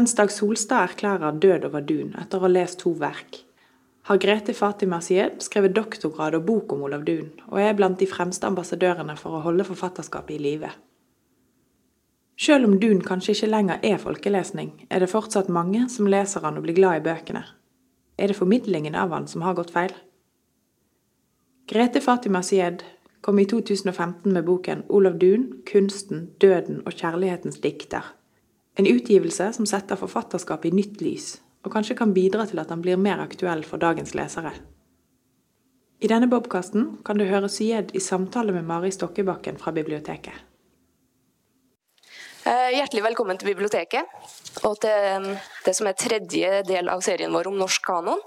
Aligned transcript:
Mens 0.00 0.14
Dag 0.16 0.30
Solstad 0.32 0.82
erklærer 0.82 1.34
død 1.36 1.64
over 1.68 1.82
Dun 1.84 2.14
etter 2.16 2.40
å 2.40 2.46
ha 2.46 2.48
lest 2.48 2.78
to 2.80 2.94
verk, 2.96 3.42
har 4.08 4.20
Grete 4.22 4.54
Fatima 4.56 4.96
Sied 5.04 5.42
skrevet 5.44 5.74
doktorgrad 5.76 6.38
og 6.38 6.46
bok 6.46 6.70
om 6.72 6.86
Olav 6.86 7.02
Dun, 7.04 7.26
og 7.50 7.58
er 7.60 7.74
blant 7.76 7.98
de 8.00 8.06
fremste 8.08 8.48
ambassadørene 8.48 9.12
for 9.20 9.36
å 9.36 9.42
holde 9.44 9.66
forfatterskapet 9.68 10.38
i 10.38 10.40
live. 10.40 10.70
Selv 12.40 12.70
om 12.70 12.78
Dun 12.80 13.02
kanskje 13.04 13.34
ikke 13.34 13.50
lenger 13.50 13.84
er 13.90 14.00
folkelesning, 14.00 14.70
er 14.88 15.04
det 15.04 15.10
fortsatt 15.12 15.50
mange 15.52 15.82
som 15.92 16.08
leser 16.08 16.46
han 16.48 16.56
og 16.56 16.64
blir 16.64 16.78
glad 16.78 17.02
i 17.02 17.04
bøkene. 17.04 17.42
Er 18.16 18.32
det 18.32 18.38
formidlingen 18.38 18.96
av 18.96 19.12
han 19.12 19.28
som 19.28 19.44
har 19.44 19.58
gått 19.58 19.74
feil? 19.74 19.92
Grete 21.68 22.00
Fatima 22.00 22.40
Sied 22.40 22.86
kom 23.20 23.36
i 23.36 23.44
2015 23.44 24.32
med 24.32 24.48
boken 24.48 24.86
'Olav 24.88 25.20
Dun 25.20 25.60
kunsten, 25.68 26.30
døden 26.40 26.80
og 26.86 26.96
kjærlighetens 26.96 27.60
dikter'. 27.60 28.16
En 28.80 28.86
utgivelse 28.86 29.52
som 29.52 29.66
setter 29.68 29.98
forfatterskapet 30.00 30.70
i 30.70 30.76
nytt 30.78 31.02
lys, 31.04 31.34
og 31.66 31.74
kanskje 31.74 31.98
kan 31.98 32.14
bidra 32.16 32.46
til 32.48 32.62
at 32.62 32.70
han 32.72 32.80
blir 32.80 32.96
mer 32.96 33.20
aktuell 33.20 33.60
for 33.68 33.82
dagens 33.82 34.14
lesere. 34.16 34.54
I 36.00 36.08
denne 36.08 36.30
bobkasten 36.32 36.86
kan 37.04 37.20
du 37.20 37.26
høre 37.28 37.50
Syed 37.52 37.92
i 37.92 38.00
samtale 38.00 38.54
med 38.56 38.64
Mari 38.64 38.88
Stokkebakken 38.96 39.60
fra 39.60 39.74
biblioteket. 39.76 40.32
Eh, 42.48 42.70
hjertelig 42.78 43.04
velkommen 43.04 43.36
til 43.36 43.50
biblioteket, 43.50 44.16
og 44.64 44.80
til 44.80 45.12
um, 45.18 45.28
det 45.66 45.76
som 45.76 45.90
er 45.90 46.00
tredje 46.00 46.64
del 46.64 46.88
av 46.88 47.04
serien 47.04 47.36
vår 47.36 47.52
om 47.52 47.60
norsk 47.60 47.84
kanon. 47.84 48.24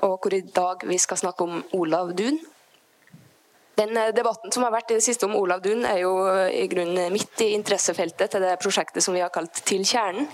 Og 0.00 0.16
hvor 0.16 0.32
i 0.32 0.40
dag 0.48 0.88
vi 0.88 0.96
skal 0.96 1.20
snakke 1.26 1.44
om 1.44 1.60
Olav 1.76 2.16
Dun. 2.16 2.40
Den 3.78 3.96
eh, 3.96 4.12
debatten 4.14 4.52
som 4.54 4.66
har 4.66 4.74
vært 4.74 4.94
i 4.94 4.98
det 4.98 5.06
siste 5.06 5.28
om 5.28 5.36
Olav 5.38 5.62
Dun, 5.64 5.84
er 5.88 6.02
jo 6.04 6.16
eh, 6.30 6.62
i 6.62 6.66
grunnen 6.70 7.12
midt 7.12 7.44
i 7.44 7.52
interessefeltet 7.56 8.34
til 8.34 8.44
det 8.44 8.58
prosjektet 8.62 9.04
som 9.04 9.16
vi 9.16 9.24
har 9.24 9.32
kalt 9.34 9.64
Til 9.66 9.86
kjernen 9.86 10.28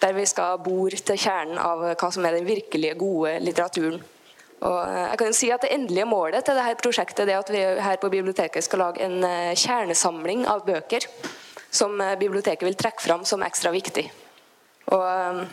der 0.00 0.16
vi 0.16 0.24
skal 0.28 0.56
bore 0.64 0.96
til 0.96 1.18
kjernen 1.20 1.58
av 1.60 1.82
hva 1.92 2.08
som 2.12 2.24
er 2.24 2.38
den 2.38 2.48
virkelige 2.48 2.96
gode 3.00 3.34
litteraturen. 3.44 4.00
Og 4.60 4.78
eh, 4.84 5.06
jeg 5.08 5.20
kan 5.20 5.30
jo 5.30 5.36
si 5.36 5.50
at 5.52 5.64
Det 5.64 5.72
endelige 5.74 6.08
målet 6.08 6.44
til 6.44 6.58
dette 6.58 6.82
prosjektet 6.82 7.28
er 7.28 7.40
at 7.40 7.52
vi 7.52 7.60
her 7.60 8.00
på 8.00 8.12
biblioteket 8.12 8.64
skal 8.64 8.84
lage 8.84 9.04
en 9.04 9.24
eh, 9.24 9.56
kjernesamling 9.56 10.46
av 10.48 10.66
bøker 10.66 11.06
som 11.70 12.00
eh, 12.00 12.18
biblioteket 12.20 12.66
vil 12.68 12.78
trekke 12.78 13.04
fram 13.04 13.24
som 13.24 13.44
ekstra 13.46 13.72
viktig. 13.72 14.08
Og, 14.90 15.46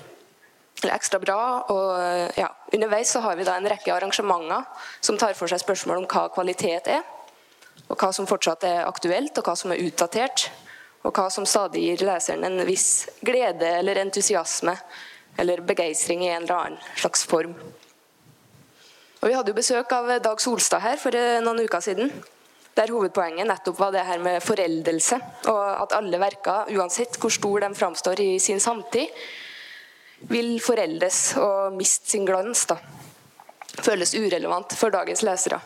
ekstra 0.88 1.20
bra. 1.22 1.40
og 1.74 2.38
ja, 2.38 2.48
Underveis 2.74 3.10
så 3.14 3.20
har 3.22 3.36
vi 3.38 3.46
da 3.46 3.56
en 3.58 3.68
rekke 3.70 3.94
arrangementer 3.94 4.66
som 5.02 5.18
tar 5.18 5.34
for 5.38 5.50
seg 5.50 5.62
spørsmål 5.62 6.04
om 6.04 6.08
hva 6.10 6.28
kvalitet 6.34 6.90
er, 6.94 7.06
og 7.88 7.96
hva 7.96 8.12
som 8.14 8.28
fortsatt 8.28 8.66
er 8.68 8.86
aktuelt, 8.88 9.38
og 9.38 9.48
hva 9.48 9.56
som 9.56 9.72
er 9.72 9.84
utdatert 9.86 10.50
og 11.08 11.16
hva 11.16 11.28
som 11.32 11.46
stadig 11.48 11.84
gir 11.86 12.06
leseren 12.08 12.44
en 12.44 12.64
viss 12.68 13.08
glede 13.26 13.70
eller 13.80 14.02
entusiasme 14.02 14.74
eller 15.40 15.62
begeistring 15.66 16.26
i 16.26 16.32
en 16.34 16.44
eller 16.44 16.56
annen 16.56 16.96
slags 16.98 17.24
form. 17.30 17.54
Og 19.18 19.30
Vi 19.30 19.36
hadde 19.36 19.54
jo 19.54 19.58
besøk 19.58 19.94
av 19.94 20.10
Dag 20.24 20.42
Solstad 20.42 20.84
her 20.84 21.00
for 21.02 21.16
eh, 21.16 21.40
noen 21.46 21.64
uker 21.66 21.84
siden. 21.84 22.12
Der 22.78 22.92
hovedpoenget 22.94 23.48
nettopp 23.50 23.80
var 23.80 23.94
det 23.94 24.04
her 24.06 24.22
med 24.22 24.44
foreldelse, 24.46 25.18
og 25.50 25.62
at 25.86 25.96
alle 25.98 26.20
verker, 26.22 26.70
uansett 26.78 27.18
hvor 27.18 27.34
stor 27.34 27.64
de 27.66 27.72
framstår 27.78 28.22
i 28.22 28.30
sin 28.42 28.62
samtid, 28.62 29.10
vil 30.30 30.58
foreldes 30.62 31.22
og 31.42 31.74
miste 31.78 32.12
sin 32.14 32.26
glans. 32.26 32.66
da. 32.70 32.78
Føles 33.82 34.14
urelevant 34.18 34.78
for 34.78 34.94
dagens 34.94 35.26
lesere. 35.26 35.62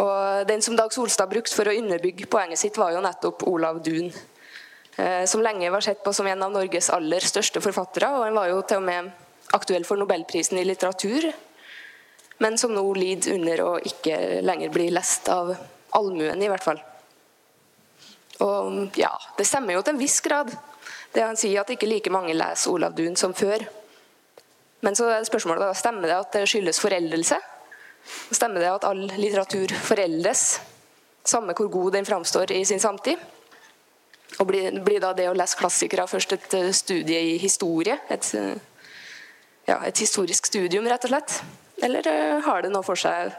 Og 0.00 0.46
Den 0.48 0.62
som 0.62 0.76
Dag 0.76 0.92
Solstad 0.92 1.28
brukte 1.28 1.54
for 1.54 1.68
å 1.68 1.74
underbygge 1.76 2.26
poenget 2.26 2.58
sitt, 2.58 2.78
var 2.80 2.94
jo 2.94 3.02
nettopp 3.04 3.44
Olav 3.48 3.82
Duun. 3.84 4.12
Eh, 4.96 5.24
som 5.24 5.42
lenge 5.42 5.70
var 5.70 5.80
sett 5.80 6.02
på 6.04 6.12
som 6.12 6.26
en 6.26 6.42
av 6.42 6.52
Norges 6.52 6.90
aller 6.90 7.20
største 7.20 7.60
forfattere. 7.60 8.08
og 8.08 8.24
Han 8.24 8.34
var 8.34 8.48
jo 8.48 8.62
til 8.62 8.80
og 8.80 8.82
med 8.82 9.10
aktuell 9.52 9.84
for 9.84 9.96
nobelprisen 10.00 10.58
i 10.58 10.64
litteratur, 10.64 11.32
men 12.38 12.58
som 12.58 12.72
nå 12.74 12.82
lider 12.96 13.34
under 13.34 13.62
å 13.64 13.72
ikke 13.78 14.40
lenger 14.42 14.72
bli 14.72 14.88
lest 14.90 15.28
av 15.28 15.54
allmuen, 15.92 16.42
i 16.42 16.48
hvert 16.48 16.64
fall. 16.64 16.80
Og 18.40 18.96
ja, 18.98 19.12
Det 19.36 19.46
stemmer 19.46 19.74
jo 19.74 19.82
til 19.82 19.94
en 19.94 20.00
viss 20.00 20.20
grad, 20.20 20.50
det 21.12 21.22
han 21.22 21.36
sier 21.36 21.60
at 21.60 21.70
ikke 21.70 21.86
like 21.86 22.10
mange 22.10 22.34
leser 22.34 22.72
Olav 22.72 22.94
Duun 22.96 23.16
som 23.16 23.34
før. 23.34 23.64
Men 24.80 24.96
så 24.96 25.10
er 25.12 25.24
spørsmålet 25.28 25.62
da, 25.62 25.74
stemmer 25.74 26.08
det 26.08 26.16
at 26.16 26.32
det 26.32 26.48
skyldes 26.48 26.80
foreldelse? 26.80 27.38
Stemmer 28.32 28.62
det 28.62 28.72
at 28.72 28.84
all 28.88 29.04
litteratur 29.16 29.72
foreldes, 29.84 30.60
samme 31.24 31.54
hvor 31.56 31.70
god 31.70 31.92
den 31.98 32.06
framstår 32.08 32.52
i 32.52 32.64
sin 32.64 32.80
samtid? 32.82 33.20
Og 34.40 34.48
blir, 34.48 34.72
blir, 34.80 35.00
da 35.02 35.12
det 35.16 35.28
å 35.28 35.36
lese 35.36 35.58
klassikere 35.60 36.06
først 36.08 36.36
et 36.36 36.54
eh, 36.56 36.70
studie 36.74 37.20
i 37.34 37.38
historie? 37.40 37.98
Et, 38.10 38.28
eh, 38.38 38.54
ja, 39.68 39.78
et 39.84 39.98
historisk 40.00 40.48
studium, 40.48 40.88
rett 40.88 41.04
og 41.04 41.12
slett? 41.12 41.36
Eller 41.82 42.06
uh, 42.06 42.40
har 42.46 42.62
det 42.62 42.70
noe 42.72 42.86
for 42.86 42.98
seg 42.98 43.32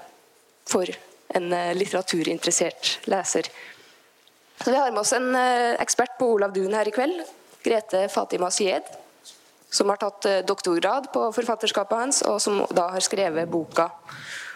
for 0.68 0.90
en 1.34 1.48
litteraturinteressert 1.78 3.08
leser? 3.10 3.48
Så 4.60 4.70
Vi 4.70 4.78
har 4.78 4.92
med 4.92 5.02
oss 5.02 5.14
en 5.16 5.34
ekspert 5.82 6.18
på 6.20 6.28
Olav 6.36 6.54
Duun 6.54 6.76
her 6.76 6.88
i 6.88 6.94
kveld. 6.94 7.24
Grete 7.64 8.06
Fatima 8.12 8.52
Syed. 8.54 8.86
Som 9.74 9.90
har 9.90 9.98
tatt 10.00 10.28
doktorgrad 10.46 11.10
på 11.14 11.24
forfatterskapet 11.34 11.98
hans, 11.98 12.22
og 12.30 12.38
som 12.44 12.62
da 12.70 12.90
har 12.94 13.04
skrevet 13.04 13.50
boka 13.50 13.90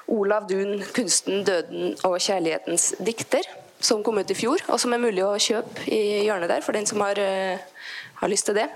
'Olav 0.08 0.48
Duun 0.48 0.84
kunsten, 0.96 1.44
døden 1.44 1.98
og 2.04 2.20
kjærlighetens 2.20 2.96
dikter' 3.00 3.50
som 3.80 4.04
kom 4.04 4.18
ut 4.18 4.32
i 4.32 4.38
fjor, 4.38 4.64
og 4.72 4.80
som 4.82 4.94
er 4.94 5.02
mulig 5.02 5.24
å 5.26 5.36
kjøpe 5.38 5.86
i 5.92 6.24
hjørnet 6.26 6.50
der 6.50 6.64
for 6.66 6.78
den 6.78 6.88
som 6.90 7.02
har, 7.06 7.20
uh, 7.20 7.92
har 8.22 8.32
lyst 8.32 8.50
til 8.50 8.58
det. 8.58 8.68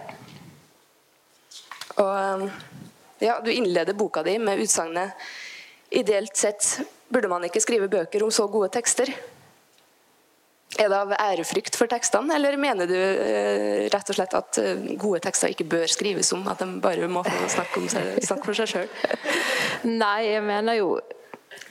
Og 1.98 2.42
um, 2.44 2.50
ja, 3.22 3.40
Du 3.42 3.52
innleder 3.52 3.98
boka 3.98 4.24
di 4.24 4.38
med 4.40 4.62
utsagnet 4.62 5.12
Ideelt 5.92 6.38
sett 6.38 6.80
burde 7.12 7.28
man 7.28 7.44
ikke 7.44 7.60
skrive 7.60 7.90
bøker 7.92 8.24
om 8.24 8.32
så 8.32 8.46
gode 8.48 8.70
tekster. 8.72 9.10
Er 10.80 10.88
det 10.88 10.96
av 10.96 11.12
ærefrykt 11.18 11.76
for 11.76 11.92
tekstene, 11.92 12.38
eller 12.38 12.56
mener 12.56 12.88
du 12.88 12.96
eh, 12.96 13.90
rett 13.92 14.12
og 14.14 14.16
slett 14.16 14.38
at 14.38 14.60
uh, 14.64 14.86
gode 14.96 15.20
tekster 15.26 15.52
ikke 15.52 15.68
bør 15.68 15.92
skrives 15.92 16.32
om? 16.38 16.46
At 16.48 16.64
de 16.64 16.80
bare 16.80 17.10
må 17.12 17.26
få 17.28 17.50
snakke, 17.52 17.84
seg, 17.92 18.22
snakke 18.24 18.48
for 18.48 18.62
seg 18.62 18.72
sjøl? 18.72 18.88
Nei, 20.06 20.30
jeg 20.30 20.46
mener 20.48 20.80
jo 20.80 20.94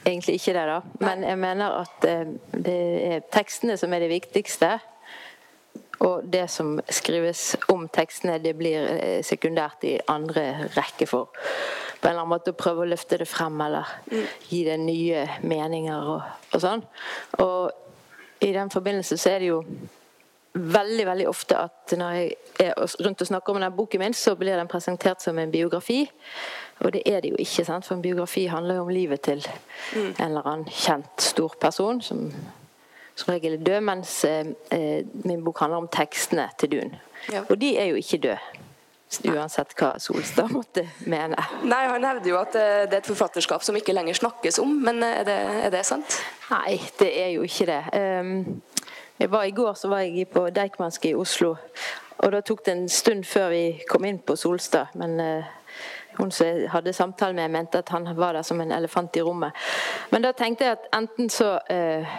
egentlig 0.05 0.39
ikke 0.39 0.55
det, 0.57 0.67
da. 0.71 0.81
Men 1.01 1.25
jeg 1.27 1.39
mener 1.39 1.83
at 1.83 2.07
eh, 2.09 2.33
det 2.53 2.79
er 3.11 3.29
tekstene 3.33 3.77
som 3.81 3.93
er 3.93 4.05
det 4.05 4.13
viktigste. 4.13 4.79
Og 6.01 6.25
det 6.33 6.47
som 6.49 6.79
skrives 6.89 7.57
om 7.69 7.85
tekstene, 7.93 8.39
det 8.41 8.55
blir 8.57 8.87
eh, 8.95 9.21
sekundært 9.27 9.85
i 9.85 9.99
andre 10.09 10.71
rekke 10.77 11.09
for 11.09 11.29
på 12.01 12.09
en 12.09 12.15
eller 12.15 12.23
annen 12.23 12.33
måte 12.33 12.55
å 12.55 12.57
prøve 12.57 12.81
å 12.81 12.89
løfte 12.89 13.19
det 13.21 13.27
frem 13.29 13.61
eller 13.61 13.89
mm. 14.09 14.29
gi 14.49 14.63
det 14.65 14.79
nye 14.81 15.25
meninger 15.45 16.07
og, 16.15 16.23
og 16.55 16.63
sånn. 16.63 16.85
Og 17.45 18.41
i 18.41 18.55
den 18.57 18.73
forbindelse 18.73 19.19
så 19.21 19.35
er 19.35 19.43
det 19.43 19.51
jo 19.51 19.59
veldig 20.53 21.05
veldig 21.07 21.27
ofte 21.29 21.59
at 21.61 21.93
når 22.01 22.17
jeg 22.17 22.31
er 22.65 22.73
rundt 23.05 23.21
og 23.23 23.29
snakker 23.29 23.53
om 23.53 23.61
denne 23.61 23.77
boken 23.77 24.03
min, 24.03 24.17
så 24.17 24.35
blir 24.39 24.57
den 24.57 24.71
presentert 24.71 25.23
som 25.23 25.39
en 25.39 25.53
biografi. 25.53 26.03
Og 26.81 26.93
det 26.93 27.03
er 27.07 27.21
det 27.21 27.31
jo 27.31 27.37
ikke, 27.39 27.65
sant? 27.65 27.85
for 27.87 27.95
en 27.95 28.03
biografi 28.03 28.47
handler 28.49 28.75
jo 28.81 28.87
om 28.87 28.89
livet 28.89 29.21
til 29.21 29.45
mm. 29.95 30.15
en 30.19 30.25
eller 30.31 30.47
annen 30.47 30.69
kjent 30.73 31.23
stor 31.23 31.55
person 31.61 32.01
som 32.03 32.31
som 33.21 33.35
regel 33.35 33.59
er 33.59 33.65
død, 33.65 33.81
mens 33.85 34.25
eh, 34.25 34.47
eh, 34.73 35.07
min 35.25 35.45
bok 35.45 35.61
handler 35.61 35.85
om 35.85 35.89
tekstene 35.93 36.49
til 36.59 36.73
Dun. 36.73 36.97
Ja. 37.33 37.43
Og 37.49 37.61
de 37.61 37.77
er 37.79 37.91
jo 37.93 38.01
ikke 38.01 38.19
døde. 38.19 38.39
Uansett 39.27 39.73
hva 39.75 39.97
Solstad 39.99 40.53
måtte 40.55 40.85
mene. 41.11 41.39
Nei, 41.67 41.81
Han 41.91 42.05
hevder 42.07 42.31
jo 42.31 42.39
at 42.39 42.55
eh, 42.55 42.85
det 42.87 43.01
er 43.01 43.03
et 43.03 43.11
forfatterskap 43.11 43.65
som 43.67 43.77
ikke 43.77 43.95
lenger 43.97 44.21
snakkes 44.21 44.61
om, 44.63 44.77
men 44.87 45.03
eh, 45.03 45.21
er 45.21 45.27
det, 45.29 45.39
er 45.67 45.73
det 45.75 45.85
sant? 45.89 46.21
Nei, 46.53 46.79
det 47.01 47.11
er 47.19 47.33
jo 47.35 47.47
ikke 47.47 47.67
det. 47.71 47.81
Jeg 49.21 49.31
var 49.31 49.45
I 49.45 49.53
går 49.53 49.75
så 49.77 49.91
var 49.91 50.07
jeg 50.07 50.31
på 50.33 50.47
Deichmanske 50.55 51.11
i 51.11 51.19
Oslo, 51.19 51.57
og 52.21 52.33
da 52.33 52.41
tok 52.45 52.63
det 52.65 52.73
en 52.73 52.89
stund 52.89 53.27
før 53.29 53.51
vi 53.53 53.65
kom 53.89 54.07
inn 54.09 54.23
på 54.25 54.37
Solstad. 54.37 54.95
men 54.95 55.21
uh, 55.21 55.45
hun 56.19 56.31
som 56.31 56.67
hadde 56.69 56.93
samtale 56.93 57.35
med, 57.35 57.51
mente 57.51 57.79
at 57.79 57.89
han 57.89 58.09
var 58.17 58.33
der 58.33 58.43
som 58.43 58.61
en 58.61 58.73
elefant 58.73 59.17
i 59.17 59.23
rommet. 59.23 59.53
Men 60.11 60.23
da 60.23 60.33
tenkte 60.33 60.65
jeg 60.65 60.79
at 60.79 60.89
enten 60.97 61.31
så 61.31 61.59
eh, 61.71 62.19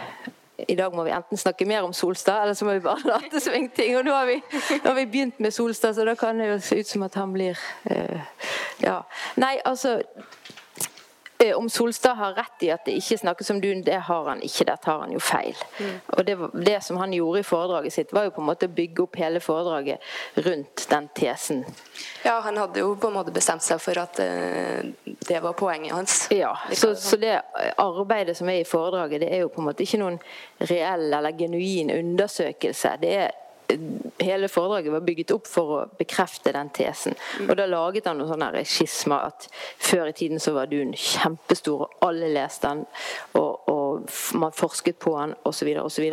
i 0.68 0.74
dag 0.74 0.94
må 0.94 1.04
vi 1.04 1.12
enten 1.14 1.38
snakke 1.38 1.66
mer 1.66 1.82
om 1.82 1.92
Solstad, 1.92 2.42
eller 2.42 2.54
så 2.54 2.64
må 2.64 2.76
vi 2.76 2.84
bare 2.84 3.06
late 3.14 3.40
som 3.40 3.54
ingenting. 3.54 3.96
Og 3.98 4.04
nå 4.04 4.14
har, 4.14 4.26
vi, 4.26 4.38
nå 4.82 4.88
har 4.88 4.98
vi 4.98 5.06
begynt 5.06 5.40
med 5.40 5.54
Solstad, 5.54 5.94
så 5.94 6.04
da 6.04 6.14
kan 6.18 6.38
det 6.38 6.50
jo 6.50 6.58
se 6.60 6.80
ut 6.80 6.88
som 6.88 7.02
at 7.08 7.18
han 7.18 7.32
blir 7.32 7.58
eh, 7.90 8.20
Ja. 8.82 9.02
Nei, 9.36 9.58
altså 9.64 10.00
om 11.54 11.68
Solstad 11.70 12.14
har 12.14 12.34
rett 12.34 12.62
i 12.62 12.70
at 12.74 12.84
det 12.86 12.94
ikke 12.98 13.18
snakkes 13.18 13.50
om 13.50 13.60
Dun, 13.60 13.82
det 13.86 13.98
har 14.08 14.28
han 14.28 14.42
ikke. 14.42 14.66
Der 14.68 14.76
tar 14.82 15.00
han 15.04 15.12
jo 15.12 15.20
feil. 15.22 15.56
Mm. 15.78 15.96
Og 16.16 16.26
det, 16.26 16.36
det, 16.66 16.78
som 16.84 16.96
han 17.00 17.12
gjorde 17.12 17.42
i 17.42 17.46
foredraget 17.46 17.92
sitt, 17.92 18.12
var 18.12 18.28
jo 18.28 18.34
på 18.36 18.42
en 18.42 18.48
måte 18.50 18.68
å 18.70 18.74
bygge 18.76 19.04
opp 19.04 19.18
hele 19.20 19.42
foredraget 19.42 20.02
rundt 20.46 20.86
den 20.90 21.08
tesen. 21.16 21.64
Ja, 22.24 22.38
han 22.44 22.60
hadde 22.60 22.82
jo 22.84 22.94
på 22.96 23.10
en 23.10 23.18
måte 23.18 23.34
bestemt 23.34 23.64
seg 23.64 23.80
for 23.82 23.98
at 24.02 24.20
uh, 24.22 24.82
det 25.28 25.42
var 25.42 25.58
poenget 25.58 25.96
hans. 25.96 26.18
Ja, 26.32 26.54
så, 26.72 26.94
så, 26.94 27.18
det 27.20 27.40
arbeidet 27.80 28.36
som 28.38 28.48
er 28.48 28.62
i 28.62 28.68
foredraget, 28.68 29.24
det 29.24 29.32
er 29.34 29.44
jo 29.44 29.52
på 29.52 29.62
en 29.62 29.70
måte 29.70 29.86
ikke 29.86 30.02
noen 30.02 30.18
reell 30.70 31.08
eller 31.10 31.38
genuin 31.38 31.92
undersøkelse. 31.94 32.96
Det 33.02 33.14
er 33.26 33.41
hele 34.18 34.48
foredraget 34.48 34.92
var 34.92 35.04
bygget 35.06 35.34
opp 35.34 35.48
for 35.50 35.74
å 35.76 35.80
bekrefte 35.98 36.52
den 36.54 36.70
tesen. 36.74 37.16
Og 37.48 37.54
da 37.58 37.66
laget 37.68 38.08
han 38.10 38.20
noen 38.20 38.30
sånne 38.32 38.64
skismer 38.68 39.28
at 39.30 39.48
før 39.82 40.10
i 40.10 40.16
tiden 40.16 40.42
så 40.42 40.54
var 40.56 40.70
Dun 40.70 40.94
kjempestor, 40.96 41.86
og 41.86 42.06
alle 42.08 42.30
leste 42.32 42.68
den. 42.68 42.84
Og, 43.40 43.68
og 43.72 44.08
man 44.40 44.54
forsket 44.56 45.00
på 45.02 45.14
den 45.18 45.34
osv. 45.48 45.72
osv. 45.82 46.08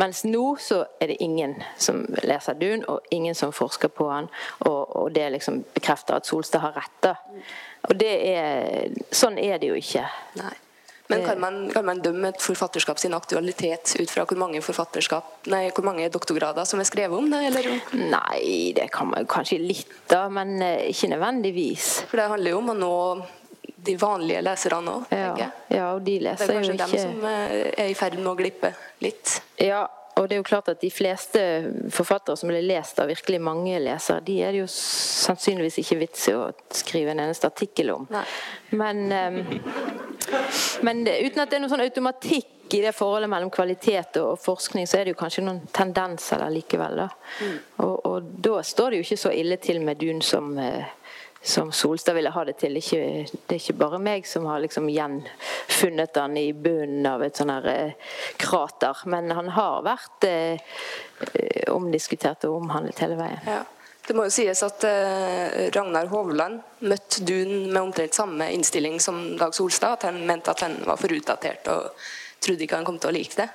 Mens 0.00 0.24
nå 0.28 0.44
så 0.62 0.82
er 1.00 1.12
det 1.12 1.20
ingen 1.24 1.58
som 1.76 2.04
leser 2.22 2.58
Dun, 2.60 2.86
og 2.88 3.12
ingen 3.14 3.36
som 3.38 3.52
forsker 3.52 3.92
på 3.92 4.08
den. 4.12 4.30
Og, 4.68 4.96
og 4.96 5.14
det 5.14 5.30
liksom 5.36 5.62
bekrefter 5.74 6.18
at 6.18 6.28
Solstad 6.28 6.64
har 6.64 6.76
rett. 6.78 7.12
Og 7.88 7.96
det 7.98 8.12
er, 8.30 8.92
sånn 9.10 9.40
er 9.42 9.58
det 9.58 9.72
jo 9.72 9.78
ikke. 9.78 10.06
Nei. 10.38 10.54
Men 11.12 11.26
kan 11.26 11.42
man, 11.42 11.58
kan 11.72 11.86
man, 11.86 12.02
dømme 12.02 12.32
et 12.32 12.42
forfatterskap 12.42 13.00
sin 13.02 13.14
aktualitet 13.16 13.94
ut 14.00 14.10
fra 14.10 14.24
hvor 14.28 14.40
mange, 14.40 14.62
nei, 15.52 15.62
hvor 15.70 15.86
mange 15.86 16.08
doktorgrader 16.12 16.66
som 16.68 16.82
er 16.82 16.88
skrevet 16.88 17.18
om 17.18 17.30
det? 17.30 17.44
Eller? 17.50 17.70
Nei, 17.98 18.72
det 18.76 18.88
kan 18.94 19.12
man 19.12 19.28
kanskje 19.30 19.60
litt, 19.62 19.92
da, 20.10 20.24
men 20.32 20.56
eh, 20.62 20.88
ikke 20.90 21.12
nødvendigvis. 21.14 21.92
For 22.10 22.20
det 22.20 22.28
handler 22.32 22.54
jo 22.54 22.60
om 22.62 22.74
å 22.74 22.78
nå 22.78 22.96
de 23.82 23.96
vanlige 23.98 24.42
leserne 24.46 24.92
òg, 24.92 25.10
ja, 25.10 25.48
ja, 25.72 25.88
og 25.96 26.04
de 26.06 26.20
leser 26.22 26.52
jo 26.54 26.60
ikke 26.60 26.76
Det 26.76 26.76
er 26.76 26.84
kanskje 26.84 27.00
dem 27.00 27.16
som 27.16 27.26
eh, 27.32 27.56
er 27.82 27.90
i 27.90 27.98
ferd 27.98 28.20
med 28.20 28.30
å 28.30 28.36
glippe 28.38 28.70
litt? 29.02 29.40
Ja, 29.58 29.82
og 30.18 30.28
det 30.28 30.36
er 30.36 30.42
jo 30.42 30.46
klart 30.46 30.68
at 30.68 30.80
De 30.82 30.90
fleste 30.92 31.42
forfattere 31.92 32.36
som 32.38 32.50
blir 32.52 32.64
lest 32.66 33.00
av 33.00 33.08
virkelig 33.10 33.40
mange 33.42 33.78
lesere, 33.80 34.20
de 34.24 34.38
er 34.44 34.54
det 34.54 34.62
jo 34.62 34.70
sannsynligvis 34.70 35.80
ikke 35.82 36.00
vits 36.02 36.28
i 36.28 36.36
å 36.36 36.50
skrive 36.76 37.14
en 37.14 37.24
eneste 37.24 37.48
artikkel 37.48 37.94
om. 37.94 38.06
Men, 38.76 39.06
um, 39.10 39.40
men, 40.86 41.04
uten 41.06 41.42
at 41.42 41.50
det 41.50 41.58
er 41.58 41.64
noen 41.64 41.72
sånn 41.72 41.84
automatikk 41.84 42.72
i 42.72 42.80
det 42.80 42.94
forholdet 42.96 43.28
mellom 43.28 43.50
kvalitet 43.52 44.16
og 44.22 44.38
forskning, 44.40 44.86
så 44.88 44.98
er 44.98 45.04
det 45.04 45.12
jo 45.12 45.20
kanskje 45.20 45.44
noen 45.44 45.60
tendenser 45.76 46.40
der 46.40 46.54
likevel. 46.54 47.02
Da. 47.02 47.08
Mm. 47.42 47.58
Og, 47.84 47.94
og, 48.08 48.32
da 48.46 48.62
står 48.64 48.90
det 48.90 49.00
jo 49.00 49.08
ikke 49.08 49.22
så 49.26 49.34
ille 49.36 49.58
til 49.60 49.82
med 49.84 50.00
Dun 50.00 50.22
som 50.24 50.54
uh, 50.56 50.86
som 51.42 51.72
Solstad 51.72 52.14
ville 52.14 52.30
ha 52.30 52.44
det 52.44 52.52
til. 52.52 52.76
Ikke, 52.78 53.26
det 53.26 53.56
er 53.56 53.58
ikke 53.58 53.78
bare 53.80 53.98
meg 53.98 54.26
som 54.30 54.46
har 54.46 54.62
liksom 54.62 54.86
gjenfunnet 54.92 56.20
han 56.20 56.36
i 56.38 56.52
bunnen 56.54 57.06
av 57.10 57.24
et 57.26 57.38
sånn 57.38 57.50
her 57.50 57.66
eh, 57.72 58.12
krater. 58.38 59.02
Men 59.10 59.32
han 59.34 59.50
har 59.56 59.82
vært 59.82 60.28
eh, 60.28 60.78
omdiskutert 61.72 62.46
og 62.46 62.60
omhandlet 62.60 63.02
hele 63.02 63.18
veien. 63.18 63.42
Ja. 63.48 63.64
Det 64.12 64.16
må 64.18 64.26
jo 64.26 64.32
sies 64.34 64.60
at 64.60 64.84
eh, 64.84 65.70
Ragnar 65.72 66.10
Hovland 66.10 66.58
møtte 66.84 67.22
Dun 67.24 67.70
med 67.72 67.78
omtrent 67.80 68.12
samme 68.12 68.44
innstilling 68.52 68.98
som 69.00 69.22
Dag 69.40 69.54
Solstad. 69.56 69.94
At 69.96 70.04
han 70.10 70.18
mente 70.28 70.52
at 70.52 70.60
han 70.66 70.74
var 70.84 70.98
for 71.00 71.14
utdatert 71.16 71.70
og 71.72 72.02
trodde 72.44 72.66
ikke 72.66 72.76
han 72.76 72.84
kom 72.84 72.98
til 73.00 73.08
å 73.08 73.14
like 73.16 73.38
det. 73.38 73.46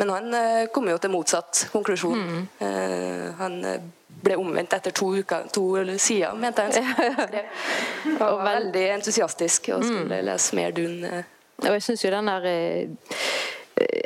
Men 0.00 0.14
han 0.14 0.38
eh, 0.38 0.62
kom 0.72 0.88
jo 0.88 0.96
til 0.96 1.12
motsatt 1.12 1.66
konklusjon. 1.74 2.16
Mm. 2.16 2.48
Eh, 2.64 3.26
han 3.42 3.60
ble 4.24 4.40
omvendt 4.40 4.78
etter 4.78 4.96
to 4.96 5.10
uker, 5.20 5.52
to 5.52 5.66
sider, 6.00 6.32
mente 6.32 6.64
han. 6.64 7.38
Og 8.14 8.24
var 8.24 8.40
veldig 8.54 8.86
entusiastisk 8.96 9.68
og 9.74 9.84
skulle 9.84 10.22
mm. 10.22 10.28
lese 10.30 10.56
mer 10.56 10.72
Dun. 10.80 10.96
Og 11.60 11.72
jeg 11.74 11.84
synes 11.90 12.08
jo 12.08 12.16
den 12.16 12.32
der 12.32 12.48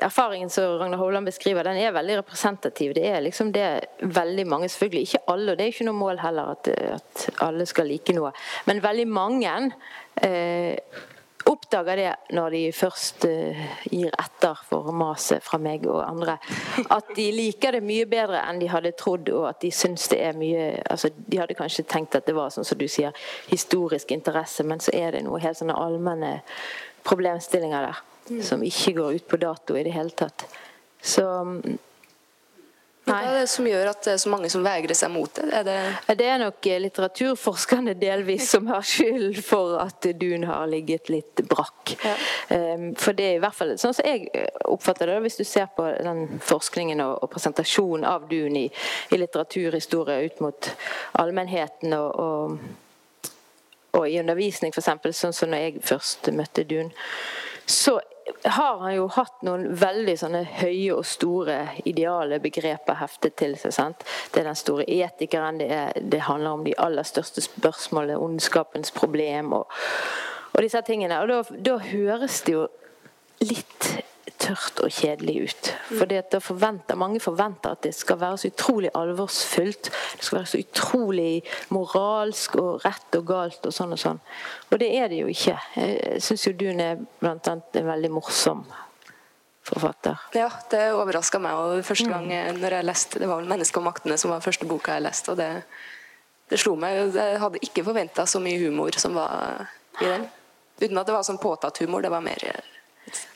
erfaringen 0.04 0.50
som 0.52 0.76
Ragnar 0.78 1.00
Hovland 1.00 1.26
beskriver, 1.28 1.64
den 1.64 1.80
er 1.80 1.94
veldig 1.96 2.18
representativ. 2.20 2.94
Det 2.96 3.06
er 3.08 3.24
liksom 3.24 3.52
det 3.54 3.68
veldig 4.00 4.46
mange, 4.46 4.68
selvfølgelig 4.68 5.08
ikke 5.08 5.24
alle, 5.32 5.52
og 5.52 5.58
det 5.58 5.66
er 5.66 5.74
ikke 5.74 5.88
noe 5.88 6.02
mål 6.02 6.22
heller 6.22 6.54
at, 6.54 6.70
at 6.98 7.26
alle 7.44 7.66
skal 7.66 7.90
like 7.90 8.14
noe, 8.16 8.32
men 8.68 8.82
veldig 8.84 9.08
mange 9.08 9.56
eh, 10.22 10.76
oppdager 11.44 11.96
det 11.96 12.12
når 12.36 12.54
de 12.54 12.60
først 12.72 13.26
eh, 13.28 13.64
gir 13.90 14.14
etter 14.20 14.60
for 14.68 14.92
maset 14.96 15.44
fra 15.44 15.58
meg 15.60 15.84
og 15.90 16.00
andre. 16.04 16.36
At 16.94 17.12
de 17.16 17.26
liker 17.34 17.76
det 17.76 17.84
mye 17.84 18.06
bedre 18.10 18.40
enn 18.48 18.60
de 18.62 18.70
hadde 18.72 18.94
trodd, 18.98 19.28
og 19.34 19.48
at 19.50 19.60
de 19.64 19.72
syns 19.74 20.08
det 20.12 20.20
er 20.24 20.38
mye 20.38 20.70
altså, 20.90 21.10
De 21.14 21.40
hadde 21.40 21.56
kanskje 21.58 21.86
tenkt 21.88 22.16
at 22.16 22.26
det 22.28 22.36
var 22.36 22.52
sånn 22.54 22.66
som 22.66 22.80
du 22.80 22.86
sier, 22.88 23.14
historisk 23.50 24.14
interesse, 24.16 24.64
men 24.64 24.80
så 24.80 24.94
er 24.96 25.16
det 25.16 25.24
noe 25.26 25.42
helt 25.42 25.60
sånne 25.60 25.76
allmenne 25.76 26.38
problemstillinger 27.04 27.90
der. 27.90 28.02
Som 28.44 28.62
ikke 28.64 28.94
går 28.96 29.18
ut 29.18 29.26
på 29.28 29.40
dato 29.40 29.76
i 29.76 29.84
det 29.86 29.92
hele 29.94 30.14
tatt. 30.16 30.46
Så 31.04 31.26
Nei. 33.04 33.18
Hva 33.20 33.32
er 33.34 33.42
det 33.42 33.48
som 33.52 33.66
gjør 33.68 33.90
at 33.90 34.00
det 34.06 34.12
er 34.14 34.20
så 34.22 34.30
mange 34.32 34.48
som 34.48 34.62
vegrer 34.64 34.96
seg 34.96 35.10
mot 35.12 35.28
det? 35.36 35.44
Er 35.52 35.64
det... 35.66 35.80
det 36.16 36.28
er 36.30 36.38
nok 36.40 36.68
eh, 36.70 36.78
litteraturforskerne 36.80 37.92
delvis 38.00 38.46
som 38.54 38.70
har 38.72 38.86
skyld 38.88 39.42
for 39.44 39.74
at 39.82 40.08
Dun 40.16 40.46
har 40.48 40.64
ligget 40.72 41.10
litt 41.12 41.42
brakk. 41.50 41.92
Ja. 42.00 42.14
Um, 42.48 42.86
for 43.00 43.16
det 43.16 43.26
er 43.26 43.36
i 43.36 43.42
hvert 43.42 43.56
fall 43.58 43.74
sånn 43.80 43.92
som 43.96 44.08
jeg 44.08 44.30
eh, 44.32 44.48
oppfatter 44.72 45.12
det, 45.12 45.18
hvis 45.26 45.36
du 45.36 45.44
ser 45.44 45.68
på 45.76 45.84
den 45.92 46.40
forskningen 46.48 47.04
og, 47.04 47.18
og 47.26 47.32
presentasjonen 47.34 48.08
av 48.08 48.24
Dun 48.30 48.56
i, 48.56 48.64
i, 49.12 49.20
litteraturhistorie 49.20 50.24
ut 50.24 50.40
mot 50.46 50.72
allmennheten 51.20 51.92
og, 51.98 52.24
og, 52.24 53.30
og 54.00 54.08
i 54.08 54.16
undervisning, 54.22 54.72
f.eks., 54.72 55.20
sånn 55.20 55.36
som 55.36 55.52
når 55.52 55.66
jeg 55.66 55.86
først 55.92 56.32
møtte 56.32 56.64
Dun, 56.72 56.88
så 57.68 57.98
har 58.44 58.78
han 58.78 58.94
jo 58.94 59.08
hatt 59.12 59.42
noen 59.46 59.66
veldig 59.78 60.14
sånne 60.20 60.42
høye 60.60 60.94
og 60.94 61.04
store 61.08 61.58
ideale 61.84 62.38
begreper 62.42 62.98
heftet 63.00 63.36
til 63.40 63.56
seg. 63.60 63.74
sant? 63.76 64.06
Det 64.32 64.42
er 64.42 64.48
den 64.48 64.58
store 64.58 64.86
etikeren, 64.88 65.60
det, 65.60 65.68
er, 65.72 65.92
det 66.00 66.24
handler 66.28 66.58
om 66.58 66.64
de 66.64 66.76
aller 66.78 67.06
største 67.06 67.44
spørsmålene, 67.44 68.18
ondskapens 68.20 68.94
problem 68.94 69.52
og, 69.60 69.68
og 70.52 70.64
disse 70.64 70.82
tingene. 70.86 71.20
Og 71.20 71.30
da, 71.30 71.60
da 71.70 71.78
høres 71.90 72.42
det 72.46 72.56
jo 72.56 72.66
litt 73.44 73.90
tørt 74.40 74.80
og 74.84 74.92
kjedelig 74.92 75.34
ut. 75.48 75.70
For 75.88 76.40
forventer, 76.42 76.96
Mange 76.96 77.20
forventer 77.20 77.74
at 77.74 77.82
det 77.82 77.94
skal 77.94 78.20
være 78.20 78.38
så 78.38 78.50
utrolig 78.50 78.90
alvorsfullt. 78.94 79.90
Det 80.18 80.24
skal 80.24 80.38
være 80.38 80.50
så 80.52 80.58
utrolig 80.62 81.42
moralsk 81.68 82.56
og 82.56 82.84
rett 82.84 83.18
og 83.18 83.26
galt 83.26 83.66
og 83.66 83.74
sånn 83.74 83.92
og 83.96 84.00
sånn. 84.00 84.20
Og 84.70 84.78
det 84.80 84.90
er 84.98 85.08
det 85.08 85.22
jo 85.22 85.28
ikke. 85.32 85.58
Jeg 85.76 86.22
syns 86.24 86.46
jo 86.48 86.54
Dun 86.58 86.80
er 86.80 87.00
blant 87.20 87.48
annet 87.48 87.80
en 87.80 87.88
veldig 87.88 88.10
morsom 88.14 88.64
forfatter. 89.64 90.20
Ja, 90.36 90.50
det 90.70 90.84
overraska 90.92 91.40
meg 91.40 91.56
og 91.56 91.84
første 91.86 92.10
gang 92.10 92.28
når 92.60 92.78
jeg 92.78 92.84
leste 92.84 93.18
Det 93.18 93.28
var 93.28 93.40
vel 93.40 93.48
'Mennesket 93.48 93.80
og 93.80 93.86
maktene' 93.86 94.18
som 94.20 94.30
var 94.30 94.40
første 94.40 94.66
boka 94.66 94.92
jeg 94.92 95.02
leste. 95.02 95.30
og 95.30 95.36
det, 95.36 95.64
det 96.50 96.58
slo 96.60 96.76
meg. 96.76 97.14
Jeg 97.14 97.40
hadde 97.40 97.58
ikke 97.62 97.84
forventa 97.84 98.26
så 98.26 98.40
mye 98.40 98.58
humor 98.58 98.90
som 98.96 99.14
var 99.14 99.66
i 100.00 100.04
den. 100.04 100.28
Uten 100.82 100.98
at 100.98 101.06
det 101.06 101.14
var 101.14 101.22
sånn 101.22 101.38
påtatt 101.38 101.78
humor. 101.78 102.02
Det 102.02 102.10
var 102.10 102.20
mer 102.20 102.64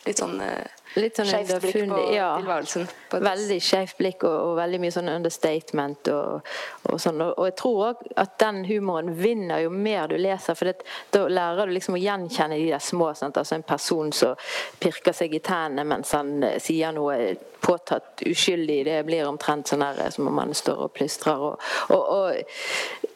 litt 0.06 0.20
sånn 0.20 0.40
uh, 0.40 0.66
Litt 0.97 1.18
sånn 1.18 1.28
Skeivt 1.28 1.61
blikk 1.62 1.90
på 1.90 1.99
ja, 2.14 2.28
tilværelsen. 2.38 2.87
På 3.12 3.18
veldig 3.23 3.58
skeivt 3.62 3.99
blikk 3.99 4.25
og, 4.26 4.35
og, 4.35 4.52
veldig 4.58 4.80
mye 4.80 4.94
sånn 4.94 5.11
understatement. 5.12 6.08
Og, 6.14 6.49
og 6.88 7.02
sånn. 7.02 7.20
Og, 7.23 7.35
og, 7.35 7.49
jeg 7.50 7.56
tror 7.61 7.82
òg 7.90 8.06
at 8.25 8.38
den 8.40 8.62
humoren 8.70 9.12
vinner 9.18 9.62
jo 9.66 9.73
mer 9.75 10.08
du 10.08 10.16
leser, 10.18 10.56
for 10.58 10.70
det, 10.70 10.88
da 11.14 11.26
lærer 11.28 11.68
du 11.68 11.76
liksom 11.76 11.99
å 11.99 12.02
gjenkjenne 12.02 12.58
de 12.58 12.70
der 12.73 12.82
små. 12.82 13.11
Sant? 13.18 13.37
Altså 13.37 13.58
En 13.58 13.66
person 13.68 14.12
som 14.16 14.49
pirker 14.80 15.16
seg 15.16 15.37
i 15.37 15.42
tennene 15.44 15.85
mens 15.88 16.14
han 16.16 16.38
eh, 16.47 16.58
sier 16.62 16.97
noe 16.97 17.37
påtatt 17.61 18.25
uskyldig. 18.26 18.80
Det 18.88 18.99
blir 19.06 19.28
omtrent 19.28 19.68
sånn 19.68 19.85
her 19.85 20.00
som 20.14 20.30
om 20.30 20.40
han 20.40 20.56
står 20.56 20.87
og 20.88 20.94
plystrer. 20.97 21.49
Og, 21.92 22.58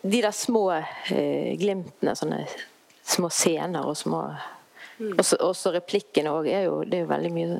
de 0.03 0.19
der 0.21 0.35
små 0.35 0.67
eh, 0.77 1.55
glimtene, 1.59 2.15
sånne 2.19 2.45
små 3.03 3.31
scener 3.33 3.87
og 3.87 3.97
små 3.99 4.27
Mm. 5.03 5.19
Også, 5.19 5.37
også 5.43 5.73
replikkene 5.75 6.31
òg 6.31 6.47
er 6.47 6.67
jo 6.69 6.83
Det 6.87 7.01
er 7.01 7.03
jo 7.03 7.11
veldig 7.11 7.31
mye 7.35 7.59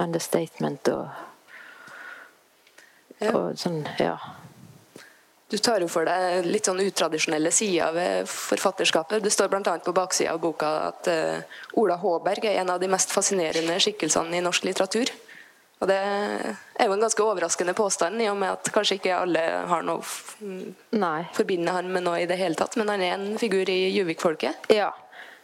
understatement 0.00 0.88
og, 0.92 1.08
ja. 3.20 3.32
og 3.32 3.56
sånn, 3.60 3.82
ja. 4.00 4.16
Du 5.48 5.58
tar 5.62 5.84
jo 5.84 5.88
for 5.90 6.08
deg 6.08 6.48
litt 6.48 6.66
sånn 6.66 6.80
utradisjonelle 6.82 7.52
sider 7.54 7.92
ved 7.94 8.30
forfatterskapet. 8.30 9.22
Det 9.22 9.30
står 9.30 9.52
bl.a. 9.52 9.76
på 9.84 9.94
baksida 9.94 10.32
av 10.34 10.40
boka 10.42 10.70
at 10.88 11.10
uh, 11.12 11.60
Ola 11.78 11.94
Håberg 12.02 12.48
er 12.48 12.58
en 12.64 12.72
av 12.74 12.80
de 12.82 12.88
mest 12.90 13.14
fascinerende 13.14 13.76
skikkelsene 13.82 14.40
i 14.40 14.42
norsk 14.42 14.66
litteratur. 14.66 15.12
Og 15.76 15.88
Det 15.90 15.96
er 16.00 16.88
jo 16.88 16.96
en 16.96 17.04
ganske 17.04 17.22
overraskende 17.22 17.76
påstand, 17.76 18.18
i 18.24 18.30
og 18.32 18.38
med 18.40 18.56
at 18.56 18.70
kanskje 18.74 18.96
ikke 18.98 19.16
alle 19.20 19.42
har 19.70 19.84
noe 19.84 20.00
Nei. 20.96 21.26
forbinder 21.36 21.76
han 21.78 21.92
med 21.92 22.06
noe 22.08 22.22
i 22.24 22.28
det 22.28 22.40
hele 22.40 22.58
tatt. 22.58 22.78
Men 22.80 22.90
han 22.90 23.04
er 23.04 23.14
en 23.14 23.38
figur 23.38 23.68
i 23.70 23.92
Juvik-folket. 23.92 24.70
Ja, 24.72 24.88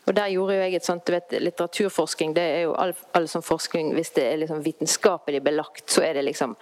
og 0.07 0.17
der 0.17 0.33
gjorde 0.35 0.57
jo 0.57 0.65
jeg 0.65 0.75
et 0.75 0.87
sånt, 0.87 1.07
du 1.07 1.15
vet, 1.15 1.35
Litteraturforskning 1.39 2.35
det 2.35 2.43
er 2.43 2.61
jo 2.67 2.75
all, 2.75 2.95
all 3.15 3.29
sånn 3.31 3.45
forskning 3.47 3.93
Hvis 3.95 4.11
det 4.17 4.27
er 4.27 4.41
liksom 4.43 4.63
vitenskapelig 4.65 5.43
belagt, 5.45 5.87
så 5.91 6.03
er 6.07 6.19
det 6.19 6.27
liksom 6.27 6.57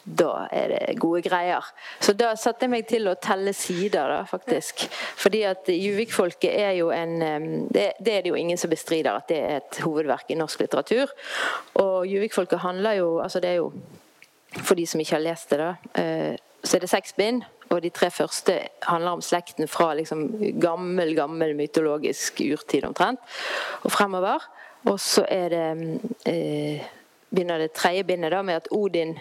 da 0.00 0.46
er 0.50 0.70
det 0.72 0.94
gode 0.98 1.20
greier. 1.22 1.64
Så 2.00 2.14
da 2.16 2.30
satte 2.38 2.64
jeg 2.64 2.72
meg 2.72 2.86
til 2.88 3.04
å 3.10 3.16
telle 3.20 3.52
sider, 3.54 4.08
da, 4.08 4.22
faktisk. 4.26 4.86
Fordi 5.20 5.42
at 5.44 5.68
Juvik-folket 5.70 6.56
er 6.56 6.72
jo 6.78 6.88
en 6.94 7.18
det, 7.68 7.90
det, 8.00 8.14
er 8.14 8.24
det 8.24 8.32
jo 8.32 8.38
ingen 8.40 8.58
som 8.58 8.72
bestrider 8.72 9.12
at 9.12 9.28
det 9.28 9.40
er 9.44 9.58
et 9.58 9.80
hovedverk 9.84 10.32
i 10.32 10.38
norsk 10.40 10.64
litteratur. 10.64 11.12
Og 11.84 12.08
Juvik-folket 12.08 12.64
handler 12.64 13.00
jo 13.02 13.10
Altså 13.20 13.42
det 13.44 13.50
er 13.50 13.60
jo 13.60 13.72
For 14.64 14.74
de 14.74 14.86
som 14.88 15.00
ikke 15.00 15.18
har 15.18 15.22
lest 15.22 15.52
det, 15.52 15.60
da, 15.60 15.74
eh, 16.00 16.49
så 16.62 16.76
er 16.76 16.84
det 16.84 16.92
seks 16.92 17.16
bind. 17.16 17.42
Og 17.70 17.82
de 17.84 17.90
tre 17.94 18.08
første 18.10 18.56
handler 18.82 19.10
om 19.14 19.20
slekten 19.22 19.68
fra 19.70 19.92
liksom 19.94 20.24
gammel, 20.60 21.14
gammel 21.14 21.54
mytologisk 21.54 22.40
urtid 22.50 22.84
omtrent 22.88 23.20
og 23.86 23.92
fremover. 23.94 24.42
Og 24.90 24.98
så 25.00 25.22
er 25.28 25.52
det 25.52 26.00
eh, 26.26 26.88
begynner 27.30 27.62
det 27.62 27.72
tredje 27.72 28.04
bindet 28.04 28.32
da 28.34 28.42
med 28.42 28.58
at 28.58 28.68
Odin 28.74 29.14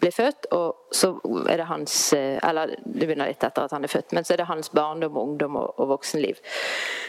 ble 0.00 0.10
født, 0.14 0.46
og 0.54 0.94
så 0.94 1.10
er 1.50 1.60
det 1.60 1.66
hans 1.68 2.12
Eller 2.14 2.72
det 2.78 3.04
begynner 3.04 3.28
litt 3.28 3.42
etter 3.44 3.66
at 3.66 3.74
han 3.74 3.84
er 3.84 3.92
født, 3.92 4.14
men 4.16 4.24
så 4.24 4.32
er 4.32 4.40
det 4.40 4.48
hans 4.48 4.70
barndom, 4.72 5.18
ungdom 5.18 5.58
og, 5.60 5.74
og 5.76 5.88
voksenliv 5.96 6.40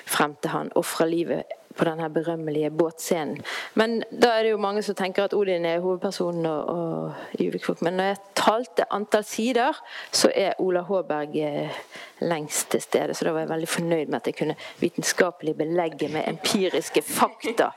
frem 0.05 0.35
til 0.41 0.51
han 0.51 0.71
ofrer 0.75 1.07
livet 1.07 1.60
på 1.77 1.87
denne 1.87 2.09
berømmelige 2.13 2.71
båtscenen. 2.71 3.41
Men 3.79 4.01
da 4.11 4.35
er 4.35 4.43
det 4.43 4.53
jo 4.53 4.61
mange 4.61 4.83
som 4.85 4.95
tenker 4.95 5.27
at 5.27 5.35
Odin 5.37 5.65
er 5.65 5.81
hovedpersonen 5.83 6.45
og, 6.45 6.69
og 6.69 7.39
Juvikfolk. 7.39 7.81
Men 7.81 7.99
når 7.99 8.11
jeg 8.11 8.21
talte 8.35 8.87
antall 8.93 9.25
sider, 9.27 9.77
så 10.11 10.31
er 10.35 10.59
Ola 10.59 10.81
Håberg 10.87 11.35
eh, 11.37 11.81
lengst 12.21 12.71
til 12.71 12.81
stede. 12.81 13.13
Så 13.13 13.25
da 13.25 13.33
var 13.33 13.45
jeg 13.45 13.49
veldig 13.49 13.69
fornøyd 13.69 14.05
med 14.05 14.19
at 14.19 14.29
jeg 14.29 14.37
kunne 14.39 14.55
vitenskapelig 14.79 15.55
belegge 15.57 16.09
med 16.13 16.27
empiriske 16.27 17.01
fakta 17.01 17.71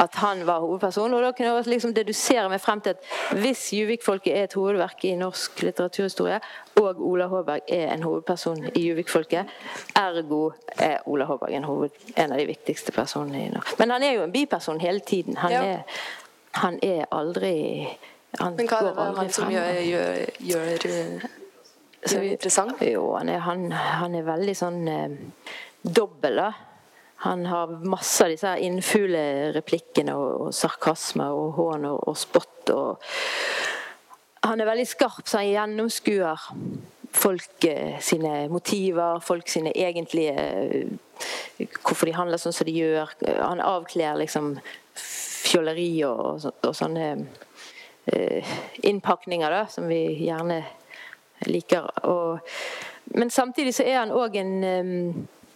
at 0.00 0.14
han 0.22 0.46
var 0.46 0.60
hovedperson. 0.60 1.14
Og 1.14 1.22
da 1.22 1.32
kunne 1.32 1.48
jeg 1.48 1.56
også 1.56 1.70
liksom 1.70 1.94
dedusere 1.94 2.48
meg 2.48 2.60
frem 2.60 2.80
til 2.80 2.96
at 2.96 3.42
hvis 3.42 3.72
Juvikfolket 3.72 4.36
er 4.36 4.48
et 4.48 4.54
hovedverk 4.58 5.04
i 5.04 5.14
norsk 5.18 5.62
litteraturhistorie, 5.62 6.40
og 6.78 7.00
Ola 7.02 7.26
Håberg 7.26 7.60
er 7.68 7.92
en 7.94 8.02
hovedperson 8.02 8.68
i 8.74 8.88
Juvikfolket, 8.88 9.46
ergo 9.96 10.50
er 10.78 10.98
Ola 11.06 11.24
Håberg 11.24 11.54
en, 11.54 11.64
hoved, 11.64 11.90
en 12.16 12.32
av 12.32 12.38
de 12.38 12.46
viktigste 12.46 12.92
personene 12.94 13.37
i. 13.37 13.37
Men 13.78 13.90
han 13.96 14.06
er 14.06 14.14
jo 14.16 14.22
en 14.26 14.32
biperson 14.32 14.80
hele 14.80 15.00
tiden. 15.00 15.36
Han, 15.42 15.52
ja. 15.52 15.62
er, 15.62 15.98
han 16.62 16.78
er 16.82 17.04
aldri 17.14 17.58
han 18.38 18.56
Men 18.58 18.68
hva 18.68 18.80
er 18.82 18.88
det 18.92 19.04
han 19.16 19.30
som 19.32 19.52
gjør, 19.52 19.78
gjør, 19.88 20.24
gjør 20.50 20.88
så 22.04 22.22
interessant? 22.22 22.82
Jo, 22.84 23.14
han 23.16 23.30
er, 23.32 23.40
han, 23.42 23.70
han 23.72 24.14
er 24.14 24.26
veldig 24.26 24.54
sånn 24.56 24.82
eh, 24.92 25.16
dobbel, 25.82 26.42
da. 26.42 26.50
Han 27.24 27.46
har 27.50 27.72
masse 27.82 28.22
av 28.22 28.30
disse 28.30 28.52
innfulle 28.62 29.50
replikkene 29.56 30.14
og, 30.14 30.28
og 30.46 30.52
sarkasme 30.54 31.26
og 31.34 31.56
hån 31.56 31.88
og, 31.88 32.04
og 32.12 32.18
spott. 32.20 32.70
Og 32.70 33.02
han 34.46 34.62
er 34.62 34.70
veldig 34.70 34.86
skarp, 34.86 35.24
så 35.26 35.40
han 35.40 35.50
gjennomskuer 35.50 36.46
folk 37.18 37.64
eh, 37.66 37.98
sine 38.04 38.48
motiver, 38.52 39.18
folk 39.24 39.48
sine 39.50 39.72
egentlige 39.74 40.36
eh, 40.36 40.86
Hvorfor 41.58 42.06
de 42.06 42.14
handler 42.14 42.38
sånn 42.38 42.54
som 42.54 42.68
de 42.68 42.76
gjør. 42.76 43.10
Han 43.40 43.62
avkler 43.64 44.20
liksom 44.20 44.52
fjolleri 45.48 45.90
og, 46.06 46.44
og, 46.52 46.70
sånne 46.76 47.08
eh, 48.12 48.52
innpakninger 48.86 49.54
da, 49.54 49.64
som 49.70 49.88
vi 49.90 50.02
gjerne 50.26 50.60
liker. 51.48 51.88
Og, 52.10 52.38
men 53.18 53.32
samtidig 53.34 53.74
så 53.74 53.86
er 53.86 54.00
han 54.02 54.14
òg 54.14 54.38
en, 54.38 54.54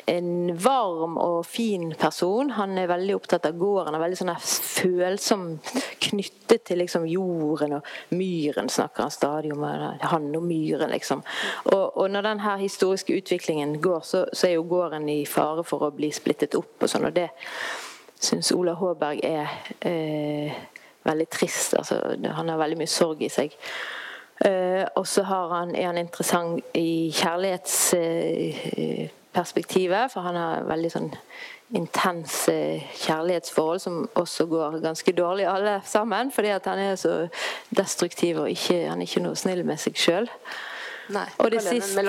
en 0.06 0.56
varm 0.58 1.16
og 1.20 1.46
fin 1.46 1.94
person. 1.98 2.50
Han 2.50 2.78
er 2.78 2.90
veldig 2.90 3.14
opptatt 3.16 3.46
av 3.46 3.58
gården. 3.58 3.92
Han 3.92 3.98
er 3.98 4.02
veldig 4.02 4.18
sånn 4.18 4.32
følsom 4.42 5.46
knyttet 6.02 6.64
til 6.68 6.82
liksom 6.82 7.06
jorden 7.10 7.78
og 7.78 7.92
myren, 8.16 8.70
snakker 8.72 9.06
han 9.06 9.14
stadig 9.14 9.52
om. 9.54 9.62
Han 10.10 10.28
og 10.36 10.44
myren, 10.46 10.90
liksom. 10.92 11.22
Og, 11.70 11.84
og 11.96 12.10
når 12.10 12.28
denne 12.28 12.58
historiske 12.64 13.16
utviklingen 13.22 13.78
går, 13.82 14.02
så, 14.06 14.26
så, 14.32 14.48
er 14.48 14.56
jo 14.56 14.66
gården 14.70 15.08
i 15.12 15.22
fare 15.28 15.64
for 15.66 15.86
å 15.86 15.94
bli 15.94 16.12
splittet 16.14 16.58
opp. 16.58 16.74
og 16.82 16.90
sånn, 16.90 17.08
og 17.08 17.16
det 17.16 17.30
syns 18.22 18.52
Ola 18.54 18.76
Håberg 18.78 19.22
er 19.26 19.50
eh, 19.80 20.60
veldig 21.06 21.30
trist. 21.30 21.74
Altså, 21.78 22.00
han 22.22 22.52
har 22.52 22.60
veldig 22.60 22.82
mye 22.82 22.90
sorg 22.90 23.22
i 23.22 23.32
seg. 23.32 23.54
Eh, 24.42 24.84
og 24.98 25.06
så 25.06 25.22
er 25.22 25.86
han 25.86 25.98
interessant 26.00 26.74
i 26.74 27.10
kjærlighetsperspektivet, 29.32 30.12
for 30.12 30.20
han 30.22 30.36
har 30.36 30.66
veldig 30.68 30.90
sånn 30.92 31.10
intense 31.72 32.54
kjærlighetsforhold 33.00 33.80
som 33.80 34.08
også 34.14 34.46
går 34.46 34.80
ganske 34.82 35.12
dårlig 35.12 35.46
alle 35.46 35.80
sammen. 35.84 36.30
Fordi 36.30 36.48
at 36.48 36.66
han 36.66 36.78
er 36.78 36.96
så 36.96 37.28
destruktiv 37.70 38.40
og 38.40 38.50
ikke, 38.50 38.88
han 38.88 39.00
er 39.00 39.06
ikke 39.06 39.22
noe 39.24 39.36
snill 39.36 39.64
med 39.64 39.80
seg 39.80 39.96
sjøl. 39.96 40.28
Og 41.38 41.50
det 41.50 41.62
siste 41.62 42.02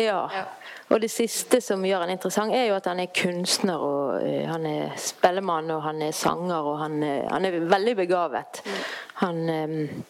ja. 0.00 0.28
ja. 0.30 0.44
Og 0.90 1.00
det 1.00 1.10
siste 1.10 1.60
som 1.62 1.84
gjør 1.86 2.02
han 2.02 2.10
interessant, 2.10 2.52
er 2.52 2.66
jo 2.66 2.74
at 2.74 2.86
han 2.90 2.98
er 2.98 3.12
kunstner, 3.14 3.78
og 3.78 4.24
uh, 4.24 4.46
han 4.50 4.66
er 4.66 4.96
spellemann, 4.98 5.70
og 5.70 5.84
han 5.84 6.02
er 6.02 6.10
sanger, 6.10 6.66
og 6.66 6.80
han, 6.82 6.96
uh, 7.02 7.28
han 7.30 7.46
er 7.46 7.60
veldig 7.62 7.94
begavet. 7.96 8.58
Mm. 8.66 8.80
Han 9.22 9.38
um, 9.54 10.04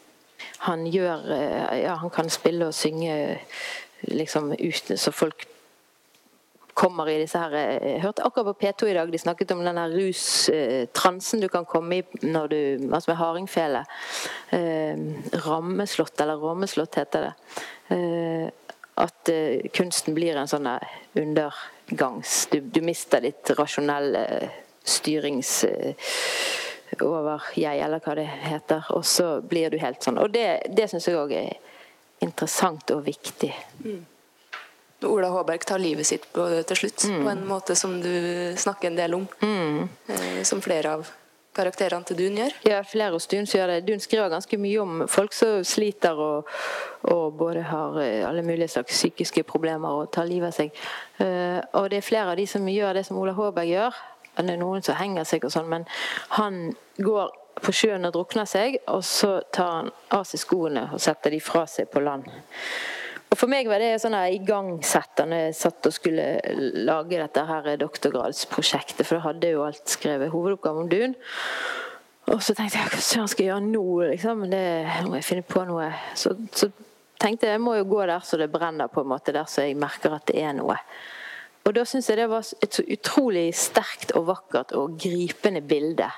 han 0.61 0.87
gjør 0.89 1.31
eh, 1.33 1.83
Ja, 1.83 1.95
han 2.01 2.11
kan 2.11 2.31
spille 2.33 2.67
og 2.69 2.75
synge 2.75 3.39
liksom 4.09 4.53
uten 4.53 4.97
så 4.97 5.13
folk 5.13 5.47
kommer 6.81 7.11
i 7.11 7.19
disse 7.21 7.41
her 7.41 7.55
Jeg 7.57 7.81
eh, 7.81 7.99
hørte 8.03 8.25
akkurat 8.25 8.51
på 8.51 8.65
P2 8.65 8.89
i 8.91 8.97
dag 8.97 9.13
de 9.13 9.21
snakket 9.21 9.53
om 9.55 9.65
denne 9.65 9.85
rustransen 9.93 11.43
du 11.43 11.49
kan 11.53 11.69
komme 11.69 12.01
i 12.01 12.27
når 12.27 12.49
du 12.53 12.61
Altså 12.91 13.13
med 13.13 13.21
hardingfele. 13.21 13.85
Eh, 14.57 15.03
rammeslått, 15.45 16.21
eller 16.21 16.41
rammeslått 16.41 16.99
heter 17.01 17.29
det. 17.29 17.35
Eh, 17.97 18.49
at 19.01 19.33
eh, 19.33 19.69
kunsten 19.77 20.17
blir 20.17 20.37
en 20.37 20.51
sånn 20.51 20.69
undergangs 21.19 22.47
Du, 22.53 22.61
du 22.61 22.81
mister 22.85 23.23
ditt 23.25 23.55
rasjonelle 23.59 24.25
styrings... 24.85 25.65
Eh, 25.65 25.95
over 27.01 27.45
jeg, 27.55 27.79
eller 27.79 28.03
hva 28.03 28.17
det 28.19 28.27
heter. 28.27 28.89
Og 28.97 29.05
så 29.07 29.37
blir 29.47 29.71
du 29.71 29.79
helt 29.79 30.03
sånn. 30.03 30.19
Og 30.19 30.33
det, 30.35 30.73
det 30.75 30.89
syns 30.91 31.07
jeg 31.07 31.19
òg 31.19 31.35
er 31.39 31.53
interessant 32.25 32.91
og 32.91 33.05
viktig. 33.07 33.53
Mm. 33.85 34.01
Ola 35.07 35.31
Håberg 35.33 35.65
tar 35.67 35.81
livet 35.81 36.07
sitt 36.07 36.27
på, 36.33 36.47
til 36.67 36.77
slutt, 36.77 37.07
mm. 37.09 37.23
på 37.25 37.33
en 37.33 37.47
måte 37.49 37.77
som 37.79 37.97
du 38.03 38.13
snakker 38.57 38.91
en 38.91 39.01
del 39.01 39.17
om. 39.17 39.27
Mm. 39.43 39.89
Eh, 40.09 40.43
som 40.45 40.63
flere 40.65 40.99
av 40.99 41.09
karakterene 41.57 42.07
til 42.07 42.19
Dun 42.19 42.39
gjør. 42.39 42.55
Ja, 42.69 42.83
flere 42.87 43.17
hos 43.17 43.27
Dun 43.31 43.49
gjør 43.49 43.75
det. 43.75 43.81
Dun 43.89 44.03
skriver 44.03 44.31
ganske 44.33 44.59
mye 44.61 44.85
om 44.85 45.03
folk 45.11 45.35
som 45.35 45.65
sliter 45.67 46.21
og, 46.21 46.51
og 47.11 47.35
både 47.41 47.65
har 47.71 47.99
eh, 48.05 48.29
alle 48.29 48.45
mulige 48.47 48.71
slags 48.77 48.95
psykiske 48.95 49.45
problemer 49.49 50.03
og 50.03 50.13
tar 50.15 50.29
livet 50.31 50.53
av 50.53 50.61
seg. 50.61 50.81
Eh, 51.19 51.59
og 51.81 51.91
det 51.91 52.01
er 52.01 52.07
flere 52.07 52.33
av 52.33 52.41
de 52.41 52.47
som 52.51 52.69
gjør 52.69 53.01
det 53.01 53.07
som 53.09 53.19
Ola 53.21 53.37
Håberg 53.37 53.73
gjør 53.73 54.01
det 54.39 54.55
er 54.55 54.61
noen 54.61 54.85
som 54.85 54.99
henger 54.99 55.27
seg 55.29 55.45
og 55.45 55.53
sånn, 55.53 55.69
men 55.71 55.87
han 56.37 56.71
går 57.01 57.33
på 57.61 57.75
sjøen 57.77 58.09
og 58.09 58.15
drukner 58.15 58.49
seg, 58.49 58.79
og 58.89 59.03
så 59.05 59.41
tar 59.53 59.73
han 59.75 59.91
av 60.17 60.25
seg 60.29 60.41
skoene 60.41 60.87
og 60.95 61.03
setter 61.03 61.35
de 61.35 61.41
fra 61.45 61.67
seg 61.69 61.91
på 61.93 62.03
land. 62.05 62.29
Og 63.31 63.39
For 63.39 63.51
meg 63.51 63.69
var 63.71 63.79
det 63.79 64.01
sånn 64.03 64.17
igangsettende 64.35 65.45
jeg 65.45 65.59
satt 65.59 65.87
og 65.87 65.95
skulle 65.95 66.25
lage 66.83 67.21
dette 67.21 67.45
her 67.47 67.69
doktorgradsprosjektet, 67.79 69.05
for 69.07 69.19
da 69.19 69.29
hadde 69.29 69.47
jeg 69.47 69.57
jo 69.57 69.67
alt 69.69 69.93
skrevet 69.93 70.33
hovedoppgave 70.33 70.83
om 70.83 70.91
Dun. 70.91 71.15
Og 72.31 72.43
så 72.43 72.55
tenkte 72.55 72.79
jeg 72.79 72.91
hva 72.91 73.03
søren 73.03 73.31
skal 73.31 73.45
jeg 73.45 73.53
gjøre 73.53 73.69
nå? 73.69 73.85
liksom, 74.13 74.45
det, 74.51 74.65
må 75.07 75.17
jeg 75.19 75.27
finne 75.27 75.47
på 75.47 75.63
noe. 75.67 75.89
Så, 76.19 76.35
så 76.55 76.69
tenkte 77.23 77.47
jeg 77.47 77.57
jeg 77.59 77.63
må 77.63 77.77
jo 77.79 77.87
gå 77.91 78.03
der 78.03 78.27
så 78.27 78.39
det 78.41 78.51
brenner, 78.53 78.91
på 78.91 79.05
en 79.05 79.11
måte, 79.15 79.35
der 79.35 79.49
så 79.51 79.67
jeg 79.67 79.79
merker 79.79 80.19
at 80.19 80.27
det 80.31 80.43
er 80.43 80.55
noe. 80.59 80.79
Og 81.67 81.75
da 81.77 81.85
syns 81.87 82.09
jeg 82.11 82.19
det 82.19 82.29
var 82.31 82.47
et 82.65 82.77
så 82.77 82.83
utrolig 82.83 83.51
sterkt 83.55 84.15
og 84.19 84.27
vakkert 84.31 84.75
og 84.79 84.99
gripende 84.99 85.63
bilde. 85.63 86.09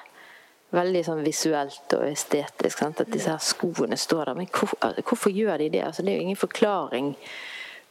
Veldig 0.72 1.02
sånn 1.04 1.24
visuelt 1.24 1.96
og 1.98 2.04
estetisk. 2.08 2.78
Sant? 2.78 3.02
At 3.04 3.10
disse 3.12 3.32
her 3.32 3.42
skoene 3.44 3.98
står 4.00 4.30
der. 4.30 4.38
Men 4.38 4.48
hvor, 4.52 4.72
hvorfor 5.02 5.34
gjør 5.34 5.58
de 5.60 5.72
det? 5.74 5.82
Altså, 5.84 6.04
det 6.04 6.14
er 6.14 6.20
jo 6.20 6.28
ingen 6.28 6.40
forklaring 6.40 7.10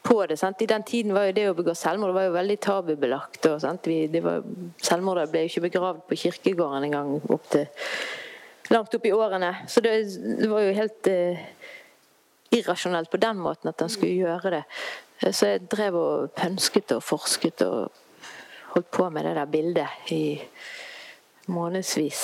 på 0.01 0.17
det. 0.25 0.37
Sant? 0.41 0.61
I 0.61 0.69
den 0.69 0.83
tiden 0.83 1.13
var 1.13 1.27
jo 1.29 1.35
det 1.37 1.45
å 1.51 1.57
begå 1.57 1.75
selvmord 1.77 2.15
var 2.15 2.25
jo 2.25 2.33
veldig 2.35 2.57
tabubelagt. 2.65 3.45
Og, 3.51 3.59
sant? 3.61 3.85
Vi, 3.89 4.07
det 4.11 4.23
var, 4.25 4.41
selvmordet 4.81 5.29
ble 5.31 5.45
jo 5.45 5.51
ikke 5.53 5.65
begravd 5.67 6.01
på 6.09 6.19
kirkegården 6.23 6.89
engang 6.89 7.13
opp 7.21 7.45
til, 7.53 7.69
langt 8.73 8.97
opp 8.97 9.05
i 9.05 9.13
årene. 9.13 9.53
Så 9.69 9.83
det, 9.85 9.95
det 10.41 10.49
var 10.49 10.65
jo 10.65 10.75
helt 10.77 11.11
eh, 11.11 11.45
irrasjonelt 12.57 13.11
på 13.11 13.21
den 13.21 13.39
måten 13.41 13.71
at 13.71 13.81
han 13.83 13.93
skulle 13.93 14.17
gjøre 14.17 14.55
det. 14.57 14.63
Så 15.29 15.53
jeg 15.53 15.67
drev 15.69 15.97
og 15.99 16.31
pønsket 16.33 16.95
og 16.95 17.03
forsket 17.05 17.61
og 17.67 17.91
holdt 18.73 18.89
på 18.89 19.05
med 19.13 19.27
det 19.27 19.35
der 19.37 19.53
bildet 19.53 20.11
i 20.15 20.23
månedsvis. 21.51 22.23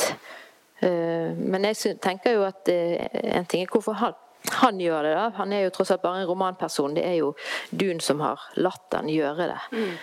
Eh, 0.79 1.33
men 1.37 1.65
jeg 1.69 1.97
tenker 2.03 2.37
jo 2.37 2.45
at 2.47 2.69
eh, 2.69 3.07
en 3.37 3.47
ting 3.49 3.63
er 3.65 3.71
hvorfor 3.71 3.97
han, 3.97 4.17
han 4.61 4.79
gjør 4.81 5.03
det. 5.03 5.15
da. 5.17 5.25
Han 5.39 5.53
er 5.53 5.65
jo 5.65 5.73
tross 5.75 5.91
alt 5.95 6.03
bare 6.05 6.21
en 6.21 6.29
romanperson. 6.29 6.95
Det 6.97 7.05
er 7.07 7.19
jo 7.21 7.33
Dun 7.69 7.99
som 8.03 8.21
har 8.25 8.45
latt 8.61 8.93
han 8.95 9.09
gjøre 9.11 9.49
det. 9.53 9.59
Mm. 9.73 9.97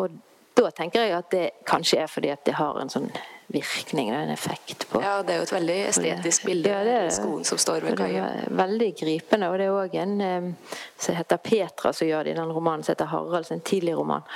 Og 0.00 0.18
da 0.60 0.70
tenker 0.76 1.04
jeg 1.04 1.16
at 1.16 1.30
det 1.32 1.44
kanskje 1.68 2.00
er 2.02 2.10
fordi 2.10 2.32
at 2.32 2.42
det 2.44 2.56
har 2.58 2.80
en 2.80 2.90
sånn 2.92 3.10
virkning, 3.50 4.10
en 4.14 4.30
effekt 4.30 4.86
på 4.90 5.00
Ja, 5.02 5.22
det 5.26 5.34
er 5.34 5.40
jo 5.40 5.46
et 5.48 5.52
veldig 5.54 5.76
estetisk 5.88 6.44
bilde. 6.46 6.70
Ja, 6.70 6.82
det 6.86 6.92
er 6.98 7.08
skoen 7.14 7.42
som 7.48 7.58
står 7.58 7.86
ved 7.88 7.98
kaia. 7.98 8.28
Veldig 8.60 8.90
gripende. 9.00 9.48
Og 9.50 9.58
det 9.58 9.66
er 9.66 9.74
òg 9.74 9.96
en 9.98 10.14
eh, 10.22 10.76
som 11.00 11.18
heter 11.18 11.40
Petra, 11.42 11.92
som 11.96 12.08
gjør 12.08 12.28
det 12.28 12.36
i 12.36 12.38
den 12.38 12.52
romanen 12.54 12.86
som 12.86 12.94
heter 12.94 13.10
Harald, 13.10 13.50
en 13.50 13.64
tidlig 13.66 13.96
roman. 13.98 14.26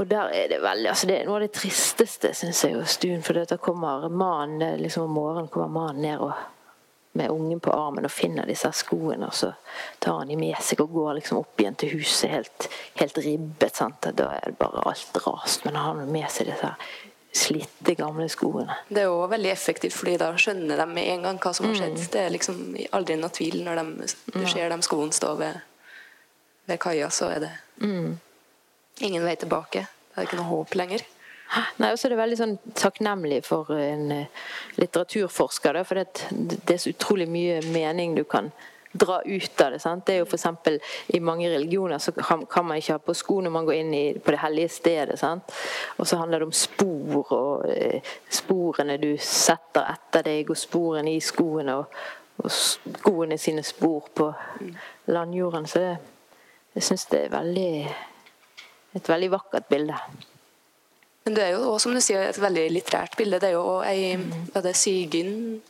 Og 0.00 0.08
der 0.08 0.32
er 0.32 0.48
det 0.48 0.62
veldig, 0.62 0.88
altså 0.88 1.06
det 1.06 1.18
er 1.18 1.28
noe 1.28 1.36
av 1.36 1.44
det 1.44 1.52
tristeste, 1.52 2.32
syns 2.34 2.62
jeg, 2.64 2.78
hos 2.78 2.96
Stuen. 2.96 3.22
For 3.24 3.36
da 3.36 3.58
kommer 3.60 4.08
mannen 4.08 4.80
liksom 4.80 5.04
om 5.04 5.16
morgenen 5.18 5.50
kommer 5.52 5.68
mannen 5.72 6.02
ned 6.06 6.24
og 6.24 6.32
med 7.12 7.28
ungen 7.28 7.60
på 7.60 7.72
armen 7.76 8.08
og 8.08 8.12
finner 8.12 8.48
disse 8.48 8.70
skoene, 8.72 9.28
og 9.28 9.34
så 9.36 9.50
tar 10.00 10.22
han 10.22 10.30
de 10.32 10.36
med 10.40 10.56
seg 10.64 10.80
og 10.80 10.94
går 10.94 11.18
liksom 11.18 11.42
opp 11.42 11.60
igjen 11.60 11.76
til 11.76 11.92
huset 11.98 12.32
helt, 12.32 12.68
helt 12.96 13.20
ribbet. 13.20 13.76
Sant? 13.76 14.08
Da 14.16 14.30
er 14.38 14.48
det 14.48 14.56
bare 14.60 14.86
alt 14.88 15.20
rast. 15.26 15.66
Men 15.66 15.76
han 15.76 16.00
har 16.00 16.08
med 16.16 16.30
seg 16.32 16.48
disse 16.48 16.72
slitte, 17.32 17.94
gamle 17.96 18.28
skoene. 18.32 18.78
Det 18.88 19.04
er 19.04 19.10
jo 19.10 19.26
veldig 19.28 19.52
effektivt, 19.52 19.96
fordi 19.96 20.16
da 20.20 20.32
skjønner 20.40 20.80
de 20.80 20.88
med 20.88 21.12
en 21.14 21.28
gang 21.28 21.38
hva 21.40 21.52
som 21.56 21.68
har 21.68 21.78
skjedd. 21.78 22.00
Mm. 22.00 22.08
Det 22.16 22.24
er 22.24 22.34
liksom 22.34 22.64
aldri 22.96 23.20
noe 23.20 23.32
tvil 23.32 23.60
når 23.64 23.80
de, 23.80 24.10
du 24.32 24.42
ser 24.48 24.72
de 24.72 24.82
skoene 24.84 25.16
stå 25.16 25.36
ved, 25.40 25.62
ved 26.68 26.80
kaia, 26.80 27.12
så 27.12 27.32
er 27.36 27.48
det 27.48 27.54
Mm. 27.82 28.18
Ingen 29.00 29.24
vei 29.24 29.36
tilbake. 29.36 29.86
Det 30.12 30.20
er 30.20 30.28
ikke 30.28 30.40
noe 30.40 30.50
håp 30.50 30.74
lenger. 30.76 31.04
Nei, 31.80 31.90
også 31.92 32.08
er 32.08 32.14
det 32.14 32.20
veldig 32.20 32.36
sånn 32.40 32.52
takknemlig 32.78 33.42
for 33.44 33.68
en 33.76 34.06
eh, 34.14 34.44
litteraturforsker, 34.80 35.76
da, 35.76 35.82
for 35.84 36.00
det, 36.00 36.28
det 36.32 36.76
er 36.76 36.80
så 36.80 36.92
utrolig 36.94 37.26
mye 37.28 37.58
mening 37.74 38.14
du 38.16 38.24
kan 38.24 38.48
dra 38.92 39.22
ut 39.22 39.60
av 39.60 39.70
det. 39.72 39.78
sant? 39.78 40.06
Det 40.06 40.14
er 40.14 40.22
jo 40.22 40.28
eksempel, 40.28 40.78
I 41.06 41.20
mange 41.20 41.50
religioner 41.50 41.98
så 41.98 42.12
kan, 42.12 42.46
kan 42.46 42.66
man 42.66 42.76
ikke 42.80 42.96
ha 42.96 43.02
på 43.04 43.14
sko 43.16 43.40
når 43.40 43.54
man 43.54 43.68
går 43.68 43.74
inn 43.74 43.94
i, 43.94 44.04
på 44.18 44.34
det 44.34 44.40
hellige 44.42 44.68
stedet. 44.68 45.18
sant? 45.18 45.52
Og 45.96 46.08
så 46.08 46.16
handler 46.20 46.40
det 46.40 46.48
om 46.50 46.56
spor 46.56 47.32
og 47.36 47.68
eh, 47.72 48.14
sporene 48.30 48.98
du 49.00 49.14
setter 49.18 49.88
etter 49.94 50.24
deg, 50.28 50.50
og 50.50 50.60
sporene 50.60 51.16
i 51.16 51.20
skoene, 51.24 51.76
og, 51.80 52.00
og 52.44 52.52
skoene 52.52 53.38
sine 53.40 53.64
spor 53.64 54.08
på 54.14 54.32
landjorden. 55.12 55.68
Så 55.68 55.84
det, 55.84 55.96
jeg 56.76 56.88
syns 56.88 57.08
det 57.12 57.26
er 57.26 57.36
veldig, 57.36 57.72
et 58.96 59.08
veldig 59.08 59.30
vakkert 59.32 59.68
bilde. 59.70 59.96
Men 61.24 61.36
det 61.36 61.44
er 61.44 61.52
jo 61.54 61.72
også, 61.72 61.86
som 61.86 61.94
du 61.94 62.02
sier, 62.02 62.24
et 62.26 62.40
veldig 62.40 62.64
litterært 62.74 63.16
bilde. 63.18 63.38
Det 63.40 63.52
er 63.52 63.56
jo 63.56 63.80
ei 63.86 64.16
var 64.54 64.64
det 64.64 64.74
Sigyn 64.78 65.60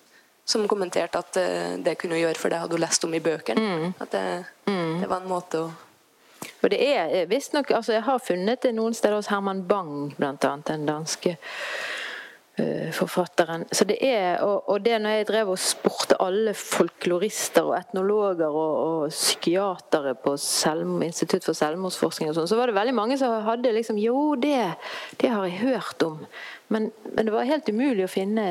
som 0.49 0.65
kommenterte 0.69 1.21
at 1.21 1.39
eh, 1.39 1.79
det 1.85 1.97
kunne 2.01 2.17
hun 2.17 2.25
gjøre, 2.25 2.41
for 2.41 2.51
det 2.51 2.59
hadde 2.59 2.75
hun 2.75 2.83
lest 2.83 3.05
om 3.07 3.15
i 3.15 3.23
bøkene. 3.23 3.93
At 4.03 4.15
det, 4.15 4.25
det 4.67 5.09
var 5.09 5.21
en 5.21 5.31
måte 5.31 5.67
å 5.67 5.73
Og 6.63 6.71
det 6.71 6.79
er 6.83 7.27
visstnok 7.31 7.71
altså 7.71 7.93
Jeg 7.93 8.03
har 8.03 8.19
funnet 8.19 8.63
det 8.63 8.73
noen 8.75 8.95
steder 8.95 9.15
hos 9.15 9.31
Herman 9.31 9.63
Bang, 9.69 10.15
annet, 10.19 10.67
den 10.67 10.87
danske 10.87 11.37
eh, 11.37 12.02
forfatteren. 12.93 13.65
Så 13.73 13.87
det 13.89 13.97
er, 14.05 14.43
og, 14.45 14.69
og 14.69 14.83
det 14.85 14.99
når 15.01 15.15
jeg 15.17 15.27
drev 15.31 15.53
og 15.55 15.61
spurte 15.61 16.19
alle 16.21 16.53
folklorister 16.55 17.65
og 17.65 17.79
etnologer 17.79 18.53
og, 18.53 18.75
og 18.87 19.13
psykiatere 19.15 20.15
på 20.21 20.37
selv, 20.37 20.85
Institutt 21.03 21.47
for 21.49 21.57
selvmordsforskning 21.57 22.29
og 22.29 22.37
sånn, 22.37 22.51
så 22.51 22.59
var 22.59 22.69
det 22.69 22.77
veldig 22.77 22.95
mange 22.97 23.17
som 23.21 23.39
hadde 23.47 23.73
liksom 23.73 24.01
Jo, 24.03 24.35
det, 24.37 24.59
det 25.21 25.31
har 25.33 25.47
jeg 25.49 25.63
hørt 25.63 26.05
om. 26.05 26.21
Men, 26.69 26.91
men 27.15 27.29
det 27.29 27.35
var 27.35 27.49
helt 27.49 27.73
umulig 27.73 28.05
å 28.05 28.13
finne 28.13 28.47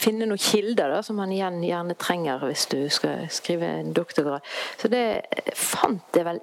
finne 0.00 0.24
noen 0.24 0.40
kilder 0.40 0.94
da, 0.94 1.02
som 1.04 1.18
man 1.20 1.32
igjen 1.34 1.60
gjerne 1.64 1.96
trenger 2.00 2.46
hvis 2.46 2.64
du 2.70 2.78
skal 2.92 3.26
skrive 3.32 3.68
en 3.82 3.92
doktorgrad. 3.96 4.46
Så 4.80 4.88
det 4.88 5.04
fant 5.58 6.16
jeg 6.16 6.24
vel 6.24 6.40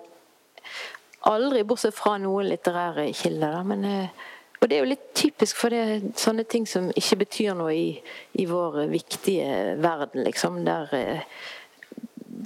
aldri, 1.27 1.63
bortsett 1.67 1.95
fra 1.97 2.17
noen 2.21 2.51
litterære 2.51 3.07
kilder. 3.17 3.55
Da. 3.57 3.63
Men, 3.65 3.85
eh, 3.85 4.27
og 4.59 4.69
det 4.69 4.75
er 4.75 4.81
jo 4.81 4.89
litt 4.89 5.09
typisk 5.13 5.59
for 5.59 5.73
det, 5.73 6.13
sånne 6.17 6.43
ting 6.49 6.65
som 6.69 6.89
ikke 6.97 7.19
betyr 7.21 7.57
noe 7.57 7.75
i, 7.77 7.89
i 8.41 8.47
vår 8.49 8.87
viktige 8.89 9.75
verden, 9.83 10.23
liksom. 10.25 10.63
Der, 10.65 10.89
eh, 10.97 11.21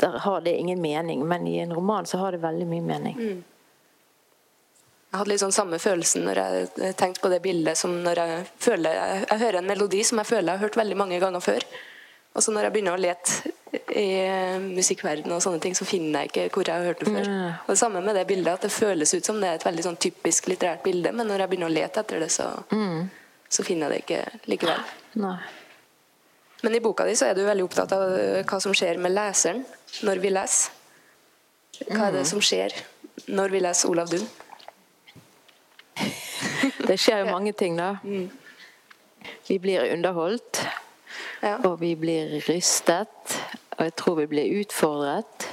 der 0.04 0.18
har 0.26 0.42
det 0.44 0.58
ingen 0.58 0.82
mening. 0.82 1.24
Men 1.28 1.48
i 1.48 1.60
en 1.64 1.74
roman 1.74 2.06
så 2.06 2.20
har 2.20 2.36
det 2.36 2.44
veldig 2.44 2.68
mye 2.68 2.84
mening. 2.84 3.22
Jeg 5.12 5.20
hadde 5.20 5.32
litt 5.32 5.44
sånn 5.44 5.56
samme 5.56 5.80
følelsen 5.80 6.24
når 6.24 6.40
jeg 6.40 6.94
tenkte 7.00 7.24
på 7.24 7.32
det 7.32 7.42
bildet 7.44 7.80
som 7.80 7.98
når 8.04 8.20
jeg 8.22 8.44
føler 8.64 8.96
Jeg, 8.96 9.24
jeg 9.26 9.42
hører 9.42 9.58
en 9.60 9.68
melodi 9.68 10.06
som 10.08 10.22
jeg 10.22 10.30
føler 10.30 10.54
jeg 10.54 10.60
har 10.62 10.68
hørt 10.70 10.78
veldig 10.80 11.00
mange 11.00 11.20
ganger 11.20 11.44
før. 11.44 11.66
Og 12.32 12.44
så 12.44 12.54
når 12.56 12.68
jeg 12.68 12.76
begynner 12.76 12.96
å 12.96 13.02
lete 13.02 13.81
i 13.98 14.06
musikkverdenen 14.64 15.34
og 15.36 15.42
sånne 15.44 15.60
ting, 15.64 15.74
så 15.76 15.86
finner 15.86 16.22
jeg 16.26 16.32
ikke 16.32 16.46
hvor 16.56 16.68
jeg 16.70 16.76
har 16.80 16.86
hørt 16.92 17.00
det 17.04 17.08
før. 17.12 17.30
Og 17.66 17.72
det 17.74 17.78
samme 17.82 18.02
med 18.06 18.16
det 18.16 18.26
bildet, 18.30 18.54
at 18.54 18.62
det 18.68 18.72
føles 18.72 19.14
ut 19.14 19.26
som 19.28 19.40
det 19.42 19.50
er 19.50 19.58
et 19.60 19.66
veldig 19.68 19.84
sånn 19.88 19.98
typisk 20.02 20.48
litterært 20.52 20.84
bilde, 20.86 21.12
men 21.12 21.28
når 21.28 21.44
jeg 21.44 21.52
begynner 21.52 21.72
å 21.72 21.76
lete 21.76 22.04
etter 22.04 22.24
det, 22.24 22.30
så, 22.32 22.48
så 23.52 23.66
finner 23.68 23.92
jeg 23.92 23.92
det 23.92 24.04
ikke 24.06 24.52
likevel. 24.54 24.86
Nei. 25.22 25.38
Men 26.64 26.76
i 26.78 26.82
boka 26.84 27.08
di 27.10 27.16
så 27.18 27.26
er 27.32 27.34
du 27.36 27.42
veldig 27.48 27.64
opptatt 27.66 27.92
av 27.98 28.12
hva 28.46 28.60
som 28.62 28.74
skjer 28.78 29.00
med 29.02 29.16
leseren 29.16 29.64
når 30.06 30.22
vi 30.22 30.30
leser. 30.30 30.78
Hva 31.90 32.12
er 32.12 32.20
det 32.20 32.28
som 32.30 32.42
skjer 32.44 32.76
når 33.34 33.50
vi 33.56 33.62
leser 33.66 33.90
Olav 33.90 34.12
Duun? 34.14 34.28
Det 36.88 36.98
skjer 37.00 37.24
jo 37.24 37.32
mange 37.32 37.54
ting, 37.58 37.76
da. 37.80 37.96
Vi 39.48 39.58
blir 39.62 39.90
underholdt, 39.94 40.62
Ja. 41.42 41.56
og 41.66 41.80
vi 41.82 41.96
blir 41.98 42.38
rystet. 42.46 43.34
Og 43.82 43.86
jeg 43.88 43.96
tror 43.98 44.16
vi 44.16 44.28
blir 44.30 44.60
utfordret 44.62 45.48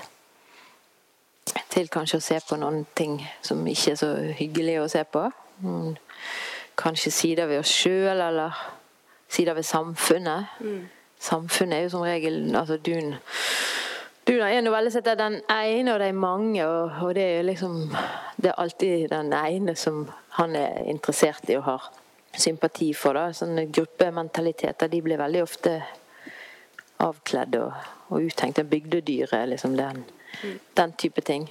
til 1.72 1.86
kanskje 1.88 2.18
å 2.20 2.24
se 2.26 2.36
på 2.44 2.58
noen 2.60 2.82
ting 2.92 3.14
som 3.40 3.62
ikke 3.64 3.94
er 3.94 3.96
så 3.96 4.08
hyggelig 4.36 4.74
å 4.82 4.88
se 4.92 5.00
på. 5.08 5.22
Noen, 5.64 5.94
kanskje 6.76 7.10
sider 7.10 7.48
ved 7.48 7.62
oss 7.62 7.72
sjøl, 7.72 8.20
eller 8.20 8.52
sider 9.32 9.56
ved 9.56 9.64
samfunnet. 9.64 10.60
Samfunnet 11.24 11.78
er 11.78 11.86
jo 11.86 11.94
som 11.94 12.04
regel 12.04 12.52
altså 12.52 12.76
Dun 12.76 13.16
Dun 14.28 14.42
er 14.44 14.58
en 14.58 14.68
veldig 14.72 14.92
sett 14.92 15.08
'Den 15.08 15.40
ene 15.48 15.94
og 15.94 16.00
de 16.00 16.12
mange', 16.12 16.66
og, 16.66 16.90
og 17.02 17.14
det 17.14 17.38
er 17.38 17.42
liksom 17.42 17.96
Det 18.36 18.50
er 18.50 18.60
alltid 18.60 19.08
den 19.08 19.32
ene 19.32 19.74
som 19.74 20.10
han 20.30 20.56
er 20.56 20.84
interessert 20.84 21.48
i 21.48 21.56
og 21.56 21.62
har 21.62 21.90
sympati 22.36 22.92
for. 22.94 23.12
da, 23.12 23.32
Sånne 23.32 23.72
gruppementaliteter 23.72 24.86
de 24.86 25.02
blir 25.02 25.16
veldig 25.16 25.42
ofte 25.42 25.82
avkledd 27.04 27.56
og, 27.60 27.72
og 28.08 28.28
uttenkt. 28.28 28.60
Bygdedyret, 28.70 29.48
liksom 29.48 29.76
den, 29.76 30.04
den 30.74 30.92
type 30.98 31.24
ting. 31.24 31.48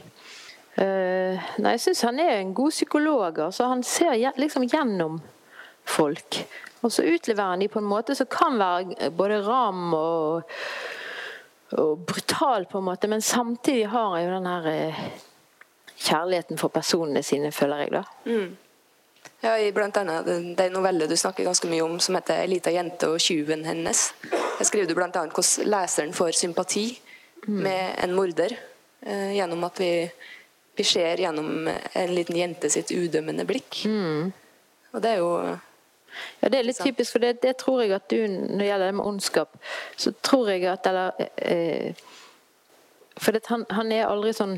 Uh, 0.77 1.39
nei, 1.57 1.73
jeg 1.73 1.88
syns 1.88 2.03
han 2.05 2.19
er 2.21 2.36
en 2.38 2.53
god 2.53 2.71
psykolog. 2.71 3.39
altså 3.47 3.71
Han 3.71 3.83
ser 3.83 4.13
liksom 4.38 4.67
gjennom 4.69 5.21
folk. 5.88 6.43
Og 6.81 6.91
så 6.93 7.03
utleverer 7.03 7.55
han 7.55 7.63
de 7.63 7.71
på 7.71 7.79
en 7.81 7.89
måte 7.89 8.15
som 8.15 8.29
kan 8.29 8.60
være 8.60 9.10
både 9.17 9.41
ram 9.47 9.93
og, 9.97 10.51
og 11.71 12.05
brutal, 12.05 12.67
på 12.69 12.77
en 12.77 12.86
måte, 12.91 13.10
men 13.10 13.21
samtidig 13.21 13.88
har 13.89 14.13
han 14.13 14.23
jo 14.23 14.36
den 14.36 14.51
her 14.51 14.69
uh, 14.91 15.01
kjærligheten 15.97 16.62
for 16.62 16.69
personene 16.69 17.23
sine, 17.23 17.51
føler 17.51 17.86
jeg, 17.86 17.91
da. 17.91 18.03
Ja, 19.41 19.57
i 19.57 19.71
blant 19.73 19.97
annet 19.97 20.25
den, 20.25 20.53
den 20.57 20.73
novelle 20.73 21.07
du 21.10 21.15
snakker 21.17 21.45
ganske 21.45 21.69
mye 21.69 21.83
om, 21.86 21.99
som 21.99 22.15
heter 22.15 22.41
'Ei 22.41 22.47
lita 22.47 22.71
jente 22.73 23.10
og 23.10 23.19
tjuven 23.21 23.65
hennes'. 23.65 24.12
Der 24.57 24.65
skriver 24.65 24.87
du 24.87 24.95
bl.a. 24.95 25.09
hvordan 25.11 25.69
leseren 25.69 26.13
får 26.13 26.31
sympati 26.31 26.87
med 27.47 28.03
en 28.03 28.13
morder 28.15 28.55
eh, 29.01 29.35
gjennom 29.37 29.63
at 29.63 29.79
vi, 29.79 29.91
vi 30.75 30.83
ser 30.83 31.21
gjennom 31.21 31.69
en 31.69 32.13
liten 32.15 32.35
jente 32.35 32.69
sitt 32.69 32.91
udømmende 32.91 33.45
blikk. 33.45 33.83
Og 34.93 35.01
det 35.03 35.15
er 35.15 35.23
jo 35.23 35.31
Ja, 36.41 36.49
det 36.49 36.57
er 36.57 36.65
litt 36.65 36.79
typisk, 36.81 37.11
for 37.13 37.21
det, 37.21 37.43
det 37.43 37.57
tror 37.61 37.83
jeg 37.83 37.91
at 37.93 38.07
du, 38.09 38.17
når 38.25 38.57
det 38.57 38.67
gjelder 38.67 38.89
det 38.89 38.95
med 38.97 39.05
ondskap, 39.05 39.57
så 39.95 40.11
tror 40.25 40.49
jeg 40.49 40.63
at 40.65 40.87
Eller 40.87 41.11
eh, 41.37 41.93
For 43.17 43.31
det, 43.31 43.45
han, 43.45 43.65
han 43.69 43.91
er 43.91 44.07
aldri 44.07 44.33
sånn 44.33 44.57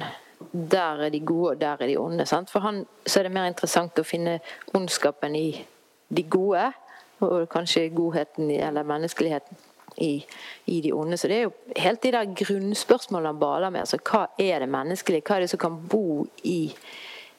Der 0.54 1.04
er 1.04 1.10
de 1.10 1.20
gode, 1.20 1.52
og 1.52 1.60
der 1.60 1.82
er 1.82 1.88
de 1.88 1.98
onde. 2.00 2.26
Sant? 2.26 2.50
For 2.50 2.64
han 2.64 2.86
så 3.06 3.20
er 3.20 3.28
det 3.28 3.34
mer 3.36 3.50
interessant 3.52 4.00
å 4.00 4.08
finne 4.08 4.40
ondskapen 4.74 5.36
i 5.36 5.66
de 6.08 6.24
gode, 6.24 6.72
og 7.20 7.50
kanskje 7.52 7.90
godheten 7.92 8.48
i, 8.52 8.62
eller 8.64 8.88
menneskeligheten 8.88 9.58
i, 9.98 10.26
i 10.66 10.82
de 10.82 10.94
onde. 10.94 11.18
Så 11.18 11.28
det 11.28 11.38
er 11.38 11.48
jo 11.48 11.54
helt 11.78 12.04
de 12.04 12.12
der 12.12 12.34
grunnspørsmålene 12.44 13.34
han 13.34 13.40
baler 13.40 13.70
med. 13.70 13.86
Altså, 13.86 13.98
hva 13.98 14.28
er 14.40 14.60
det 14.60 14.70
menneskelige? 14.70 15.26
Hva 15.28 15.38
er 15.38 15.46
det 15.46 15.54
som 15.54 15.62
kan 15.62 15.80
bo 15.90 16.28
i, 16.44 16.74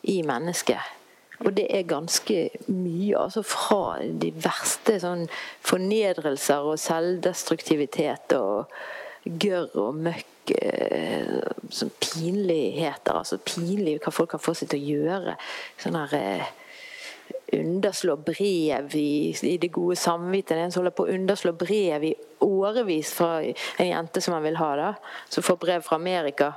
i 0.03 0.23
mennesket? 0.23 0.97
Og 1.41 1.55
det 1.57 1.67
er 1.73 1.87
ganske 1.89 2.51
mye. 2.69 3.17
altså 3.17 3.43
Fra 3.43 3.99
de 4.03 4.33
verste 4.45 4.99
sånn 5.01 5.27
fornedrelser 5.65 6.67
og 6.69 6.81
selvdestruktivitet 6.81 8.37
og 8.37 8.69
gørr 9.25 9.79
og 9.81 10.03
møkk. 10.07 10.27
eh, 10.51 11.41
Sånn 11.71 11.93
pinligheter. 12.03 13.15
altså 13.15 13.39
Pinlig 13.39 14.01
hva 14.03 14.11
folk 14.13 14.31
kan 14.31 14.41
få 14.43 14.55
seg 14.55 14.69
til 14.69 14.81
å 14.81 14.89
gjøre. 14.97 15.37
Sånn 15.79 15.97
her 15.97 16.15
eh, 16.19 16.49
underslå 17.53 18.17
brev 18.17 18.95
i, 18.97 19.31
i 19.43 19.57
det 19.59 19.71
gode 19.73 19.97
samvittighet. 19.97 20.65
En 20.65 20.73
som 20.73 20.83
holder 20.83 20.97
på 20.97 21.07
å 21.07 21.15
underslå 21.15 21.53
brev 21.53 22.05
i 22.05 22.15
årevis 22.41 23.13
fra 23.15 23.43
en 23.43 23.89
jente 23.89 24.21
som 24.21 24.35
han 24.37 24.45
vil 24.47 24.59
ha, 24.61 24.71
da, 24.77 24.91
som 25.29 25.45
får 25.47 25.61
brev 25.61 25.87
fra 25.87 26.01
Amerika. 26.01 26.53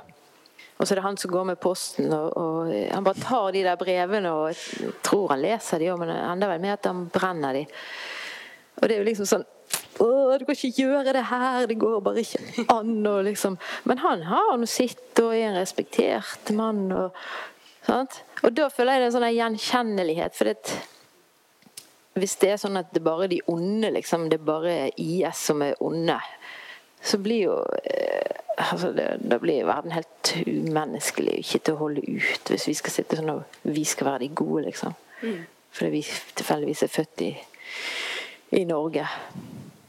Og 0.74 0.86
så 0.86 0.94
er 0.94 0.98
det 0.98 1.06
han 1.06 1.18
som 1.20 1.30
går 1.30 1.44
med 1.52 1.60
posten, 1.62 2.10
og, 2.12 2.34
og 2.34 2.72
han 2.90 3.06
bare 3.06 3.22
tar 3.22 3.52
de 3.54 3.62
der 3.62 3.78
brevene 3.78 4.32
og 4.34 4.48
jeg 4.50 4.94
tror 5.06 5.30
han 5.30 5.44
leser 5.44 5.82
de, 5.82 5.92
men 5.98 6.10
det 6.10 6.18
ender 6.18 6.50
vel 6.50 6.64
med 6.64 6.74
at 6.74 6.88
han 6.90 7.04
brenner 7.14 7.60
de. 7.60 7.66
Og 8.80 8.88
det 8.88 8.96
er 8.96 9.04
jo 9.04 9.06
liksom 9.06 9.28
sånn 9.30 9.44
å, 10.02 10.06
du 10.38 10.44
kan 10.46 10.56
ikke 10.56 10.82
gjøre 10.82 11.14
det 11.14 11.22
her, 11.28 11.66
det 11.70 11.76
går 11.78 12.00
bare 12.04 12.24
ikke 12.24 12.64
an. 12.72 12.96
Og 13.06 13.20
liksom. 13.28 13.58
Men 13.88 14.00
han 14.02 14.24
har 14.26 14.56
nå 14.58 14.66
sitt 14.70 15.20
og 15.22 15.30
er 15.30 15.52
en 15.52 15.58
respektert 15.60 16.50
mann. 16.56 16.88
Og, 16.92 17.14
sant? 17.86 18.22
og 18.42 18.56
da 18.56 18.68
føler 18.72 18.96
jeg 18.96 19.02
det 19.02 19.06
er 19.06 19.12
en 19.12 19.16
sånn 19.16 19.28
gjenkjennelighet. 19.36 20.34
For 20.34 20.50
det, 20.50 20.78
hvis 22.14 22.36
det 22.42 22.52
er 22.52 22.60
sånn 22.62 22.78
at 22.78 22.92
det 22.94 23.02
bare 23.04 23.26
er 23.26 23.34
de 23.34 23.40
onde, 23.50 23.90
liksom, 23.96 24.28
det 24.30 24.38
er 24.38 24.46
bare 24.46 24.74
IS 25.00 25.46
som 25.50 25.62
er 25.66 25.74
onde, 25.82 26.18
så 27.04 27.18
blir 27.20 27.48
jo 27.48 27.56
eh, 27.84 28.44
altså 28.56 28.92
det, 28.96 29.08
Da 29.20 29.38
blir 29.42 29.66
verden 29.68 29.92
helt 29.92 30.30
umenneskelig 30.46 31.40
ikke 31.42 31.58
til 31.58 31.74
å 31.74 31.82
holde 31.82 32.04
ut 32.06 32.52
hvis 32.52 32.68
vi 32.70 32.76
skal 32.78 32.94
sitte 32.94 33.18
sånn 33.18 33.32
og 33.34 33.58
vi 33.66 33.84
skal 33.88 34.12
være 34.12 34.24
de 34.24 34.30
gode, 34.36 34.62
liksom. 34.68 34.94
fordi 35.74 35.90
vi 35.98 36.04
tilfeldigvis 36.38 36.84
er 36.86 36.92
født 36.94 37.26
i, 37.26 37.32
i 38.60 38.62
Norge. 38.68 39.08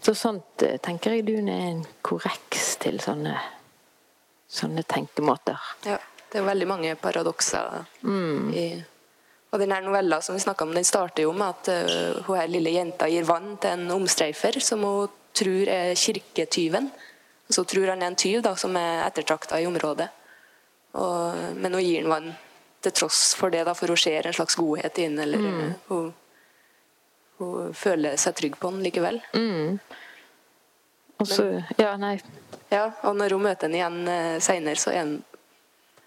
Så 0.01 0.15
sånt 0.17 0.65
eh, 0.65 0.79
tenker 0.81 1.15
jeg 1.15 1.27
Dun 1.29 1.49
er 1.49 1.69
en 1.69 1.85
korreks 2.05 2.75
til 2.81 2.99
sånne, 3.03 3.37
sånne 4.49 4.83
tenkemåter. 4.89 5.61
Ja, 5.85 6.01
det 6.31 6.41
er 6.41 6.49
veldig 6.49 6.67
mange 6.73 6.97
paradokser 6.99 7.85
i 8.53 8.67
Og 9.55 9.61
denne 9.61 9.77
novella 9.85 10.19
som 10.19 10.35
vi 10.35 10.43
om, 10.51 10.73
den 10.75 10.83
starter 10.83 11.23
jo 11.23 11.31
med 11.31 11.47
at 11.47 11.69
uh, 11.71 12.23
hun 12.27 12.35
her 12.35 12.51
lille 12.51 12.73
jenta 12.75 13.07
gir 13.07 13.23
vann 13.23 13.53
til 13.55 13.71
en 13.71 13.93
omstreifer 13.95 14.59
som 14.59 14.83
hun 14.83 15.13
tror 15.35 15.71
er 15.71 15.95
kirketyven. 15.95 16.89
Så 17.47 17.63
hun 17.63 17.69
tror 17.71 17.93
han 17.93 18.03
er 18.03 18.11
en 18.11 18.19
tyv 18.19 18.41
da, 18.43 18.51
som 18.59 18.75
er 18.75 19.05
ettertrakta 19.05 19.61
i 19.61 19.67
området. 19.69 20.09
Og, 20.99 21.55
men 21.55 21.71
hun 21.71 21.85
gir 21.85 22.03
han 22.03 22.11
vann 22.11 22.29
til 22.83 22.95
tross 22.99 23.31
for 23.39 23.53
det, 23.53 23.63
da, 23.67 23.73
for 23.77 23.93
hun 23.93 23.99
ser 23.99 24.27
en 24.27 24.35
slags 24.35 24.59
godhet 24.59 24.99
i. 24.99 25.07
Eller 25.23 25.47
hun, 25.87 26.11
hun 27.39 27.71
føler 27.75 28.19
seg 28.19 28.35
trygg 28.35 28.59
på 28.59 28.73
den 28.75 28.83
likevel. 28.83 29.21
Mm. 29.37 29.79
Også, 31.23 31.47
men, 31.47 31.79
Ja, 31.79 31.95
nei. 31.95 32.17
Ja, 32.73 32.89
og 33.07 33.15
når 33.15 33.37
hun 33.37 33.47
møter 33.47 33.69
den 33.69 33.79
igjen 33.79 34.03
uh, 34.09 34.35
seinere, 34.43 34.79
så 34.81 34.91
er 34.91 35.03
han, 35.05 35.15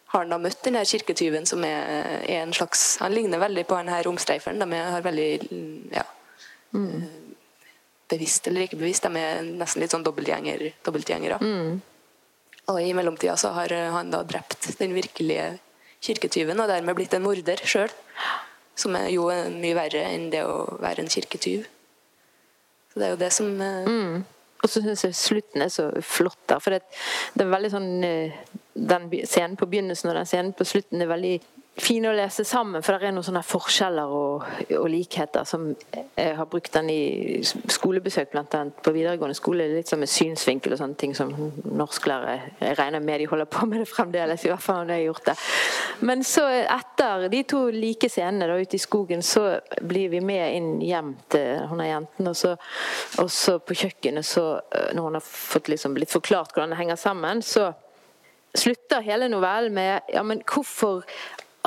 har 0.09 0.25
han 0.25 0.33
da 0.33 0.39
møtt 0.41 0.63
denne 0.65 0.85
kirketyven 0.89 1.47
som 1.49 1.65
er, 1.69 2.23
er 2.25 2.43
en 2.43 2.55
slags 2.57 2.97
Han 3.03 3.13
ligner 3.13 3.41
veldig 3.43 3.67
på 3.69 3.77
denne 3.77 3.99
romstreiferen. 4.07 4.57
omstreiferen. 4.57 4.89
De 4.89 4.93
har 4.95 5.05
veldig 5.05 5.31
mm, 5.51 5.91
ja, 5.93 6.05
mm. 6.73 7.07
Bevisst 8.09 8.49
eller 8.49 8.65
ikke 8.65 8.81
bevisst, 8.81 9.05
de 9.05 9.21
er 9.21 9.43
nesten 9.45 9.83
litt 9.83 9.93
sånn 9.93 10.07
dobbeltgjenger, 10.07 10.65
dobbeltgjengere. 10.87 11.37
Og 12.73 12.79
i 12.81 12.95
mellomtida 12.97 13.35
så 13.41 13.53
har 13.57 13.73
eh, 13.73 13.91
han 13.93 14.13
da 14.13 14.23
drept 14.25 14.71
den 14.81 14.95
virkelige 14.97 15.59
kirketyven, 16.05 16.61
og 16.61 16.69
dermed 16.69 16.97
blitt 16.97 17.13
en 17.17 17.25
morder 17.25 17.61
sjøl. 17.69 17.93
Som 18.79 18.97
er 18.97 19.11
jo 19.13 19.29
eh, 19.33 19.49
mye 19.53 19.77
verre 19.77 20.07
enn 20.09 20.29
det 20.33 20.41
å 20.49 20.79
være 20.81 21.05
en 21.05 21.13
kirketyv. 21.13 21.69
Så 22.93 23.01
det 23.01 23.09
er 23.09 23.13
jo 23.13 23.21
det 23.21 23.31
som 23.37 23.53
eh, 23.61 23.93
Og 24.63 24.71
så 24.71 24.83
syns 24.83 25.05
jeg 25.07 25.15
slutten 25.17 25.63
er 25.63 25.71
så 25.73 25.89
flott 26.03 26.41
der. 26.51 26.63
For 26.63 26.75
det, 26.75 26.83
det 27.35 27.45
er 27.45 27.53
veldig 27.53 27.71
sånn 27.75 27.93
eh, 28.07 28.41
Den 28.79 29.09
scenen 29.27 29.57
på 29.59 29.67
begynnelsen 29.67 30.11
og 30.11 30.19
den 30.19 30.29
scenen 30.29 30.53
på 30.55 30.67
slutten 30.67 31.03
er 31.03 31.11
veldig 31.11 31.37
fine 31.83 32.11
å 32.11 32.17
lese 32.17 32.45
sammen, 32.47 32.83
for 32.83 32.97
det 32.99 33.09
er 33.09 33.15
noen 33.15 33.27
sånne 33.27 33.43
forskjeller 33.47 34.13
og, 34.15 34.45
og 34.79 34.87
likheter 34.91 35.47
som 35.49 35.69
jeg 35.95 36.35
har 36.39 36.49
brukt 36.51 36.73
den 36.75 36.91
i 36.93 37.41
skolebesøk, 37.45 38.35
annet 38.39 38.81
på 38.85 38.93
videregående 38.95 39.37
skole, 39.37 39.69
litt 39.73 39.91
som 39.91 40.03
en 40.03 40.11
synsvinkel 40.11 40.75
og 40.75 40.81
sånne 40.81 40.99
ting 40.99 41.15
som 41.17 41.31
norsklærere 41.65 42.37
Jeg 42.61 42.79
regner 42.79 43.05
med 43.05 43.23
de 43.23 43.29
holder 43.31 43.51
på 43.51 43.67
med 43.71 43.83
det 43.83 43.89
fremdeles, 43.91 44.45
i 44.45 44.53
hvert 44.53 44.65
fall 44.65 44.83
når 44.83 44.95
jeg 44.95 45.03
har 45.03 45.07
gjort 45.07 45.31
det. 45.31 45.37
Men 46.11 46.25
så 46.27 46.45
etter 46.61 47.29
de 47.33 47.43
to 47.49 47.65
like 47.75 48.11
scenene 48.11 48.51
da, 48.51 48.59
ute 48.59 48.79
i 48.79 48.83
skogen, 48.83 49.23
så 49.23 49.47
blir 49.81 50.13
vi 50.13 50.23
med 50.25 50.59
inn 50.59 50.71
hjem 50.85 51.15
til 51.31 51.67
hun 51.71 51.83
er 51.85 51.93
jenten, 51.93 52.31
og 52.31 52.39
så, 52.39 52.55
og 53.23 53.31
så 53.33 53.59
på 53.63 53.77
kjøkkenet, 53.79 54.27
så 54.27 54.47
øh, 54.59 54.89
når 54.97 55.09
hun 55.09 55.19
har 55.21 55.27
fått 55.27 55.71
liksom 55.71 55.95
blitt 55.97 56.15
forklart 56.15 56.55
hvordan 56.55 56.75
det 56.75 56.81
henger 56.83 57.01
sammen, 57.01 57.43
så 57.43 57.71
slutter 58.55 59.05
hele 59.05 59.29
novellen 59.29 59.75
med 59.75 60.09
ja, 60.13 60.23
men 60.27 60.43
hvorfor 60.49 61.05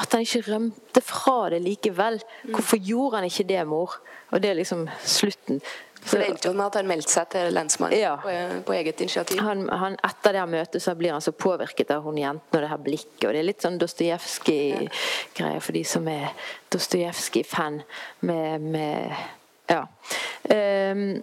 at 0.02 0.12
han 0.16 0.26
ikke 0.26 0.42
rømte 0.50 1.02
fra 1.06 1.38
det 1.54 1.62
likevel. 1.64 2.20
Hvorfor 2.50 2.82
gjorde 2.82 3.20
han 3.22 3.30
ikke 3.30 3.48
det, 3.50 3.62
mor? 3.70 4.00
Og 4.32 4.42
det 4.42 4.50
er 4.52 4.60
liksom 4.62 4.86
slutten. 5.06 5.62
For 6.02 6.18
det 6.18 6.32
endte 6.32 6.50
jo 6.50 6.56
med 6.58 6.66
at 6.72 6.78
han 6.80 6.88
meldte 6.90 7.12
seg 7.14 7.28
til 7.30 7.52
lensmannen 7.54 8.00
Ja. 8.00 8.16
på, 8.24 8.32
på 8.66 8.74
eget 8.74 9.02
initiativ. 9.06 9.38
Han, 9.46 9.68
han, 9.70 9.98
etter 10.08 10.34
det 10.34 10.42
her 10.42 10.50
møtet 10.50 10.82
så 10.82 10.96
blir 10.98 11.14
han 11.14 11.22
så 11.22 11.30
påvirket 11.38 11.92
av 11.94 12.02
hun 12.08 12.18
jenten 12.18 12.58
og 12.58 12.64
det 12.64 12.72
her 12.72 12.82
blikket. 12.82 13.28
Og 13.28 13.36
det 13.36 13.42
er 13.44 13.46
litt 13.46 13.62
sånn 13.62 13.78
Dostojevskij-greie 13.82 15.60
for 15.62 15.78
de 15.78 15.84
som 15.86 16.08
er 16.10 16.32
Dostojevskij-fan. 16.74 17.82
Med, 18.26 18.66
med 18.74 19.14
Ja. 19.70 19.84
Ehm, 20.50 21.22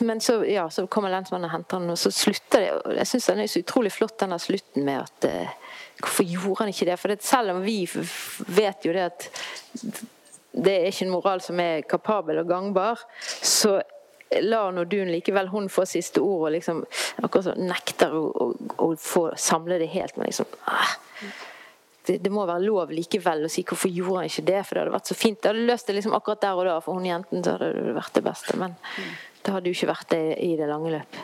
men 0.00 0.20
så, 0.20 0.44
ja, 0.48 0.70
så 0.70 0.86
kommer 0.86 1.12
lensmannen 1.12 1.50
og 1.50 1.52
henter 1.52 1.80
han, 1.80 1.90
og 1.92 1.98
så 2.00 2.10
slutter 2.14 2.64
det. 2.64 2.70
og 2.72 2.94
Jeg 2.96 3.10
syns 3.10 3.28
den 3.28 3.42
er 3.42 3.50
så 3.50 3.60
utrolig 3.60 3.92
flott, 3.92 4.16
den 4.22 4.32
der 4.32 4.40
slutten 4.40 4.86
med 4.88 5.02
at 5.04 5.28
eh, 5.28 5.58
Hvorfor 6.02 6.24
gjorde 6.26 6.64
han 6.64 6.72
ikke 6.72 6.86
det? 6.88 6.96
For 6.98 7.12
det, 7.12 7.22
selv 7.22 7.52
om 7.52 7.60
vi 7.62 7.76
vet 8.56 8.86
jo 8.86 8.94
det 8.96 9.04
at 9.06 9.26
det 10.52 10.72
er 10.72 10.88
ikke 10.88 11.04
en 11.06 11.12
moral 11.12 11.42
som 11.44 11.60
er 11.62 11.84
kapabel 11.86 12.40
og 12.42 12.48
gangbar, 12.48 13.04
så 13.22 13.76
lar 14.40 14.72
nå 14.72 14.84
Dun 14.90 15.12
likevel 15.12 15.52
hun 15.52 15.68
få 15.70 15.84
siste 15.86 16.20
ord, 16.24 16.48
og 16.48 16.54
liksom 16.56 16.82
akkurat 17.22 17.50
så 17.50 17.54
nekter 17.60 18.16
å, 18.16 18.24
å, 18.32 18.48
å 18.82 18.90
få 18.98 19.28
samle 19.38 19.78
det 19.82 19.92
helt. 19.92 20.16
Men 20.16 20.32
liksom 20.32 20.48
ah, 20.72 20.96
det, 22.06 22.18
det 22.24 22.32
må 22.34 22.46
være 22.48 22.64
lov 22.64 22.92
likevel 22.94 23.46
å 23.46 23.50
si 23.52 23.64
hvorfor 23.68 23.92
gjorde 23.92 24.22
han 24.22 24.30
ikke 24.30 24.46
det, 24.48 24.62
for 24.66 24.74
det 24.74 24.84
hadde 24.84 24.96
vært 24.96 25.12
så 25.12 25.18
fint. 25.18 25.38
Det 25.38 25.52
hadde 25.52 25.68
løst 25.68 25.90
det 25.90 25.98
liksom 25.98 26.16
akkurat 26.18 26.42
der 26.42 26.62
og 26.62 26.68
da, 26.68 26.78
for 26.84 26.98
hun 26.98 27.06
jenten 27.08 27.44
så 27.44 27.56
hadde 27.56 27.70
det 27.76 27.94
vært 27.98 28.18
det 28.18 28.24
beste. 28.26 28.56
Men 28.60 28.74
det 29.44 29.52
hadde 29.54 29.70
jo 29.70 29.76
ikke 29.76 29.90
vært 29.92 30.08
det 30.14 30.22
i 30.44 30.56
det 30.56 30.68
lange 30.70 30.90
løp. 30.94 31.16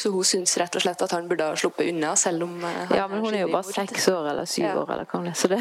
Så 0.00 0.08
hun 0.14 0.24
syns 0.24 0.54
rett 0.56 0.76
og 0.78 0.80
slett 0.82 1.02
at 1.04 1.12
han 1.12 1.26
burde 1.28 1.44
ha 1.44 1.56
sluppet 1.60 1.90
unna, 1.92 2.14
selv 2.16 2.46
om 2.46 2.54
eh, 2.64 2.78
han 2.88 2.96
Ja, 2.96 3.06
men 3.10 3.20
hun 3.20 3.34
er 3.36 3.42
jo 3.44 3.50
bare 3.52 3.68
seks 3.68 4.06
år 4.08 4.30
eller 4.30 4.46
syv 4.48 4.64
Ja. 4.64 4.76
år, 4.80 4.92
eller 4.94 5.04
hva 5.10 5.18
hun 5.20 5.28
er. 5.28 5.36
Så 5.36 5.48
det. 5.52 5.60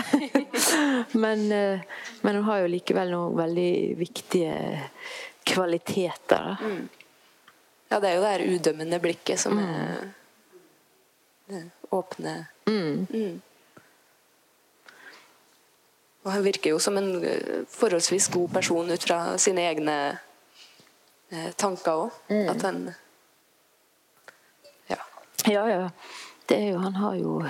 men, 1.26 1.52
eh, 1.52 1.82
men 2.22 2.36
hun 2.40 2.44
har 2.48 2.62
jo 2.64 2.70
likevel 2.72 3.12
noen 3.12 3.36
veldig 3.36 3.98
viktige 4.00 4.56
kvaliteter. 5.50 6.56
Da. 6.56 6.72
Ja, 7.92 8.00
det 8.00 8.10
er 8.12 8.16
jo 8.16 8.24
det 8.24 8.32
her 8.32 8.48
udømmende 8.56 9.00
blikket 9.04 9.40
som 9.42 9.58
Mm. 9.58 9.66
er 9.66 10.08
det 11.50 11.64
åpne 11.92 12.48
Mm. 12.70 13.42
Og 16.24 16.32
han 16.32 16.44
virker 16.44 16.70
jo 16.76 16.80
som 16.80 16.98
en 17.00 17.24
eh, 17.26 17.64
forholdsvis 17.72 18.28
god 18.34 18.52
person 18.54 18.92
ut 18.92 19.04
fra 19.08 19.38
sine 19.42 19.64
egne 19.72 19.96
tanker 21.56 21.92
òg. 22.06 22.12
Mm. 22.30 22.50
At 22.50 22.62
han 22.66 22.82
Ja. 24.90 24.98
Ja, 25.46 25.68
ja. 25.70 25.90
Det 26.50 26.58
er 26.58 26.72
jo, 26.72 26.80
han 26.82 26.96
har 26.96 27.16
jo 27.16 27.44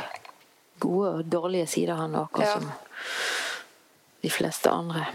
gode 0.80 1.10
og 1.10 1.26
dårlige 1.32 1.68
sider, 1.68 1.96
han 1.96 2.16
òg, 2.16 2.40
Ja. 2.40 2.54
som 2.54 2.72
de 4.22 4.30
fleste 4.30 4.70
andre. 4.70 5.06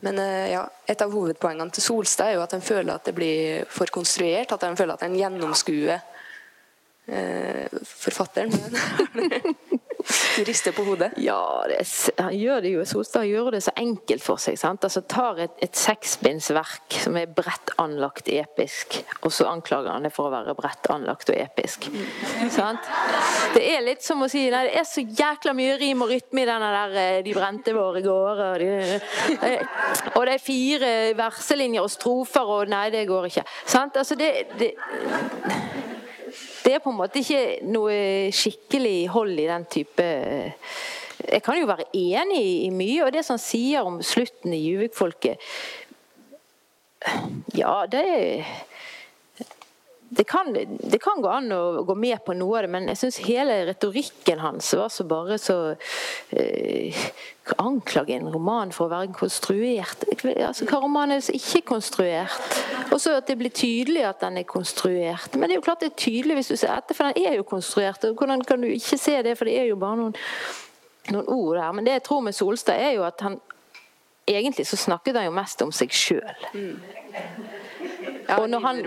Men 0.00 0.18
eh, 0.18 0.50
ja, 0.52 0.68
et 0.86 1.02
av 1.02 1.10
hovedpoengene 1.10 1.70
til 1.74 1.82
Solstad 1.82 2.28
er 2.30 2.36
jo 2.38 2.42
at 2.44 2.52
han 2.54 2.62
føler 2.62 2.94
at 2.94 3.04
det 3.04 3.14
blir 3.16 3.64
for 3.70 3.90
konstruert. 3.90 4.52
At 4.52 4.62
han 4.62 4.76
føler 4.78 4.94
at 4.94 5.02
han 5.02 5.16
gjennomskuer 5.18 5.98
eh, 7.08 7.66
forfatteren. 7.82 8.52
Du 10.38 10.44
rister 10.48 10.72
på 10.76 10.84
hodet. 10.86 11.10
Ja, 11.18 11.40
det 11.68 11.82
han 12.22 12.34
gjør 12.38 12.62
det 12.62 12.70
jo, 12.76 12.84
Solstad 12.86 13.26
gjør 13.26 13.50
det 13.56 13.62
så 13.66 13.72
enkelt 13.80 14.22
for 14.22 14.38
seg. 14.40 14.54
sant? 14.60 14.84
Altså 14.86 15.02
Tar 15.10 15.40
et, 15.44 15.56
et 15.66 15.74
seksbindsverk 15.78 16.98
som 17.02 17.16
er 17.18 17.26
bredt 17.26 17.72
anlagt 17.82 18.28
episk, 18.30 19.00
og 19.26 19.32
så 19.34 19.48
anklager 19.50 19.90
han 19.92 20.06
det 20.06 20.12
for 20.14 20.28
å 20.28 20.32
være 20.36 20.54
bredt 20.58 20.86
anlagt 20.94 21.32
og 21.32 21.38
episk. 21.42 21.88
Sant? 22.54 22.86
Det 23.54 23.64
er 23.74 23.82
litt 23.86 24.04
som 24.06 24.22
å 24.22 24.28
si 24.30 24.44
nei, 24.52 24.64
det 24.68 24.76
er 24.80 24.86
så 24.88 25.02
jækla 25.02 25.54
mye 25.58 25.76
rim 25.80 26.06
og 26.06 26.12
rytme 26.14 26.44
i 26.44 26.48
denne 26.48 26.70
der 26.76 26.96
eh, 27.02 27.22
'De 27.26 27.34
brente 27.34 27.74
våre 27.76 28.02
gårder'. 28.04 28.52
og 28.52 28.58
de- 28.62 29.48
eh, 29.48 29.66
Og 30.14 30.26
det 30.26 30.34
er 30.34 30.44
fire 30.44 30.92
verselinjer 31.18 31.82
og 31.82 31.90
strofer, 31.90 32.46
og 32.58 32.68
nei, 32.68 32.90
det 32.94 33.06
går 33.08 33.26
ikke. 33.32 33.44
Sant? 33.66 33.96
Altså, 33.96 34.14
det, 34.14 34.30
det 34.58 34.72
det 36.64 36.74
er 36.74 36.82
på 36.82 36.92
en 36.92 36.98
måte 36.98 37.20
ikke 37.22 37.58
noe 37.68 38.30
skikkelig 38.34 39.08
hold 39.14 39.34
i 39.38 39.48
den 39.48 39.66
type 39.70 40.06
Jeg 41.28 41.42
kan 41.44 41.58
jo 41.58 41.66
være 41.68 41.88
enig 41.96 42.42
i 42.66 42.70
mye, 42.70 43.04
og 43.06 43.12
det 43.14 43.24
som 43.26 43.38
sier 43.40 43.86
om 43.86 44.00
slutten 44.02 44.54
i 44.54 44.64
Juvik-folket 44.66 45.42
Ja, 47.54 47.84
det 47.90 48.02
er 48.02 48.52
det 50.10 50.24
kan, 50.24 50.52
det 50.80 50.98
kan 51.02 51.20
gå 51.22 51.28
an 51.28 51.52
å 51.52 51.82
gå 51.84 51.94
med 51.98 52.22
på 52.24 52.32
noe 52.36 52.58
av 52.58 52.64
det, 52.64 52.70
men 52.72 52.86
jeg 52.88 53.00
syns 53.02 53.18
hele 53.26 53.58
retorikken 53.68 54.40
hans 54.40 54.70
var 54.78 54.88
så 54.92 55.04
bare 55.08 55.36
så 55.40 55.58
eh, 56.30 57.08
Anklage 57.56 58.12
en 58.12 58.28
roman 58.28 58.74
for 58.76 58.84
å 58.84 58.92
være 58.92 59.14
konstruert. 59.16 60.02
Altså, 60.20 60.66
hva 60.68 60.82
roman 60.82 61.14
er 61.14 61.22
det 61.22 61.24
som 61.30 61.38
ikke 61.38 61.62
er 61.62 61.64
konstruert? 61.70 62.58
Og 62.92 63.00
så 63.00 63.14
at 63.16 63.30
det 63.30 63.38
blir 63.40 63.54
tydelig 63.56 64.02
at 64.04 64.20
den 64.20 64.36
er 64.42 64.44
konstruert. 64.44 65.32
Men 65.32 65.48
det 65.48 65.56
er 65.56 65.62
jo 65.62 65.64
klart 65.64 65.80
det 65.80 65.94
er 65.94 66.02
tydelig 66.02 66.36
hvis 66.36 66.52
du 66.52 66.58
ser 66.60 66.74
etter, 66.74 66.98
for 66.98 67.08
den 67.08 67.24
er 67.24 67.38
jo 67.38 67.46
konstruert. 67.48 68.04
og 68.04 68.20
Hvordan 68.20 68.44
kan 68.44 68.60
du 68.60 68.68
ikke 68.68 69.00
se 69.00 69.16
det, 69.24 69.32
for 69.40 69.48
det 69.48 69.56
er 69.62 69.70
jo 69.70 69.80
bare 69.80 69.96
noen, 69.96 70.12
noen 71.08 71.32
ord 71.38 71.56
der. 71.56 71.72
Men 71.72 71.88
det 71.88 71.96
jeg 71.96 72.04
tror 72.10 72.20
med 72.28 72.36
Solstad, 72.36 72.84
er 72.84 72.98
jo 72.98 73.08
at 73.08 73.24
han 73.24 73.40
Egentlig 74.28 74.66
så 74.68 74.76
snakket 74.76 75.16
han 75.16 75.24
jo 75.24 75.32
mest 75.32 75.62
om 75.64 75.70
seg 75.72 75.94
sjøl. 75.96 76.34
Ja, 78.28 78.36
og 78.42 78.50
når 78.50 78.60
han, 78.60 78.80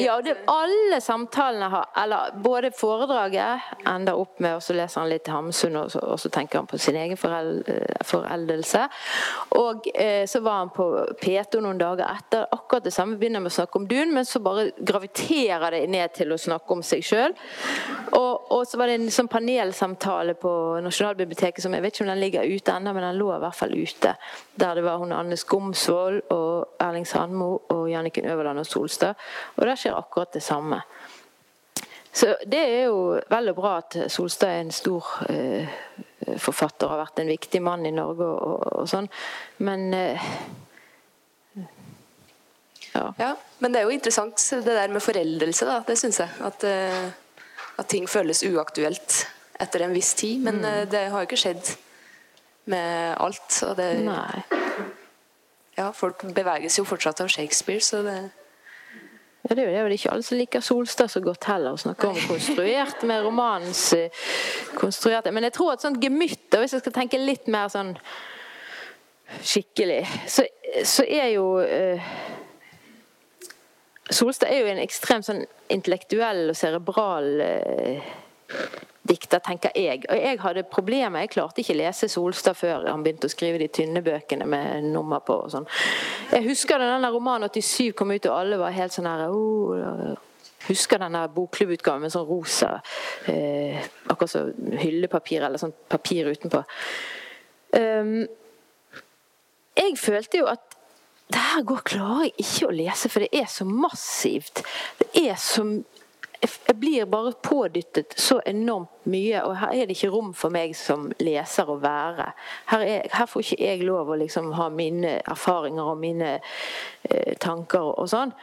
ja, 0.00 0.14
det, 0.24 0.34
alle 0.48 1.00
samtalene 1.04 1.68
har 1.68 1.88
Eller 2.02 2.30
både 2.42 2.70
foredraget 2.72 3.60
ender 3.88 4.16
opp 4.16 4.40
med 4.40 4.56
Og 4.56 4.62
så 4.64 4.76
leser 4.76 5.02
han 5.02 5.10
litt 5.10 5.28
Hamsun, 5.28 5.76
og 5.76 5.90
så, 5.92 6.00
og 6.00 6.20
så 6.20 6.30
tenker 6.32 6.62
han 6.62 6.68
på 6.70 6.78
sin 6.80 6.96
egen 6.96 7.18
foreld, 7.20 7.66
foreldelse. 8.08 8.86
Og 9.58 9.88
eh, 9.94 10.24
så 10.28 10.40
var 10.40 10.62
han 10.62 10.72
på 10.74 10.86
P2 11.20 11.60
noen 11.62 11.80
dager 11.80 12.08
etter. 12.08 12.46
Akkurat 12.52 12.84
det 12.86 12.94
samme 12.94 13.18
begynner 13.20 13.42
med 13.42 13.52
å 13.52 13.56
snakke 13.56 13.80
om 13.80 13.86
Dun, 13.88 14.14
men 14.14 14.26
så 14.28 14.40
bare 14.44 14.70
graviterer 14.78 15.76
det 15.76 15.82
ned 15.92 16.14
til 16.16 16.32
å 16.32 16.40
snakke 16.40 16.76
om 16.76 16.82
seg 16.86 17.04
sjøl. 17.06 17.36
Og, 18.12 18.52
og, 18.52 18.64
så 18.68 18.80
var 18.80 18.90
det 18.90 18.98
en 19.00 19.12
sånn 19.12 19.30
panelsamtale 19.32 20.36
på 20.40 20.52
Nasjonalbiblioteket 20.84 21.64
som 21.64 21.74
jeg 21.76 21.84
vet 21.84 21.96
ikke 21.96 22.06
om 22.06 22.12
den 22.12 22.22
ligger 22.22 22.48
ute 22.48 22.76
ennå, 22.76 22.94
men 22.96 23.06
den 23.08 23.20
lå 23.20 23.30
i 23.34 23.40
hvert 23.42 23.58
fall 23.58 23.76
ute. 23.76 24.16
Der 24.60 24.78
det 24.78 24.86
var 24.86 25.00
hun 25.02 25.14
Anne 25.16 25.38
Skomsvold 25.40 26.22
og 26.34 26.82
Erling 26.82 27.08
Sandmo 27.08 27.52
og 27.72 27.90
Janniken 27.90 28.28
Øverland 28.30 28.62
og 28.62 28.68
Solstad. 28.68 29.18
Og 29.56 29.66
der 29.66 29.80
skjer 29.80 29.98
akkurat 29.98 30.32
det 30.34 30.44
samme. 30.44 30.82
Så 32.12 32.36
Det 32.46 32.60
er 32.60 32.82
jo 32.84 33.20
vel 33.30 33.52
og 33.52 33.56
bra 33.56 33.76
at 33.80 33.96
Solstad 34.12 34.50
er 34.52 34.60
en 34.60 34.74
stor 34.74 35.06
eh, 35.32 35.68
forfatter 36.36 36.86
og 36.86 36.92
har 36.92 37.06
vært 37.06 37.22
en 37.22 37.32
viktig 37.32 37.62
mann 37.64 37.86
i 37.88 37.94
Norge 37.94 38.26
og, 38.28 38.66
og 38.82 38.90
sånn, 38.90 39.08
men 39.64 39.88
eh, 39.96 40.26
ja. 42.92 43.06
ja. 43.18 43.30
Men 43.58 43.72
det 43.72 43.80
er 43.80 43.88
jo 43.88 43.94
interessant 43.94 44.44
det 44.52 44.76
der 44.76 44.92
med 44.92 45.00
foreldelse, 45.00 45.64
da. 45.64 45.78
Det 45.86 45.96
syns 45.96 46.20
jeg. 46.20 46.28
At, 46.44 46.64
eh, 46.68 47.06
at, 47.78 47.88
ting 47.88 48.04
føles 48.10 48.44
uaktuelt 48.44 49.22
etter 49.62 49.86
en 49.86 49.96
viss 49.96 50.12
tid. 50.18 50.42
Men 50.44 50.60
mm. 50.60 50.90
det 50.92 51.06
har 51.08 51.22
jo 51.22 51.30
ikke 51.30 51.40
skjedd 51.40 51.72
med 52.68 53.16
alt. 53.16 53.62
Og 53.70 53.78
det, 53.78 53.88
Nei. 54.04 54.42
Ja, 55.78 55.88
folk 55.96 56.24
beveges 56.36 56.78
jo 56.78 56.84
fortsatt 56.84 57.22
av 57.24 57.30
Shakespeare, 57.32 57.80
så 57.80 58.02
det 58.06 58.16
ja, 59.42 59.56
det 59.56 59.62
er 59.64 59.66
jo 59.66 59.70
det, 59.72 59.78
det 59.78 59.86
er 59.90 59.94
ikke 59.96 60.10
alle 60.12 60.22
som 60.22 60.38
liker 60.38 60.62
Solstad 60.62 61.10
så 61.10 61.20
godt 61.20 61.48
heller, 61.50 61.74
å 61.74 61.80
snakke 61.80 62.12
om 62.12 62.18
konstruert 62.28 63.00
med 63.10 63.24
romanens 63.24 63.80
uh, 63.98 64.28
konstruerte 64.78 65.32
Men 65.34 65.48
jeg 65.48 65.56
tror 65.56 65.72
at 65.72 65.82
sånn 65.82 65.98
gemytt, 66.02 66.46
hvis 66.54 66.76
jeg 66.76 66.84
skal 66.84 66.94
tenke 66.94 67.18
litt 67.18 67.50
mer 67.50 67.72
sånn 67.72 67.96
skikkelig, 69.42 70.04
så, 70.30 70.44
så 70.86 71.02
er 71.08 71.32
jo 71.32 71.48
uh, 71.58 72.12
Solstad 74.12 74.52
er 74.52 74.62
jo 74.62 74.70
en 74.70 74.82
ekstremt 74.82 75.26
sånn 75.26 75.42
intellektuell 75.72 76.50
og 76.52 76.58
cerebral 76.58 77.28
eh, 77.40 78.10
dikter, 79.08 79.42
tenker 79.42 79.74
jeg. 79.74 80.04
Og 80.08 80.18
jeg 80.18 80.40
hadde 80.42 80.64
problemer. 80.70 81.24
Jeg 81.24 81.32
klarte 81.34 81.62
ikke 81.62 81.76
lese 81.78 82.08
Solstad 82.10 82.58
før 82.58 82.86
han 82.88 83.02
begynte 83.04 83.28
å 83.28 83.32
skrive 83.32 83.60
de 83.62 83.68
tynne 83.72 84.02
bøkene 84.04 84.46
med 84.48 84.90
nummer 84.92 85.22
på. 85.26 85.40
og 85.44 85.54
sånn. 85.54 85.66
Jeg 86.30 86.46
husker 86.46 86.78
da 86.78 86.92
denne 86.94 87.10
romanen 87.14 87.50
87 87.50 87.92
kom 87.98 88.14
ut, 88.14 88.28
og 88.30 88.36
alle 88.36 88.60
var 88.60 88.76
helt 88.76 88.94
sånn 88.94 89.10
her 89.10 89.26
oh, 89.30 90.12
Husker 90.62 91.00
denne 91.02 91.24
bokklubbutgaven 91.34 92.04
med 92.04 92.12
sånn 92.14 92.28
rosa 92.28 92.76
eh, 93.26 93.80
Akkurat 94.06 94.30
som 94.30 94.76
hyllepapir 94.78 95.42
eller 95.42 95.58
sånn 95.58 95.74
papir 95.90 96.28
utenpå. 96.30 96.60
Um, 97.74 98.20
jeg 99.74 99.96
følte 99.98 100.42
jo 100.42 100.46
at 100.52 100.76
det 101.32 101.40
her 101.40 101.64
går 101.64 101.80
klarer 101.88 102.26
jeg 102.26 102.44
ikke 102.44 102.68
å 102.68 102.74
lese, 102.76 103.08
for 103.08 103.24
det 103.24 103.40
er 103.40 103.48
så 103.48 103.64
massivt. 103.64 104.62
Det 104.98 105.08
er 105.16 105.38
så 105.40 105.64
jeg 106.42 106.76
blir 106.76 107.04
bare 107.06 107.32
pådyttet 107.32 108.14
så 108.18 108.40
enormt 108.46 109.06
mye, 109.06 109.42
og 109.46 109.56
her 109.60 109.74
er 109.74 109.86
det 109.86 109.96
ikke 109.96 110.10
rom 110.10 110.32
for 110.34 110.50
meg 110.54 110.74
som 110.76 111.06
leser 111.22 111.68
å 111.70 111.76
være. 111.82 112.32
Her, 112.72 112.82
er, 112.82 113.06
her 113.14 113.28
får 113.30 113.44
ikke 113.44 113.58
jeg 113.62 113.84
lov 113.86 114.10
å 114.10 114.18
liksom 114.18 114.50
ha 114.58 114.66
mine 114.72 115.18
erfaringer 115.20 115.92
og 115.92 116.00
mine 116.02 116.32
eh, 116.38 117.36
tanker 117.42 117.92
og 117.92 118.10
sånn. 118.10 118.34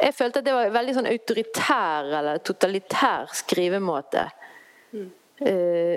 Jeg 0.00 0.16
følte 0.18 0.42
at 0.42 0.48
det 0.48 0.56
var 0.56 0.66
en 0.66 0.74
veldig 0.74 0.96
sånn 0.96 1.10
autoritær 1.12 2.10
eller 2.18 2.42
totalitær 2.42 3.30
skrivemåte. 3.38 4.26
Mm. 4.94 5.06
Eh, 5.46 5.94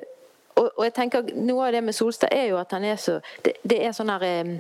og, 0.58 0.70
og, 0.70 0.84
jeg 0.86 0.94
tenker 0.98 1.34
Noe 1.38 1.68
av 1.68 1.76
det 1.76 1.84
med 1.86 1.94
Solstad 1.94 2.34
er 2.34 2.48
jo 2.50 2.58
at 2.58 2.72
han 2.74 2.86
er 2.90 2.96
så 2.98 3.20
Det, 3.46 3.60
det 3.62 3.78
er 3.86 3.92
sånn 3.94 4.10
her 4.10 4.24
eh, 4.26 4.56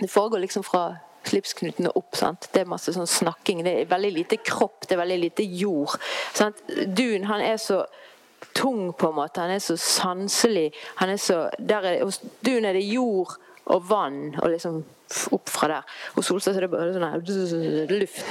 Det 0.00 0.08
foregår 0.08 0.40
liksom 0.46 0.64
fra 0.64 0.86
slipsknutene 1.28 1.92
opp. 1.98 2.16
Sant? 2.18 2.48
Det 2.52 2.62
er 2.62 2.70
masse 2.70 2.94
sånn 2.94 3.10
snakking. 3.10 3.62
Det 3.66 3.74
er 3.82 3.90
veldig 3.90 4.12
lite 4.16 4.40
kropp, 4.44 4.86
det 4.86 4.96
er 4.96 5.02
veldig 5.02 5.20
lite 5.26 5.46
jord. 5.46 5.96
Sant? 6.34 6.62
Dun 6.68 7.28
han 7.30 7.44
er 7.44 7.60
så 7.62 7.82
tung, 8.56 8.92
på 8.92 9.08
en 9.08 9.16
måte. 9.16 9.40
Han 9.40 9.54
er 9.54 9.62
så 9.62 9.76
sanselig. 9.80 10.70
Han 11.00 11.12
er 11.12 11.20
så, 11.20 11.44
der 11.58 11.88
er, 11.88 12.02
hos 12.04 12.20
Dun 12.44 12.66
er 12.68 12.76
det 12.76 12.84
jord 12.88 13.38
og 13.70 13.84
vann 13.88 14.34
og 14.42 14.50
liksom 14.50 14.82
opp 15.36 15.50
fra 15.52 15.68
der. 15.70 15.96
Hos 16.16 16.30
Solstad 16.30 16.56
er 16.56 16.66
det 16.66 16.72
bare 16.72 16.92
sånn 16.94 17.06
her 17.06 17.92
luft. 18.00 18.24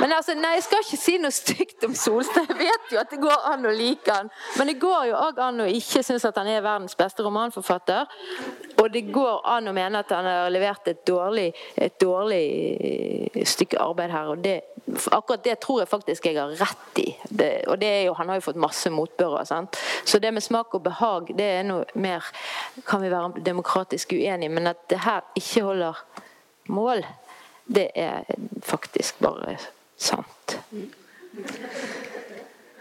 Men 0.00 0.12
altså, 0.12 0.34
nei, 0.38 0.54
Jeg 0.58 0.64
skal 0.66 0.84
ikke 0.84 1.00
si 1.00 1.16
noe 1.18 1.34
stygt 1.34 1.84
om 1.86 1.94
Solstad. 1.98 2.46
Jeg 2.48 2.58
vet 2.60 2.92
jo 2.92 3.00
at 3.00 3.10
det 3.12 3.20
går 3.22 3.46
an 3.50 3.66
å 3.66 3.74
like 3.74 4.14
han. 4.14 4.30
Men 4.58 4.70
det 4.70 4.78
går 4.82 5.08
jo 5.10 5.18
òg 5.18 5.40
an 5.42 5.64
å 5.64 5.68
ikke 5.70 6.02
synes 6.06 6.26
at 6.28 6.38
han 6.38 6.50
er 6.50 6.64
verdens 6.64 6.96
beste 6.98 7.24
romanforfatter. 7.26 8.06
Og 8.78 8.90
det 8.94 9.04
går 9.12 9.42
an 9.50 9.70
å 9.70 9.74
mene 9.74 10.02
at 10.02 10.12
han 10.14 10.26
har 10.28 10.50
levert 10.54 10.86
et 10.90 11.02
dårlig, 11.08 11.48
et 11.76 11.96
dårlig 12.00 13.44
stykke 13.48 13.80
arbeid 13.82 14.14
her. 14.14 14.32
og 14.34 14.44
det, 14.44 14.56
Akkurat 15.12 15.44
det 15.44 15.58
tror 15.60 15.82
jeg 15.82 15.90
faktisk 15.90 16.28
jeg 16.30 16.38
har 16.38 16.54
rett 16.60 17.02
i. 17.02 17.08
Det, 17.28 17.50
og 17.68 17.78
det 17.80 17.88
er 17.88 18.02
jo, 18.06 18.14
Han 18.18 18.28
har 18.30 18.38
jo 18.38 18.46
fått 18.48 18.60
masse 18.60 18.90
motbør. 18.90 19.40
Så 20.04 20.18
det 20.18 20.32
med 20.32 20.42
smak 20.42 20.74
og 20.74 20.82
behag, 20.86 21.34
det 21.36 21.48
er 21.58 21.66
noe 21.66 21.84
mer 21.94 22.24
Kan 22.86 23.02
vi 23.02 23.10
være 23.10 23.42
demokratisk 23.44 24.12
uenige, 24.12 24.48
men 24.48 24.66
at 24.66 24.86
det 24.90 25.02
her 25.04 25.26
ikke 25.36 25.64
holder 25.64 26.04
mål, 26.68 27.04
det 27.66 27.90
er 27.94 28.24
faktisk 28.62 29.18
bare 29.20 29.58
sant. 29.98 30.58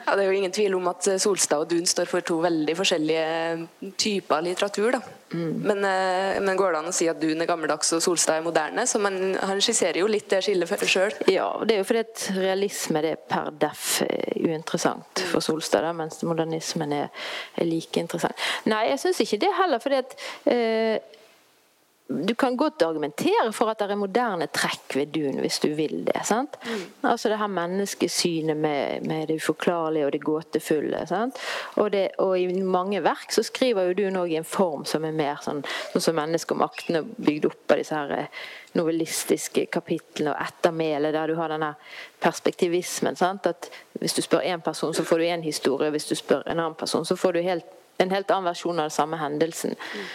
Ja, 0.07 0.15
Det 0.15 0.23
er 0.23 0.31
jo 0.31 0.37
ingen 0.39 0.53
tvil 0.55 0.75
om 0.77 0.87
at 0.87 1.03
Solstad 1.19 1.65
og 1.65 1.69
Dun 1.69 1.85
står 1.85 2.07
for 2.07 2.23
to 2.23 2.37
veldig 2.39 2.75
forskjellige 2.79 3.93
typer 3.99 4.45
litteratur. 4.45 4.95
Mm. 5.33 5.63
Men, 5.67 5.83
eh, 5.83 6.39
men, 6.39 6.55
går 6.55 6.71
det 6.71 6.79
an 6.79 6.87
å 6.87 6.93
si 6.95 7.09
at 7.11 7.19
Dun 7.19 7.41
er 7.43 7.49
gammeldags 7.49 7.91
og 7.91 8.01
Solstad 8.01 8.37
er 8.37 8.45
moderne? 8.45 8.87
Så 8.87 9.01
man, 9.03 9.35
Han 9.35 9.59
skisserer 9.59 9.99
jo 9.99 10.07
litt 10.07 10.29
det 10.29 10.39
skillet 10.45 10.87
sjøl. 10.87 11.11
Ja, 11.27 11.49
det 11.65 11.75
er 11.75 11.83
jo 11.83 11.89
fordi 11.89 12.05
at 12.05 12.29
realisme 12.37 13.01
det 13.03 13.11
er 13.11 13.25
per 13.27 13.51
deff 13.51 14.01
eh, 14.07 14.39
uinteressant 14.47 15.25
for 15.27 15.43
Solstad, 15.43 15.83
da, 15.83 15.91
mens 15.91 16.23
modernismen 16.23 16.93
er, 16.93 17.11
er 17.57 17.67
like 17.67 17.99
interessant. 17.99 18.47
Nei, 18.71 18.85
jeg 18.93 19.03
syns 19.03 19.19
ikke 19.25 19.41
det 19.43 19.51
heller. 19.59 19.83
fordi 19.83 19.99
at 19.99 20.15
eh, 20.45 21.16
du 22.09 22.35
kan 22.35 22.57
godt 22.57 22.81
argumentere 22.81 23.51
for 23.51 23.67
at 23.67 23.81
det 23.81 23.91
er 23.91 23.99
moderne 23.99 24.45
trekk 24.55 24.95
ved 24.95 25.09
Dun, 25.11 25.41
hvis 25.43 25.59
du 25.59 25.73
vil 25.75 26.05
det. 26.07 26.21
sant? 26.23 26.55
Mm. 26.63 26.83
Altså 27.09 27.29
det 27.29 27.39
her 27.41 27.47
menneskesynet 27.51 28.57
med, 28.57 29.03
med, 29.07 29.27
det 29.27 29.41
uforklarlige 29.41 30.05
og 30.05 30.13
det 30.15 30.21
gåtefulle. 30.23 31.01
sant? 31.07 31.39
Og, 31.75 31.91
det, 31.91 32.07
og, 32.17 32.39
i 32.39 32.61
mange 32.63 33.03
verk 33.03 33.33
så 33.35 33.43
skriver 33.43 33.89
jo 33.89 33.97
Dun 33.97 34.21
òg 34.21 34.31
i 34.31 34.37
en 34.39 34.47
form 34.47 34.85
som 34.87 35.03
er 35.03 35.11
mer 35.11 35.41
sånn, 35.43 35.59
sånn 35.91 36.05
som 36.05 36.15
mennesket 36.15 36.55
og 36.55 36.61
makten 36.61 37.01
er 37.01 37.11
bygd 37.27 37.49
opp 37.51 37.75
av 37.75 37.83
disse 37.83 37.99
her 37.99 38.15
eh, 38.15 38.39
novellistiske 38.79 39.65
kapitlene 39.73 40.31
og 40.31 40.47
ettermælet, 40.47 41.11
der 41.17 41.27
du 41.27 41.35
har 41.35 41.51
denne 41.51 41.73
perspektivismen. 42.23 43.19
sant? 43.19 43.51
At 43.51 43.69
Hvis 43.99 44.15
du 44.15 44.21
spør 44.21 44.47
én 44.47 44.63
person, 44.63 44.93
så 44.93 45.03
får 45.03 45.17
du 45.17 45.27
én 45.27 45.43
historie. 45.43 45.91
Hvis 45.91 46.07
du 46.07 46.15
spør 46.15 46.47
en 46.47 46.59
annen 46.59 46.79
person, 46.79 47.05
så 47.05 47.15
får 47.15 47.33
du 47.33 47.41
helt, 47.41 47.65
en 47.99 48.11
helt 48.11 48.31
annen 48.31 48.47
versjon 48.47 48.79
av 48.79 48.87
den 48.87 48.95
samme 48.95 49.17
hendelsen. 49.17 49.75
Mm. 49.75 50.09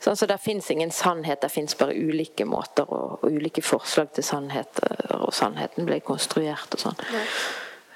Så 0.00 0.10
altså, 0.10 0.26
Det 0.26 0.38
fins 0.38 0.70
ingen 0.70 0.90
sannhet, 0.90 1.40
det 1.42 1.50
fins 1.50 1.74
bare 1.74 1.94
ulike 1.94 2.44
måter 2.44 2.86
og, 2.92 3.18
og, 3.22 3.32
ulike 3.32 3.62
forslag 3.62 4.12
til 4.14 4.24
sannhet. 4.24 4.80
Og 5.16 5.34
sannheten 5.34 5.86
ble 5.88 6.00
konstruert 6.04 6.76
og 6.76 6.82
sånn. 6.82 7.00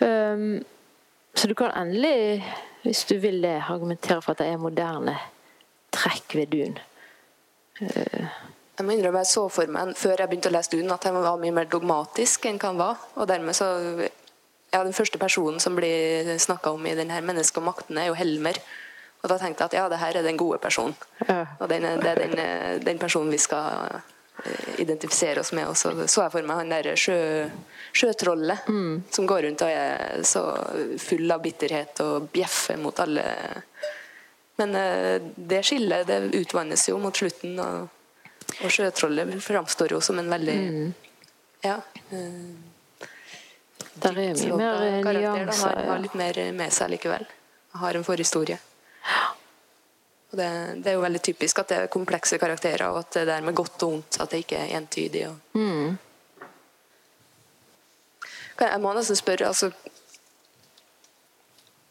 Um, 0.00 0.64
så 1.36 1.48
du 1.48 1.54
kan 1.54 1.74
endelig, 1.76 2.40
hvis 2.82 3.04
du 3.04 3.18
vil 3.20 3.42
det, 3.44 3.58
argumentere 3.68 4.22
for 4.24 4.32
at 4.32 4.40
det 4.40 4.48
er 4.50 4.62
moderne 4.62 5.18
trekk 5.92 6.38
ved 6.40 6.54
Dun. 6.54 6.80
Uh, 7.80 8.26
jeg 8.80 8.86
må 8.88 8.94
innrømme 8.96 9.20
jeg 9.20 9.28
så 9.28 9.42
for 9.52 9.68
meg 9.68 9.92
før 10.00 10.22
jeg 10.22 10.30
begynte 10.30 10.48
å 10.48 10.54
lese 10.54 10.72
Dun, 10.72 10.92
at 10.94 11.04
han 11.04 11.18
var 11.20 11.40
mye 11.40 11.52
mer 11.52 11.68
dogmatisk 11.68 12.48
enn 12.48 12.56
hva 12.56 12.72
han 12.72 12.80
var. 12.80 13.02
Og 13.20 13.28
dermed 13.28 13.56
så 13.56 13.66
ja, 14.70 14.84
Den 14.84 14.94
første 14.96 15.18
personen 15.20 15.60
som 15.60 15.76
blir 15.76 16.38
snakka 16.38 16.72
om 16.72 16.86
i 16.86 16.94
denne 16.94 17.20
'Mennesket 17.20 17.58
og 17.60 17.66
makten', 17.66 17.98
er 17.98 18.06
jo 18.06 18.14
Helmer. 18.14 18.56
Og 19.20 19.28
da 19.28 19.36
tenkte 19.36 19.66
jeg 19.66 19.70
at 19.70 19.76
ja, 19.76 19.88
det 19.92 20.00
her 20.00 20.16
er 20.16 20.24
den 20.24 20.38
gode 20.40 20.58
personen. 20.62 20.96
Ja. 21.26 21.44
Og 21.60 21.68
den, 21.68 21.84
det 22.00 22.14
er 22.14 22.22
den, 22.22 22.84
den, 22.84 22.98
personen 22.98 23.32
vi 23.32 23.38
skal 23.40 24.00
eh, 24.00 24.80
identifisere 24.80 25.42
oss 25.42 25.52
med. 25.52 25.68
Og 25.68 25.76
så 25.76 25.92
så 26.06 26.24
jeg 26.24 26.32
for 26.32 26.48
meg 26.48 26.62
han 26.62 26.72
der 26.72 26.96
sjø, 26.96 27.18
sjøtrollet 27.92 28.68
mm. 28.68 28.94
som 29.12 29.28
går 29.28 29.44
rundt 29.48 29.64
og 29.66 29.72
er 29.74 30.24
så 30.24 30.44
full 31.02 31.28
av 31.30 31.44
bitterhet 31.44 32.00
og 32.06 32.30
bjeffer 32.32 32.80
mot 32.80 33.04
alle. 33.04 33.26
Men 34.62 34.74
eh, 34.80 35.20
det 35.36 35.60
skillet 35.68 36.08
det 36.08 36.22
utvannes 36.40 36.88
jo 36.88 36.96
mot 37.02 37.16
slutten, 37.16 37.60
og, 37.60 38.56
og 38.64 38.72
sjøtrollet 38.72 39.36
framstår 39.44 39.96
jo 39.98 40.00
som 40.04 40.20
en 40.22 40.32
veldig 40.32 40.58
mm. 40.64 40.90
Ja. 41.60 41.76
Der 44.00 44.16
er 44.16 44.32
mye 44.32 44.56
mer 44.56 45.04
nyanser. 45.04 45.66
Har, 45.66 45.84
har 45.90 45.98
litt 46.00 46.16
mer 46.16 46.38
med 46.56 46.72
seg 46.72 46.88
likevel. 46.94 47.26
Har 47.76 47.98
en 47.98 48.06
forhistorie. 48.06 48.56
Og 50.30 50.38
det, 50.38 50.48
det, 50.84 50.90
er 50.90 50.94
jo 50.94 51.02
veldig 51.02 51.22
typisk 51.26 51.58
at 51.58 51.72
det 51.72 51.78
er 51.78 51.90
komplekse 51.90 52.38
karakterer, 52.38 52.86
og 52.92 53.00
at 53.02 53.16
det 53.18 53.34
er 53.34 53.42
med 53.42 53.56
godt 53.58 53.82
og 53.82 53.96
vondt 53.96 54.20
at 54.22 54.30
det 54.30 54.44
ikke 54.44 54.60
er 54.62 54.76
entydig. 54.78 55.24
Og... 55.28 55.58
Mm. 55.58 55.98
Jeg 58.60 58.80
må 58.80 58.92
nesten 58.94 59.16
spørre, 59.16 59.48
altså 59.48 59.70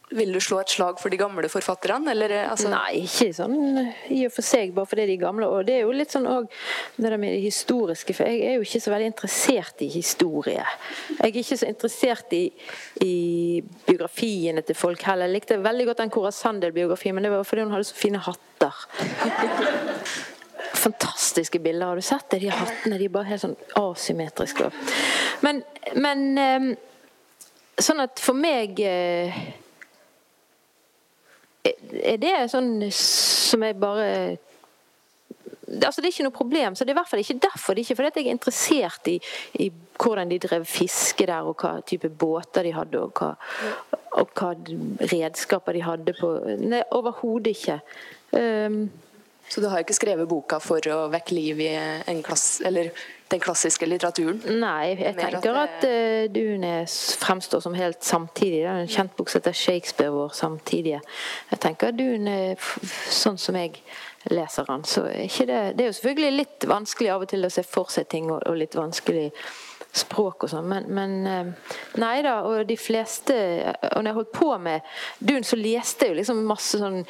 vil 0.09 0.31
du 0.33 0.39
slå 0.41 0.59
et 0.63 0.71
slag 0.73 0.97
for 1.01 1.13
de 1.13 1.19
gamle 1.19 1.49
forfatterne, 1.51 2.09
eller 2.13 2.31
altså 2.47 2.71
Nei, 2.71 3.03
ikke 3.05 3.29
sånn 3.35 3.57
i 4.13 4.23
og 4.25 4.33
for 4.33 4.45
seg, 4.45 4.71
bare 4.73 4.89
fordi 4.89 5.05
de 5.11 5.17
er 5.19 5.21
gamle. 5.21 5.49
Og 5.49 5.67
det 5.67 5.75
er 5.77 5.83
jo 5.83 5.93
litt 5.93 6.13
sånn 6.15 6.25
òg 6.29 6.47
det 6.95 7.05
der 7.05 7.17
med 7.21 7.35
det 7.35 7.43
historiske, 7.43 8.15
for 8.17 8.29
jeg 8.29 8.41
er 8.47 8.57
jo 8.57 8.65
ikke 8.65 8.81
så 8.81 8.93
veldig 8.93 9.11
interessert 9.11 9.85
i 9.85 9.91
historie. 9.93 10.65
Jeg 11.11 11.21
er 11.27 11.39
ikke 11.43 11.59
så 11.61 11.69
interessert 11.69 12.33
i, 12.37 12.43
i 13.05 13.13
biografiene 13.85 14.65
til 14.65 14.79
folk 14.79 15.05
heller. 15.05 15.29
Jeg 15.29 15.37
likte 15.37 15.61
veldig 15.61 15.87
godt 15.91 16.03
den 16.03 16.15
Cora 16.17 16.33
Sandel-biografien, 16.33 17.15
men 17.15 17.27
det 17.27 17.33
var 17.35 17.45
fordi 17.45 17.67
hun 17.67 17.77
hadde 17.77 17.89
så 17.91 18.01
fine 18.01 18.25
hatter. 18.25 18.83
Fantastiske 20.85 21.61
bilder. 21.61 21.91
Har 21.91 22.01
du 22.01 22.05
sett 22.05 22.29
det? 22.33 22.41
De 22.47 22.53
hattene 22.53 22.97
de 22.97 23.05
er 23.05 23.13
bare 23.13 23.29
helt 23.29 23.45
sånn 23.45 23.57
asymmetriske. 23.77 24.73
Men, 25.45 25.61
men 26.01 26.29
eh, 26.39 26.69
sånn 27.79 28.01
at 28.03 28.21
for 28.23 28.37
meg 28.37 28.79
eh, 28.83 29.41
er 31.65 32.19
det 32.21 32.35
sånn 32.51 32.77
som 32.95 33.65
jeg 33.65 33.79
bare 33.79 34.37
Altså 35.69 36.01
Det 36.01 36.07
er 36.07 36.13
ikke 36.15 36.23
noe 36.25 36.33
problem. 36.33 36.75
så 36.75 36.83
Det 36.83 36.89
er 36.89 36.95
i 36.95 36.97
hvert 36.97 37.09
fall 37.11 37.19
ikke 37.21 37.41
derfor. 37.45 37.75
Det 37.75 37.81
er 37.81 37.85
ikke 37.85 37.95
fordi 37.99 38.21
jeg 38.23 38.25
er 38.25 38.37
interessert 38.37 39.07
i, 39.07 39.19
i, 39.61 39.67
hvordan 40.01 40.31
de 40.31 40.39
drev 40.41 40.65
fiske 40.65 41.27
der, 41.29 41.45
og 41.45 41.61
hva 41.61 41.75
type 41.85 42.09
båter 42.09 42.65
de 42.65 42.71
hadde, 42.73 42.97
og 42.97 43.13
hva, 43.13 43.35
og 44.17 44.33
hva 44.33 44.49
redskaper 45.11 45.77
de 45.77 45.83
hadde 45.85 46.15
på 46.17 46.31
Nei, 46.63 46.81
overhodet 46.97 47.53
ikke. 47.53 47.77
Um, 48.33 48.89
så 49.49 49.61
du 49.61 49.69
har 49.69 49.83
ikke 49.83 49.97
skrevet 49.97 50.29
boka 50.29 50.57
for 50.61 50.81
å 50.89 51.07
vekke 51.13 51.37
liv 51.37 51.61
i 51.61 51.69
en 51.77 52.23
klasse, 52.25 52.65
eller 52.65 52.89
den 53.29 53.41
klassiske 53.43 53.85
litteraturen? 53.85 54.41
Nei, 54.59 54.95
jeg 54.99 55.15
tenker 55.19 55.57
at, 55.61 55.85
uh, 55.85 56.25
Dunes 56.33 56.97
fremstår 57.21 57.63
som 57.63 57.77
helt 57.77 58.03
samtidig. 58.03 58.63
Det 58.63 58.69
er 58.71 58.83
en 58.83 58.93
kjent 58.97 59.15
bok 59.17 59.29
som 59.29 59.41
heter 59.41 59.57
'Shakespeare 59.57 60.11
vår 60.11 60.29
samtidige'. 60.33 61.01
Jeg 61.51 61.59
tenker 61.59 61.87
at 61.87 61.97
Dune, 61.97 62.55
sånn 63.09 63.37
som 63.37 63.55
jeg 63.55 63.81
leser 64.29 64.65
den, 64.67 64.83
så 64.83 65.05
er 65.07 65.25
ikke 65.25 65.45
det 65.47 65.77
Det 65.77 65.81
er 65.81 65.89
jo 65.89 65.97
selvfølgelig 65.97 66.37
litt 66.37 66.67
vanskelig 66.67 67.09
av 67.09 67.21
og 67.21 67.27
til 67.29 67.45
å 67.45 67.49
se 67.49 67.63
for 67.63 67.89
seg 67.89 68.07
ting, 68.07 68.31
og, 68.31 68.41
og 68.45 68.57
litt 68.57 68.75
vanskelig 68.75 69.31
språk 69.95 70.43
og 70.45 70.51
sånn, 70.51 70.67
men, 70.69 70.85
men, 70.93 71.13
eh, 71.27 71.73
Nei 72.01 72.21
da, 72.21 72.43
og 72.45 72.67
de 72.69 72.77
fleste 72.77 73.33
Og 73.95 74.03
når 74.03 74.11
jeg 74.11 74.17
holdt 74.19 74.35
på 74.35 74.49
med 74.61 74.81
Dune, 75.19 75.43
så 75.43 75.57
leste 75.57 76.05
jeg 76.05 76.13
jo 76.13 76.19
liksom 76.19 76.43
masse 76.45 76.77
sånn 76.77 77.01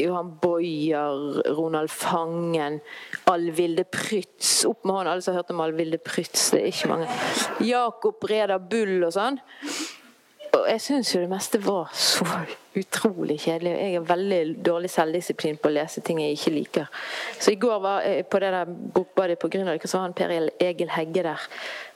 Johan 0.00 0.32
Boyer, 0.42 1.42
Ronald 1.56 1.92
Fangen, 1.92 2.80
Alvilde 3.30 3.84
Prytz 3.84 4.64
Opp 4.68 4.84
med 4.84 4.94
hånden, 4.94 5.12
alle 5.12 5.24
som 5.24 5.34
har 5.34 5.42
hørt 5.42 5.54
om 5.54 5.62
Alvilde 5.64 6.00
Prytz. 6.02 6.50
Det 6.54 6.62
er 6.62 6.72
ikke 6.72 6.90
mange. 6.90 7.08
Jakob 7.64 8.28
Reda 8.30 8.58
Bull 8.58 9.00
og 9.06 9.14
sånn. 9.16 9.40
Og 10.50 10.66
jeg 10.66 10.82
syns 10.82 11.12
jo 11.14 11.20
det 11.22 11.30
meste 11.30 11.60
var 11.62 11.92
så 11.94 12.24
utrolig 12.78 13.36
kjedelig. 13.44 13.70
Jeg 13.78 13.94
har 13.96 14.06
veldig 14.08 14.40
dårlig 14.66 14.90
selvdisiplin 14.90 15.58
på 15.62 15.70
å 15.70 15.74
lese 15.76 16.02
ting 16.06 16.20
jeg 16.22 16.36
ikke 16.36 16.52
liker. 16.54 17.04
Så 17.38 17.54
i 17.54 17.58
går 17.60 17.78
var 17.82 18.06
jeg 18.06 18.26
på 18.30 18.40
det 18.42 18.50
der 18.54 18.72
bokbadet 18.96 19.38
på 19.40 19.50
Grünerløkka, 19.52 19.90
så 19.90 20.00
var 20.00 20.08
han 20.08 20.16
Per 20.18 20.34
Egil 20.66 20.90
Hegge 20.94 21.24
der. 21.26 21.46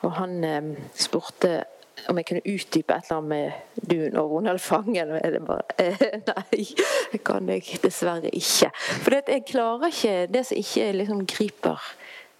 Og 0.06 0.14
han 0.20 0.36
eh, 0.46 0.70
spurte 0.98 1.64
om 2.08 2.18
jeg 2.20 2.26
kunne 2.28 2.44
utdype 2.44 2.94
et 2.94 3.08
eller 3.08 3.20
annet 3.20 3.30
med 3.32 3.88
Dun 3.90 4.18
og 4.20 4.32
Ronald 4.32 4.60
Fangen. 4.62 5.12
Er 5.18 5.34
det 5.34 5.42
bare 5.46 5.76
eh, 5.80 6.04
Nei, 6.30 6.64
det 7.12 7.20
kan 7.26 7.48
jeg 7.50 7.80
dessverre 7.82 8.32
ikke. 8.32 8.70
For 9.04 9.16
jeg 9.18 9.44
klarer 9.48 9.90
ikke 9.90 10.14
det 10.32 10.44
som 10.48 10.60
ikke 10.60 10.90
liksom 10.98 11.24
griper 11.30 11.88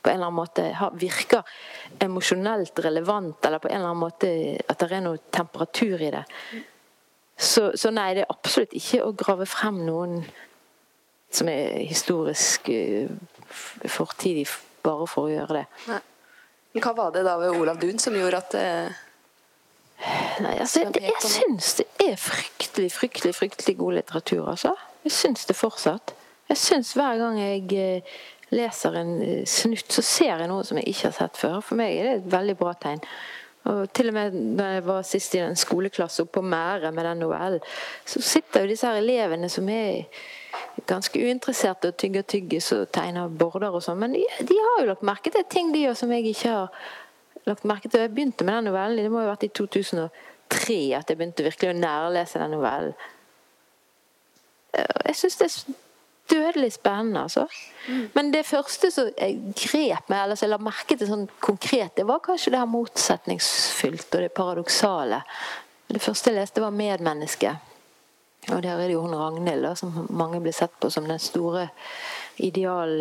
på 0.04 0.10
en 0.10 0.18
eller 0.18 0.28
annen 0.28 0.36
måte 0.36 0.64
virker 1.00 1.46
emosjonelt 2.04 2.78
relevant, 2.84 3.38
eller 3.46 3.62
på 3.62 3.70
en 3.70 3.78
eller 3.78 3.88
annen 3.94 4.02
måte 4.02 4.32
at 4.68 4.82
det 4.82 4.90
er 4.92 5.04
noe 5.06 5.22
temperatur 5.32 6.02
i 6.02 6.10
det. 6.12 6.24
Så, 7.34 7.70
så 7.80 7.90
nei, 7.90 8.10
det 8.14 8.26
er 8.26 8.34
absolutt 8.34 8.76
ikke 8.76 9.00
å 9.00 9.14
grave 9.16 9.46
frem 9.48 9.80
noen 9.86 10.20
som 11.34 11.48
er 11.50 11.80
historisk 11.88 12.68
uh, 12.68 13.08
fortidig, 13.90 14.44
bare 14.84 15.08
for 15.08 15.26
å 15.26 15.32
gjøre 15.32 15.62
det. 15.62 15.64
Nei. 15.88 16.02
Hva 16.84 16.92
var 16.98 17.10
det 17.14 17.24
da 17.24 17.38
ved 17.38 17.56
Olav 17.56 17.80
Duun 17.80 18.00
som 18.02 18.14
gjorde 18.18 18.42
at 18.44 18.60
uh 18.60 19.02
Nei, 20.44 20.56
altså, 20.58 20.82
jeg, 20.90 21.14
syns 21.22 21.74
det 21.78 21.86
er 22.02 22.16
fryktelig, 22.20 22.90
fryktelig 22.92 23.34
fryktelig 23.36 23.76
god 23.78 23.98
litteratur, 24.00 24.48
altså. 24.50 24.74
Jeg 25.04 25.12
syns 25.12 25.46
det 25.46 25.56
fortsatt. 25.56 26.14
Jeg 26.48 26.60
syns 26.60 26.92
hver 26.98 27.20
gang 27.20 27.38
jeg 27.40 27.62
eh, 27.78 28.18
leser 28.52 28.98
en 29.00 29.14
eh, 29.22 29.46
snutt, 29.48 29.86
så 29.92 30.04
ser 30.04 30.42
jeg 30.42 30.50
noe 30.50 30.64
som 30.66 30.80
jeg 30.80 30.92
ikke 30.92 31.08
har 31.08 31.16
sett 31.18 31.40
før. 31.40 31.60
For 31.64 31.80
meg 31.80 31.96
er 31.96 32.08
det 32.08 32.14
et 32.18 32.30
veldig 32.34 32.56
bra 32.60 32.74
tegn. 32.82 33.00
Og 33.64 33.86
til 33.96 34.10
og 34.10 34.16
med 34.16 34.34
da 34.58 34.66
jeg 34.74 34.84
var 34.84 35.04
sist 35.08 35.34
i 35.38 35.40
en 35.40 35.56
skoleklasse 35.56 36.24
oppe 36.24 36.36
på 36.36 36.44
Mære 36.44 36.90
med 36.92 37.06
den 37.08 37.22
novellen, 37.24 37.62
så 38.04 38.20
sitter 38.20 38.64
jo 38.64 38.74
disse 38.74 38.90
her 38.90 39.00
elevene 39.00 39.48
som 39.48 39.68
er 39.72 40.04
ganske 40.86 41.16
uinteresserte 41.16 41.88
og 41.88 41.96
tygger 41.96 42.26
tyggis 42.28 42.68
og 42.76 42.90
tegner 42.92 43.32
border 43.32 43.72
og 43.72 43.82
sånn, 43.86 44.02
men 44.02 44.18
de, 44.18 44.24
de, 44.44 44.58
har 44.58 44.82
jo 44.82 44.90
lagt 44.90 45.06
merke 45.06 45.32
til 45.32 45.46
ting 45.50 45.72
de 45.72 45.86
gjør 45.86 45.96
som 46.02 46.12
jeg 46.12 46.28
ikke 46.34 46.52
har 46.52 46.92
lagt 47.46 47.64
merke 47.68 47.88
til 47.88 48.00
Jeg 48.00 48.14
begynte 48.14 48.44
med 48.44 48.54
den 48.54 48.70
novellen, 48.70 48.98
det 48.98 49.12
må 49.12 49.22
jo 49.22 49.28
ha 49.28 49.34
vært 49.34 49.48
i 49.48 49.52
2003 49.54 50.78
at 50.98 51.10
jeg 51.10 51.18
begynte 51.18 51.46
virkelig 51.46 51.72
å 51.72 51.78
nærlese 51.78 52.42
den 52.42 52.54
novellen. 52.56 52.94
Jeg 54.74 55.16
syns 55.18 55.36
det 55.38 55.48
er 55.48 55.74
dødelig 56.30 56.72
spennende, 56.72 57.20
altså. 57.20 57.46
Mm. 57.88 58.08
Men 58.14 58.32
det 58.32 58.46
første 58.46 58.90
som 58.90 59.10
jeg 59.12 59.54
grep 59.60 60.08
meg, 60.08 60.22
eller 60.22 60.38
som 60.38 60.46
jeg 60.46 60.54
la 60.54 60.62
merke 60.62 60.96
til 60.98 61.10
sånn 61.10 61.28
konkret, 61.44 61.94
det 61.98 62.06
var 62.08 62.24
kanskje 62.24 62.54
det 62.54 62.62
her 62.62 62.70
motsetningsfylt 62.72 64.08
og 64.08 64.24
det 64.24 64.32
paradoksale. 64.34 65.20
Det 65.86 66.02
første 66.02 66.32
jeg 66.32 66.40
leste, 66.40 66.64
var 66.64 66.70
'Medmenneske'. 66.74 67.56
Og 68.52 68.62
der 68.62 68.74
er 68.74 68.86
det 68.86 68.92
jo 68.92 69.00
hun 69.00 69.14
Ragnhild, 69.14 69.76
som 69.78 70.06
mange 70.10 70.40
blir 70.40 70.52
sett 70.52 70.72
på 70.80 70.90
som 70.90 71.06
den 71.08 71.18
store 71.18 71.68
ideal 72.36 73.00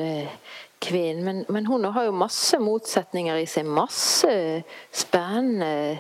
kvinnen. 0.83 1.25
Men, 1.25 1.45
men, 1.49 1.65
hun 1.65 1.85
har 1.85 2.07
jo 2.07 2.15
masse 2.15 2.59
motsetninger 2.59 3.39
i 3.41 3.45
seg. 3.49 3.69
Masse 3.69 4.63
spennende 4.91 5.99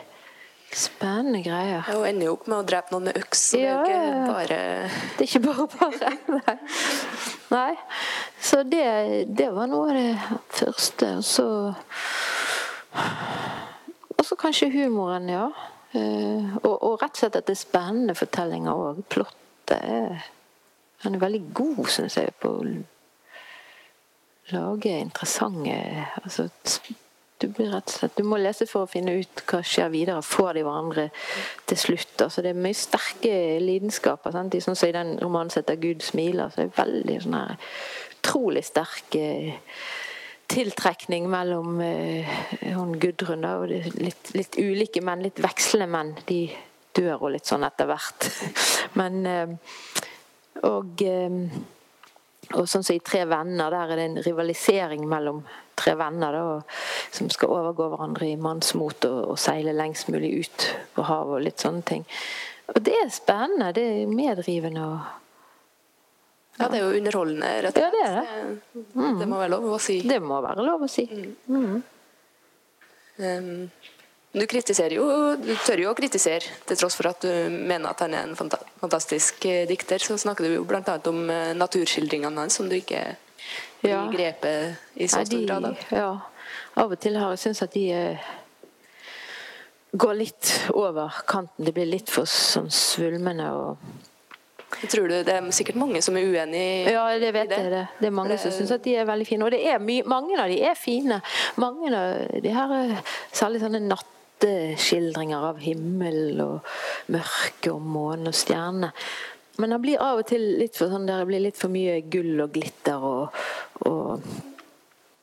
Spennende 0.73 1.43
greier. 1.45 1.83
Hun 1.85 2.05
ender 2.07 2.25
jo 2.25 2.31
opp 2.33 2.47
med 2.49 2.55
å 2.57 2.65
drepe 2.65 2.95
noen 2.95 3.11
med 3.11 3.17
øks. 3.19 3.41
Ja, 3.61 3.75
det 3.85 3.93
er 3.93 4.07
jo 4.07 4.13
ikke 4.13 4.31
bare 4.31 4.55
Det 4.89 5.19
er 5.19 5.27
ikke 5.27 5.41
bare 5.45 5.65
bare. 5.75 6.09
Nei. 6.33 6.55
Nei. 7.53 7.75
Så 8.41 8.63
det, 8.65 8.87
det, 9.29 9.51
var 9.53 9.69
noe 9.69 9.91
av 9.91 9.99
det 9.99 10.39
første. 10.57 11.11
Så 11.21 11.45
Og 14.17 14.25
så 14.25 14.39
kanskje 14.39 14.71
humoren, 14.73 15.29
ja. 15.29 15.45
Eh, 15.93 16.57
og, 16.63 16.73
og, 16.73 16.97
rett 17.03 17.13
og 17.13 17.21
slett 17.21 17.37
at 17.37 17.45
det 17.45 17.53
er 17.53 17.61
spennende 17.61 18.17
fortellinger 18.17 18.73
òg. 18.87 19.03
Plottet 19.13 19.77
er 19.77 20.25
Han 21.03 21.17
er 21.17 21.21
veldig 21.21 21.43
god, 21.53 21.85
syns 21.91 22.17
jeg, 22.17 22.33
på 22.41 22.55
lage 24.51 24.91
interessante 24.99 25.75
altså, 26.23 26.49
du, 27.43 27.49
slett, 27.87 28.17
du 28.17 28.23
må 28.27 28.37
lese 28.39 28.67
for 28.69 28.85
å 28.85 28.89
finne 28.89 29.15
ut 29.19 29.43
hva 29.49 29.59
skjer 29.65 29.89
videre. 29.93 30.23
Får 30.23 30.53
de 30.57 30.63
hverandre 30.63 31.07
til 31.69 31.79
slutt? 31.79 32.13
Altså, 32.23 32.43
det 32.43 32.53
er 32.53 32.61
mye 32.63 32.77
sterke 32.77 33.33
lidenskaper. 33.63 34.35
Sant? 34.35 34.55
Sånn 34.63 34.79
som 34.79 34.89
I 34.89 34.95
den 34.95 35.17
romanen 35.21 35.51
som 35.51 35.63
heter 35.63 35.79
'Gud 35.81 36.05
smiler', 36.05 36.53
så 36.53 36.63
er 36.63 36.69
det 36.69 36.79
veldig 36.79 37.17
sånn 37.25 37.37
her 37.39 37.57
utrolig 38.13 38.63
sterk 38.63 39.17
eh, 39.19 39.57
tiltrekning 40.47 41.25
mellom 41.31 41.79
uh, 41.81 42.33
hun 42.75 42.93
Gudrun 42.99 43.45
og 43.47 43.67
litt, 43.71 44.31
litt, 44.35 44.57
ulike 44.59 45.01
menn, 45.01 45.23
litt 45.25 45.41
vekslende 45.43 45.89
menn. 45.91 46.13
De 46.27 46.45
dør 46.93 47.25
og 47.25 47.33
litt 47.33 47.49
sånn 47.49 47.65
etter 47.67 47.89
hvert. 47.89 48.29
Men 48.99 49.25
uh, 49.27 49.55
Og 50.63 51.01
og 52.53 52.69
sånn 52.69 52.85
som 52.85 52.95
i 52.95 53.01
Tre 53.03 53.23
venner, 53.29 53.73
der 53.73 53.93
er 53.93 53.99
det 53.99 54.05
en 54.07 54.21
rivalisering 54.25 55.05
mellom 55.09 55.41
tre 55.79 55.95
venner 55.97 56.35
da, 56.35 56.43
som 57.11 57.29
skal 57.33 57.53
overgå 57.53 57.87
hverandre 57.91 58.29
i 58.29 58.37
mannsmot 58.39 59.07
og, 59.09 59.19
og, 59.33 59.39
seile 59.41 59.73
lengst 59.75 60.11
mulig 60.13 60.31
ut 60.43 60.67
på 60.93 61.05
havet 61.07 61.39
og 61.39 61.45
litt 61.47 61.63
sånne 61.63 61.85
ting. 61.87 62.05
Og 62.73 62.79
det 62.85 62.93
er 62.99 63.11
spennende. 63.13 63.71
Det 63.75 63.83
er 63.83 64.11
medrivende. 64.11 64.85
og 64.85 64.99
ja. 66.53 66.65
ja, 66.65 66.69
det 66.69 66.79
er 66.79 66.85
jo 66.85 66.99
underholdende, 67.01 67.49
rett 67.65 67.79
og 67.81 67.81
slett. 67.81 67.83
Ja, 67.83 67.89
det, 67.95 68.03
er 68.05 68.53
det. 68.53 68.85
Mm. 68.93 69.17
det 69.19 69.29
må 69.31 69.41
være 69.41 69.53
lov 69.55 69.67
å 69.73 69.81
si. 69.81 69.97
Det 70.07 70.19
må 70.23 70.39
være 70.45 70.67
lov 70.69 70.85
å 70.85 70.91
si. 70.91 71.07
Mm. 71.49 71.81
Um, 73.13 73.49
du 74.33 74.45
kritiserer 74.49 74.95
jo, 74.97 75.05
du 75.37 75.51
tør 75.61 75.83
jo 75.83 75.91
å 75.91 75.97
kritisere, 75.97 76.55
til 76.65 76.77
tross 76.79 76.95
for 76.97 77.11
at 77.11 77.21
du 77.21 77.53
mener 77.53 77.91
at 77.91 77.99
han 78.01 78.15
er 78.17 78.25
en 78.25 78.37
fantastisk 78.37 79.45
eh, 79.45 79.67
dikter. 79.69 80.01
Så 80.01 80.17
snakker 80.17 80.47
du 80.47 80.55
jo 80.55 80.63
bl.a. 80.65 80.81
om 81.11 81.19
eh, 81.29 81.51
naturskildringene 81.53 82.41
hans, 82.41 82.57
som 82.57 82.69
du 82.69 82.79
ikke 82.79 83.03
ja. 83.85 83.99
grepet 84.09 84.97
i 84.97 85.09
så 85.11 85.21
stor 85.27 85.43
grad 85.45 85.67
av. 85.69 85.83
Ja. 85.93 86.13
Av 86.81 86.95
og 86.95 86.97
til 87.01 87.19
har 87.21 87.35
jeg 87.35 87.43
syntes 87.43 87.61
at 87.67 87.77
de 87.77 87.83
eh, 87.93 88.31
går 89.93 90.17
litt 90.17 90.53
over 90.73 91.21
kanten. 91.29 91.67
Det 91.67 91.75
blir 91.75 91.91
litt 91.91 92.09
for 92.09 92.25
sånn 92.29 92.73
svulmende 92.73 93.51
og 93.53 93.91
jeg 94.81 94.89
tror 94.89 95.05
du 95.05 95.19
Det 95.21 95.29
er 95.29 95.51
sikkert 95.53 95.77
mange 95.77 96.01
som 96.01 96.15
er 96.17 96.25
uenig 96.25 96.57
i 96.57 96.85
det? 96.87 96.95
Ja, 96.95 97.03
det 97.21 97.29
vet 97.35 97.51
jeg. 97.53 97.67
Det 97.69 97.83
Det 97.99 98.07
er 98.09 98.15
mange 98.17 98.39
som 98.41 98.51
syns 98.51 98.73
at 98.73 98.81
de 98.83 98.95
er 98.97 99.05
veldig 99.05 99.27
fine. 99.29 99.45
Og 99.45 99.53
det 99.53 99.61
er 99.69 99.77
mange 100.09 100.39
av 100.41 100.49
de 100.49 100.57
er 100.65 100.73
fine. 100.73 101.21
Mange 101.61 101.93
av 101.93 102.41
de 102.41 102.55
her, 102.57 102.73
særlig 103.31 103.61
sånne 103.61 103.83
natt 103.85 104.12
flotte 104.43 104.75
skildringer 104.77 105.43
av 105.49 105.59
himmel 105.59 106.41
og 106.41 106.65
mørke 107.07 107.71
og 107.71 107.81
måne 107.81 108.31
og 108.31 108.35
stjerne. 108.35 108.91
Men 109.57 109.69
det 109.69 109.81
blir 109.81 110.01
av 110.01 110.19
og 110.19 110.27
til 110.27 110.41
litt 110.59 110.75
for, 110.75 110.89
sånn, 110.89 111.07
blir 111.27 111.43
litt 111.43 111.57
for 111.57 111.69
mye 111.69 112.01
gull 112.09 112.41
og 112.41 112.51
glitter 112.53 112.99
og, 112.99 113.37
og 113.85 114.23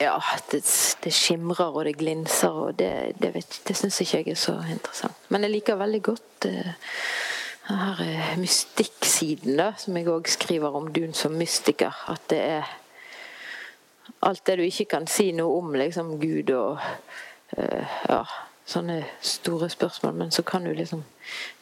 ja, 0.00 0.16
det, 0.50 0.62
det, 1.02 1.12
skimrer 1.12 1.74
og 1.74 1.84
det 1.84 1.98
glinser, 1.98 2.54
og 2.54 2.78
det, 2.78 3.16
det, 3.20 3.34
det 3.66 3.76
syns 3.76 4.00
ikke 4.00 4.22
er 4.30 4.38
så 4.38 4.54
interessant. 4.70 5.18
Men 5.28 5.44
jeg 5.44 5.52
liker 5.58 5.76
veldig 5.76 6.00
godt 6.06 6.46
uh, 6.48 6.70
her 7.68 8.00
uh, 8.06 8.30
mystikksiden, 8.40 9.58
da, 9.58 9.74
som 9.76 9.98
jeg 9.98 10.08
òg 10.08 10.30
skriver 10.30 10.78
om 10.78 10.88
Dun 10.94 11.12
som 11.12 11.36
mystiker. 11.36 11.92
At 12.08 12.30
det 12.32 12.40
er 12.40 12.70
alt 14.24 14.46
det 14.46 14.56
du 14.56 14.64
ikke 14.64 14.88
kan 14.94 15.10
si 15.10 15.34
noe 15.36 15.58
om, 15.58 15.74
liksom 15.76 16.14
Gud 16.22 16.54
og 16.54 16.78
uh, 16.78 17.98
ja, 18.08 18.22
sånne 18.70 19.02
store 19.24 19.70
spørsmål. 19.72 20.16
Men 20.22 20.32
så 20.34 20.44
kan 20.46 20.64
du 20.64 20.72
liksom 20.74 21.04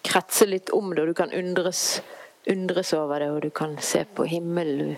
kretse 0.07 0.49
litt 0.49 0.71
om 0.75 0.93
det, 0.95 1.03
og 1.03 1.13
du 1.13 1.19
kan 1.19 1.35
undres, 1.35 2.01
undres 2.49 2.93
over 2.97 3.25
det, 3.25 3.33
og 3.35 3.43
du 3.47 3.51
kan 3.51 3.77
se 3.83 4.05
på 4.05 4.29
himmelen. 4.29 4.97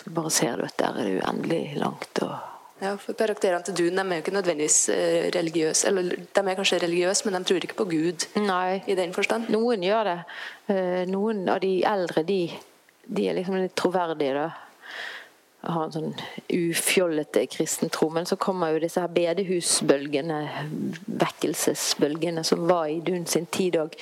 Så 0.00 0.12
bare 0.16 0.32
ser 0.32 0.56
du 0.56 0.64
at 0.68 0.78
der 0.80 0.96
er 0.96 1.08
det 1.08 1.18
uendelig 1.20 1.64
langt. 1.80 2.22
og 2.22 2.38
ja, 2.80 2.94
for 2.96 3.12
Karakterene 3.12 3.60
til 3.60 3.76
Dune 3.76 4.00
er 4.00 4.16
jo 4.16 4.22
ikke 4.22 4.32
nødvendigvis 4.32 4.88
eh, 4.88 5.26
religiøse. 5.34 5.88
Eller 5.88 6.14
de 6.16 6.40
er 6.40 6.56
kanskje 6.56 6.78
religiøse, 6.80 7.26
men 7.26 7.36
de 7.36 7.48
tror 7.50 7.66
ikke 7.66 7.76
på 7.76 7.90
Gud 7.90 8.24
Nei. 8.40 8.80
i 8.88 8.96
den 8.96 9.12
forstand. 9.12 9.50
Noen 9.52 9.84
gjør 9.84 10.08
det. 10.08 10.16
Eh, 10.72 11.02
noen 11.10 11.44
av 11.52 11.60
de 11.60 11.74
eldre 11.84 12.24
de, 12.24 12.40
de 13.04 13.28
er 13.28 13.36
liksom 13.36 13.58
litt 13.60 13.76
troverdige. 13.76 14.32
da 14.32 14.69
har 15.74 15.86
en 15.86 15.94
sånn 15.94 16.14
ufjollete 16.54 17.44
kristen 17.50 17.92
tro. 17.92 18.10
Men 18.14 18.26
så 18.28 18.38
kommer 18.40 18.74
jo 18.74 18.82
disse 18.82 19.02
her 19.02 19.12
bedehusbølgene, 19.14 20.40
vekkelsesbølgene, 21.22 22.44
som 22.46 22.66
var 22.70 22.88
i 22.90 23.00
Dun 23.04 23.26
sin 23.30 23.48
tid 23.52 23.78
òg. 23.80 23.96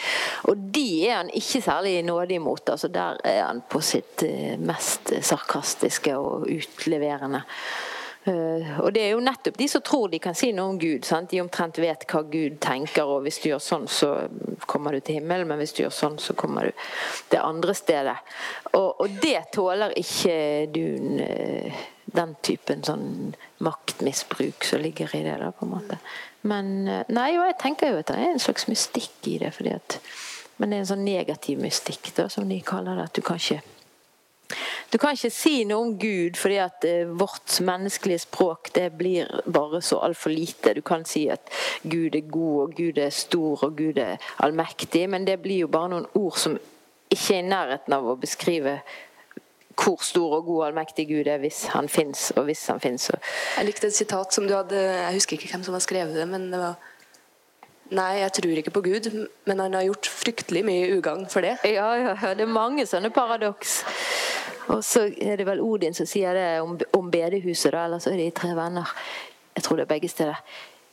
Og 0.51 0.65
de 0.75 0.89
er 1.09 1.21
han 1.21 1.35
ikke 1.35 1.63
særlig 1.65 2.01
nådig 2.07 2.41
mot. 2.43 2.63
altså 2.69 2.89
Der 2.89 3.21
er 3.25 3.45
han 3.47 3.63
på 3.69 3.83
sitt 3.85 4.25
eh, 4.27 4.59
mest 4.59 5.13
sarkastiske 5.23 6.17
og 6.17 6.49
utleverende. 6.51 7.45
Uh, 8.29 8.81
og 8.83 8.93
det 8.93 9.03
er 9.07 9.15
jo 9.15 9.23
nettopp 9.25 9.57
de 9.57 9.69
som 9.71 9.83
tror 9.85 10.11
de 10.13 10.21
kan 10.21 10.37
si 10.37 10.51
noe 10.53 10.75
om 10.75 10.79
Gud. 10.81 11.07
Sant? 11.09 11.31
De 11.33 11.41
omtrent 11.41 11.81
vet 11.81 12.05
hva 12.11 12.23
Gud 12.29 12.59
tenker, 12.61 13.09
og 13.09 13.25
hvis 13.25 13.41
du 13.43 13.49
gjør 13.51 13.63
sånn, 13.65 13.87
så 13.89 14.13
kommer 14.69 14.93
du 14.93 15.01
til 15.01 15.19
himmelen, 15.19 15.49
men 15.49 15.61
hvis 15.63 15.73
du 15.77 15.85
gjør 15.85 15.95
sånn, 15.95 16.19
så 16.21 16.37
kommer 16.39 16.69
du 16.69 16.87
det 17.33 17.41
andre 17.41 17.77
stedet. 17.77 18.17
Og, 18.75 19.01
og 19.01 19.21
det 19.23 19.39
tåler 19.57 19.97
ikke 19.99 20.39
du 20.75 20.85
uh, 21.23 21.85
den 22.19 22.35
typen 22.45 22.85
sånn 22.85 23.35
maktmisbruk 23.65 24.65
som 24.65 24.83
ligger 24.85 25.13
i 25.17 25.25
det, 25.27 25.39
da, 25.41 25.53
på 25.53 25.67
en 25.67 25.75
måte. 25.77 26.01
Men 26.49 26.75
uh, 26.89 27.03
Nei, 27.09 27.31
og 27.41 27.49
jeg 27.49 27.61
tenker 27.65 27.95
jo 27.95 28.03
at 28.03 28.13
det 28.13 28.19
er 28.21 28.35
en 28.35 28.43
slags 28.43 28.69
mystikk 28.69 29.33
i 29.33 29.39
det, 29.45 29.55
fordi 29.57 29.77
at 29.79 30.01
men 30.59 30.73
det 30.73 30.77
er 30.77 30.83
en 30.83 30.91
sånn 30.91 31.05
negativ 31.07 31.61
mystikk, 31.63 32.09
da, 32.17 32.27
som 32.33 32.49
de 32.51 32.59
kaller 32.67 32.99
det. 32.99 33.05
At 33.07 33.15
du 33.15 33.23
kan 33.23 33.39
ikke 33.39 33.61
du 34.93 34.97
kan 34.99 35.17
ikke 35.17 35.31
si 35.33 35.65
noe 35.69 35.85
om 35.85 35.97
Gud 36.01 36.39
fordi 36.41 36.57
at 36.63 36.85
eh, 36.89 37.11
vårt 37.21 37.59
menneskelige 37.65 38.25
språk 38.25 38.71
det 38.77 38.87
blir 38.97 39.29
bare 39.45 39.83
så 39.85 40.01
altfor 40.07 40.33
lite. 40.33 40.73
Du 40.75 40.81
kan 40.81 41.05
si 41.05 41.27
at 41.29 41.53
Gud 41.83 42.17
er 42.17 42.31
god, 42.31 42.63
og 42.63 42.75
Gud 42.79 42.99
er 42.99 43.13
stor, 43.13 43.65
og 43.65 43.77
Gud 43.77 44.01
er 44.01 44.17
allmektig, 44.39 45.05
men 45.11 45.27
det 45.29 45.41
blir 45.45 45.67
jo 45.67 45.73
bare 45.73 45.93
noen 45.93 46.09
ord 46.17 46.41
som 46.41 46.57
ikke 47.09 47.37
er 47.37 47.45
i 47.45 47.49
nærheten 47.51 47.97
av 47.97 48.09
å 48.09 48.17
beskrive 48.21 48.79
hvor 49.79 50.03
stor 50.03 50.41
og 50.41 50.47
god 50.49 50.65
allmektig 50.69 51.07
Gud 51.09 51.29
er 51.31 51.39
hvis 51.39 51.69
han 51.75 51.89
fins, 51.89 52.33
og 52.37 52.49
hvis 52.49 52.65
han 52.73 52.81
fins. 52.83 53.11
Jeg 53.13 53.69
likte 53.69 53.87
et 53.87 53.97
sitat 53.97 54.35
som 54.35 54.49
du 54.49 54.57
hadde 54.57 54.75
Jeg 54.75 55.15
husker 55.21 55.39
ikke 55.39 55.53
hvem 55.53 55.67
som 55.69 55.77
har 55.77 55.85
skrevet 55.85 56.17
det, 56.19 56.27
men 56.29 56.49
det 56.53 56.63
var 56.63 56.81
Nei, 57.89 58.19
jeg 58.21 58.33
tror 58.37 58.59
ikke 58.61 58.73
på 58.75 58.83
Gud, 58.85 59.07
men 59.49 59.61
han 59.63 59.73
har 59.73 59.87
gjort 59.87 60.11
fryktelig 60.13 60.61
mye 60.67 60.91
ugagn 60.99 61.23
for 61.33 61.41
det. 61.41 61.55
Ja, 61.65 61.87
ja, 61.97 62.35
det 62.37 62.45
er 62.45 62.51
mange 62.53 62.85
sånne 62.85 63.09
paradoks. 63.09 63.79
Og 64.69 64.85
så 64.85 65.07
er 65.09 65.39
det 65.41 65.47
vel 65.49 65.63
Odin 65.65 65.97
som 65.97 66.09
sier 66.09 66.37
det 66.37 66.47
om, 66.61 66.77
om 66.97 67.11
bedehuset, 67.11 67.73
da, 67.73 67.87
eller 67.87 68.03
så 68.03 68.13
er 68.13 68.21
de 68.21 68.31
tre 68.37 68.53
venner. 68.57 68.91
Jeg 69.57 69.65
tror 69.65 69.79
det 69.79 69.87
er 69.87 69.95
begge 69.95 70.11
steder. 70.13 70.43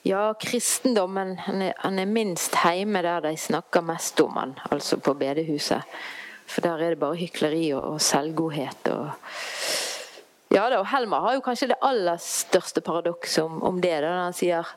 Ja, 0.06 0.28
kristendommen 0.38 1.34
han 1.48 1.64
er, 1.66 1.74
han 1.82 1.98
er 2.00 2.06
minst 2.10 2.54
hjemme 2.62 3.02
der 3.02 3.24
de 3.26 3.34
snakker 3.38 3.82
mest 3.82 4.22
om 4.22 4.38
han, 4.38 4.54
altså 4.70 5.00
på 5.02 5.16
bedehuset. 5.18 5.82
For 6.46 6.62
der 6.62 6.78
er 6.78 6.94
det 6.94 7.02
bare 7.02 7.18
hykleri 7.18 7.72
og, 7.74 7.84
og 7.96 8.02
selvgodhet 8.02 8.94
og 8.94 9.10
Ja 10.54 10.68
da, 10.70 10.78
og 10.80 10.86
Helmer 10.88 11.24
har 11.24 11.34
jo 11.36 11.42
kanskje 11.44 11.72
det 11.72 11.80
aller 11.84 12.20
største 12.22 12.80
paradokset 12.86 13.44
om, 13.44 13.58
om 13.66 13.80
det, 13.82 13.96
da 14.06 14.12
han 14.22 14.36
sier 14.38 14.70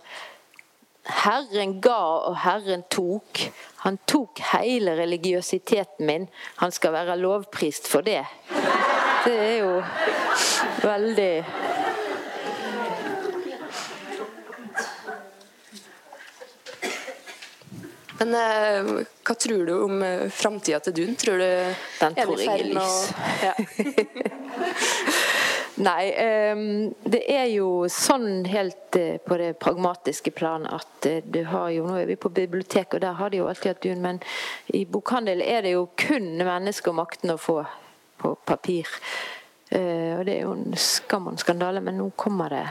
Herren 1.08 1.76
ga 1.84 2.00
og 2.28 2.36
Herren 2.42 2.82
tok. 2.92 3.44
Han 3.84 4.00
tok 4.08 4.42
hele 4.52 4.96
religiøsiteten 4.98 6.08
min. 6.08 6.26
Han 6.60 6.74
skal 6.74 6.96
være 6.96 7.16
lovprist 7.20 7.88
for 7.88 8.04
det. 8.04 8.24
Det 9.28 9.34
er 9.36 9.56
jo 9.60 9.72
veldig 10.80 11.32
Men 18.18 18.30
eh, 18.34 18.88
hva 19.28 19.34
tror 19.36 19.66
du 19.68 19.74
om 19.76 20.00
eh, 20.02 20.30
framtida 20.32 20.80
til 20.86 20.94
Dun? 20.96 21.12
Tror 21.20 21.36
du 21.38 21.44
Den 22.00 22.16
tror 22.16 22.40
jeg 22.40 22.54
er 22.54 22.70
lys. 22.72 22.96
Ja. 23.44 23.52
Nei, 25.88 26.04
eh, 26.24 26.62
det 27.04 27.20
er 27.28 27.44
jo 27.52 27.84
sånn 27.92 28.46
helt 28.48 28.96
eh, 28.96 29.20
på 29.20 29.36
det 29.38 29.58
pragmatiske 29.60 30.32
plan 30.34 30.64
at 30.72 31.06
uh, 31.06 31.20
du 31.22 31.42
har 31.52 31.68
jo 31.76 31.84
Nå 31.84 32.00
er 32.00 32.08
vi 32.08 32.16
på 32.16 32.32
biblioteket, 32.32 32.96
og 32.96 33.04
der 33.04 33.20
har 33.20 33.30
de 33.30 33.42
jo 33.42 33.50
alltid 33.52 33.74
hatt 33.74 33.84
dun, 33.84 34.00
men 34.08 34.22
i 34.72 34.86
bokhandel 34.88 35.44
er 35.44 35.68
det 35.68 35.76
jo 35.76 35.84
kun 36.00 36.32
mennesker 36.40 36.96
og 36.96 36.98
makten 37.04 37.36
å 37.36 37.38
få 37.38 37.60
på 38.18 38.34
papir. 38.48 38.90
Uh, 39.72 40.18
og 40.18 40.26
det 40.26 40.38
er 40.38 40.44
jo 40.46 40.52
en 40.56 40.76
skam 40.80 41.28
og 41.28 41.36
en 41.36 41.42
skandale, 41.42 41.82
men 41.84 42.00
nå 42.00 42.10
kommer 42.16 42.52
det 42.54 42.66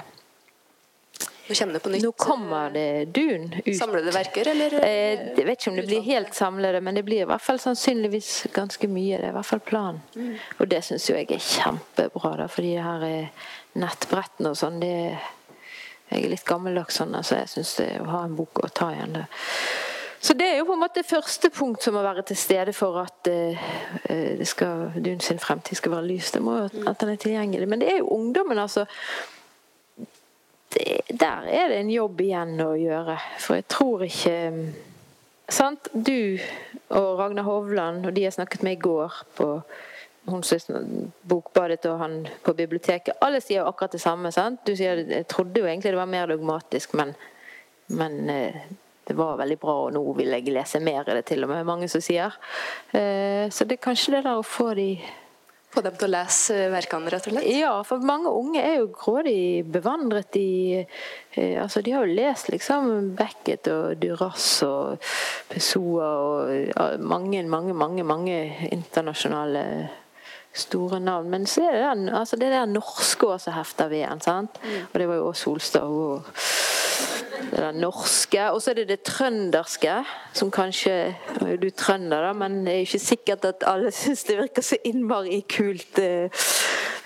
nå 1.47 1.55
kommer 1.55 1.73
det 1.73 1.79
på 1.79 1.89
nytt. 1.89 2.03
Nå 2.03 2.11
kommer 2.11 2.69
det 2.69 3.05
dun 3.05 3.53
ut. 3.65 3.77
Samlede 3.77 4.11
verker, 4.11 4.47
eller? 4.47 4.73
Eh, 4.83 5.19
jeg 5.37 5.45
vet 5.45 5.61
ikke 5.61 5.71
om 5.71 5.77
det 5.79 5.85
blir 5.87 6.01
helt 6.03 6.35
samlede, 6.35 6.81
men 6.81 6.95
det 6.95 7.03
blir 7.07 7.23
i 7.23 7.27
hvert 7.29 7.41
fall 7.41 7.59
sannsynligvis 7.59 8.47
ganske 8.53 8.87
mye. 8.91 9.15
Det 9.15 9.29
er 9.29 9.31
i 9.31 9.37
hvert 9.37 9.47
fall 9.47 9.63
planen. 9.63 10.01
Mm. 10.15 10.33
Og 10.59 10.67
det 10.67 10.81
syns 10.83 11.07
jo 11.07 11.15
jeg 11.15 11.29
er 11.31 11.43
kjempebra, 11.43 12.33
da, 12.41 12.49
fordi 12.51 12.73
det 12.75 12.83
her 12.83 13.05
er 13.07 13.49
nettbrettene 13.79 14.51
og 14.51 14.59
sånn, 14.59 14.79
det 14.83 14.93
Jeg 16.07 16.23
er 16.23 16.29
litt 16.31 16.45
gammeldags 16.47 16.95
sånn, 17.01 17.15
så 17.19 17.35
jeg 17.41 17.49
syns 17.51 17.73
det 17.81 17.87
å 17.99 18.05
ha 18.07 18.21
en 18.23 18.35
bok 18.35 18.61
å 18.63 18.69
ta 18.71 18.93
igjen, 18.93 19.17
det 19.17 19.25
så 20.19 20.33
det 20.33 20.47
er 20.47 20.57
jo 20.57 20.65
på 20.65 20.73
en 20.73 20.81
måte 20.81 21.03
første 21.05 21.49
punkt 21.53 21.83
som 21.83 21.93
må 21.93 22.01
være 22.01 22.23
til 22.27 22.37
stede 22.37 22.73
for 22.73 22.97
at 23.03 23.29
uh, 23.29 23.67
det 24.09 24.47
skal, 24.47 24.91
Dun 24.95 25.19
sin 25.21 25.39
fremtid 25.39 25.77
skal 25.77 25.93
være 25.93 26.07
lys. 26.07 26.31
Det 26.31 26.41
må 26.41 26.57
jo 26.57 26.65
at 26.89 26.99
den 27.01 27.13
er 27.13 27.21
tilgjengelig. 27.21 27.67
Men 27.69 27.81
det 27.81 27.91
er 27.93 28.01
jo 28.01 28.09
ungdommen, 28.17 28.57
altså 28.57 28.85
det, 30.73 31.01
der 31.19 31.47
er 31.47 31.69
det 31.69 31.79
en 31.79 31.93
jobb 31.93 32.21
igjen 32.21 32.57
å 32.65 32.73
gjøre. 32.77 33.17
For 33.39 33.59
jeg 33.59 33.67
tror 33.71 34.03
ikke 34.09 34.37
Sant? 35.47 35.87
Du 35.93 36.39
og 36.91 37.19
Ragnar 37.19 37.45
Hovland 37.47 38.05
og 38.07 38.15
de 38.15 38.25
jeg 38.25 38.35
snakket 38.35 38.65
med 38.67 38.77
i 38.77 38.81
går 38.83 39.13
på 39.37 39.61
Bokbadet 40.27 41.85
og 41.87 42.01
han 42.01 42.17
på 42.43 42.51
biblioteket. 42.53 43.15
Alle 43.23 43.39
sier 43.39 43.63
akkurat 43.63 43.93
det 43.95 44.01
samme. 44.03 44.31
sant? 44.31 44.59
Du 44.67 44.75
sier 44.75 44.99
Jeg 45.07 45.27
trodde 45.27 45.59
jo 45.61 45.65
egentlig 45.65 45.93
det 45.93 46.01
var 46.01 46.11
mer 46.11 46.27
dogmatisk, 46.27 46.93
men, 46.93 47.15
men 47.87 48.29
eh, 48.29 48.59
det 49.07 49.15
var 49.15 49.37
veldig 49.39 49.59
bra, 49.61 49.77
og 49.85 49.93
nå 49.95 50.01
vil 50.17 50.33
jeg 50.35 50.51
lese 50.51 50.81
mer. 50.83 51.05
Er 51.07 51.21
det 51.21 51.29
til 51.29 51.45
og 51.45 51.53
med 51.53 51.67
mange 51.67 51.87
som 51.91 52.03
sier. 52.03 52.35
Eh, 52.91 53.47
så 53.49 53.67
det 53.67 53.77
er 53.77 53.87
kanskje 53.87 54.17
det 54.17 54.25
der 54.27 54.41
å 54.41 54.45
få 54.45 54.73
de 54.77 54.91
få 55.77 55.83
dem 55.85 55.97
til 55.99 56.07
å 56.07 56.13
lese 56.15 56.55
verkene, 56.73 57.11
rett 57.11 57.27
og 57.27 57.35
slett? 57.35 57.47
Ja, 57.53 57.73
for 57.85 58.03
mange 58.07 58.31
unge 58.33 58.63
er 58.63 58.79
jo 58.79 58.89
grådig 58.95 59.65
bevandret 59.69 60.37
i 60.39 60.79
eh, 60.79 61.55
altså 61.61 61.83
De 61.85 61.93
har 61.93 62.07
jo 62.07 62.17
lest 62.17 62.49
liksom 62.49 63.11
Beckett 63.17 63.69
og 63.71 63.99
Duras 64.01 64.47
og 64.65 65.03
Pessoa 65.51 66.09
og 66.23 66.99
mange, 67.03 67.43
mange, 67.45 67.75
mange, 67.77 68.07
mange 68.07 68.39
internasjonale 68.71 69.63
store 70.57 70.99
navn. 71.03 71.29
Men 71.29 71.45
så 71.45 71.67
er 71.67 71.75
det 71.75 71.85
den, 71.85 72.09
altså 72.09 72.39
det 72.39 72.51
der 72.51 72.65
norske 72.65 73.29
også 73.35 73.53
hefter 73.53 73.91
ved 73.91 74.07
en. 74.07 74.21
sant? 74.23 74.57
Mm. 74.63 74.87
Og 74.87 74.99
det 74.99 75.07
var 75.11 75.21
jo 75.21 75.27
også 75.27 75.43
Solstad. 75.43 75.81
og 75.83 76.23
det 77.51 77.59
er 77.59 77.67
det 77.71 77.81
norske. 77.81 78.47
Og 78.53 78.61
så 78.61 78.71
er 78.71 78.81
det 78.81 78.87
det 78.91 78.99
trønderske, 79.07 79.99
som 80.37 80.51
kanskje 80.53 80.95
Nå 81.37 81.51
er 81.53 81.61
du 81.61 81.69
trønder, 81.69 82.27
da, 82.27 82.33
men 82.37 82.61
det 82.65 82.73
er 82.73 82.85
ikke 82.85 83.01
sikkert 83.03 83.47
at 83.47 83.65
alle 83.67 83.91
syns 83.95 84.25
det 84.27 84.39
virker 84.39 84.65
så 84.65 84.79
innmari 84.87 85.41
kult. 85.49 85.87
Det. 85.95 86.29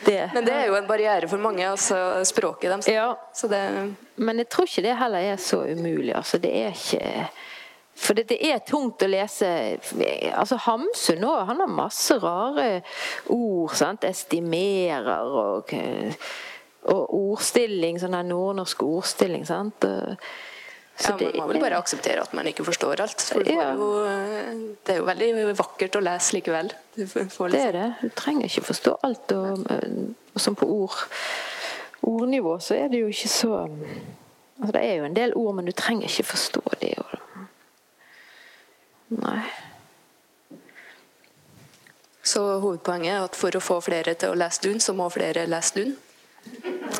det. 0.06 0.24
Men 0.34 0.48
det 0.48 0.58
er 0.58 0.68
jo 0.72 0.78
en 0.80 0.90
barriere 0.90 1.30
for 1.32 1.42
mange, 1.42 1.68
altså 1.68 2.22
språket 2.28 2.72
deres. 2.72 2.92
Ja. 2.92 3.14
Det... 3.50 3.62
Men 4.22 4.44
jeg 4.44 4.50
tror 4.52 4.70
ikke 4.70 4.86
det 4.88 5.00
heller 5.00 5.32
er 5.34 5.42
så 5.42 5.64
umulig. 5.68 6.16
Altså, 6.16 6.40
det 6.42 6.54
er 6.64 6.76
ikke 6.76 7.32
for 8.02 8.18
det, 8.18 8.30
det, 8.32 8.40
er 8.50 8.62
tungt 8.66 9.04
å 9.04 9.10
lese 9.10 9.48
altså 10.34 10.58
Hamsun 10.64 11.20
nå, 11.22 11.32
han 11.46 11.60
har 11.62 11.70
masse 11.70 12.16
rare 12.24 12.82
ord. 13.30 13.76
sant, 13.78 14.08
Estimerer 14.08 15.28
og 15.28 15.74
og 16.90 17.14
ordstilling, 17.14 18.00
sånn 18.02 18.16
der 18.16 18.26
nordnorsk 18.26 18.82
ordstilling. 18.84 19.46
sant? 19.46 19.86
ja, 19.86 21.14
Man 21.18 21.36
må 21.38 21.48
vel 21.54 21.62
bare 21.62 21.80
akseptere 21.82 22.24
at 22.24 22.34
man 22.38 22.48
ikke 22.50 22.66
forstår 22.66 23.04
alt. 23.06 23.22
For 23.22 23.48
ja. 23.48 23.72
jo, 23.78 23.90
det 24.86 24.96
er 24.96 25.02
jo 25.02 25.08
veldig 25.08 25.56
vakkert 25.60 25.98
å 25.98 26.04
lese 26.06 26.38
likevel. 26.38 26.74
Liksom. 26.98 27.32
Det 27.54 27.64
er 27.68 27.78
det. 27.78 27.88
Du 28.02 28.10
trenger 28.18 28.50
ikke 28.50 28.68
forstå 28.72 28.98
alt. 29.08 29.34
Og, 29.38 29.66
og 30.34 30.42
som 30.42 30.58
på 30.58 30.70
ord, 30.70 31.00
ordnivå 32.02 32.58
så 32.60 32.78
er 32.82 32.92
det 32.92 33.04
jo 33.04 33.10
ikke 33.14 33.30
så 33.30 33.56
altså 34.62 34.74
Det 34.76 34.84
er 34.86 34.96
jo 35.00 35.10
en 35.10 35.18
del 35.18 35.34
ord, 35.36 35.56
men 35.58 35.66
du 35.66 35.74
trenger 35.74 36.10
ikke 36.10 36.32
forstå 36.36 36.62
de. 36.82 36.94
Nei. 39.22 39.42
Så 42.24 42.44
hovedpoenget 42.62 43.16
er 43.16 43.24
at 43.26 43.36
for 43.36 43.58
å 43.58 43.64
få 43.64 43.80
flere 43.82 44.14
til 44.14 44.32
å 44.32 44.38
lese 44.38 44.62
Dun, 44.64 44.80
så 44.80 44.94
må 44.94 45.10
flere 45.10 45.48
lese 45.50 45.80
Dun? 45.80 45.96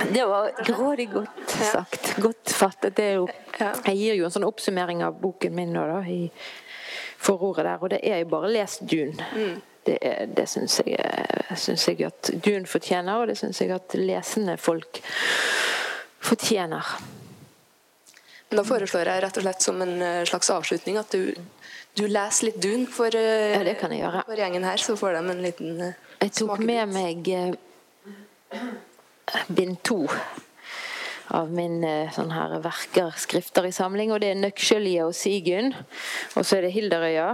Det 0.10 0.26
var 0.26 0.52
grådig 0.66 1.10
godt 1.14 1.50
sagt. 1.50 2.16
Godt 2.18 2.54
fattet. 2.56 3.00
Jo, 3.00 3.28
jeg 3.60 3.96
gir 3.98 4.18
jo 4.18 4.26
en 4.28 4.34
sånn 4.34 4.48
oppsummering 4.48 5.04
av 5.06 5.20
boken 5.22 5.56
min 5.56 5.74
nå, 5.76 5.84
da, 5.90 6.00
i 6.08 6.32
forordet 7.22 7.68
der, 7.68 7.78
og 7.82 7.92
det 7.94 8.02
er 8.08 8.24
jo 8.24 8.32
bare 8.32 8.50
lest 8.52 8.86
Dune. 8.90 9.28
Mm. 9.36 9.62
Det, 9.86 9.98
det 10.38 10.46
syns 10.50 10.78
jeg, 10.86 11.56
synes 11.58 11.88
jeg 11.90 12.06
at 12.06 12.30
Dune 12.46 12.70
fortjener, 12.70 13.22
og 13.22 13.32
det 13.32 13.38
syns 13.40 13.62
jeg 13.62 13.74
at 13.74 13.96
lesende 13.98 14.58
folk 14.62 15.02
fortjener. 16.22 16.86
Da 18.52 18.64
foreslår 18.68 19.08
jeg 19.08 19.24
rett 19.24 19.40
og 19.40 19.46
slett 19.46 19.64
som 19.64 19.82
en 19.82 19.96
eh, 20.04 20.24
slags 20.28 20.50
avslutning 20.52 21.00
at 21.00 21.14
du, 21.16 21.32
du 21.98 22.04
leser 22.10 22.50
litt 22.50 22.60
Dune 22.62 22.90
for, 22.92 23.16
eh, 23.16 23.64
ja, 23.96 24.24
for 24.28 24.38
gjengen 24.38 24.68
her, 24.68 24.82
så 24.82 24.98
får 25.00 25.18
de 25.18 25.22
en 25.24 25.44
liten 25.46 25.82
uh, 25.82 25.94
Jeg 26.20 26.36
tok 26.42 26.60
med 26.60 26.92
meg 26.92 27.32
bind 29.48 29.82
to 29.84 30.04
av 31.32 31.52
min 31.52 31.80
sånn 32.12 32.34
her 32.36 32.58
verker, 32.64 33.14
skrifter 33.16 33.70
i 33.70 33.72
samling. 33.76 34.12
Og 34.12 34.20
det 34.20 34.34
er 34.34 34.40
Nøkkeløya 34.42 35.08
og 35.08 35.16
Sigun. 35.16 35.72
Og 36.36 36.44
så 36.44 36.58
er 36.58 36.68
det 36.68 36.74
Hilderøya. 36.76 37.30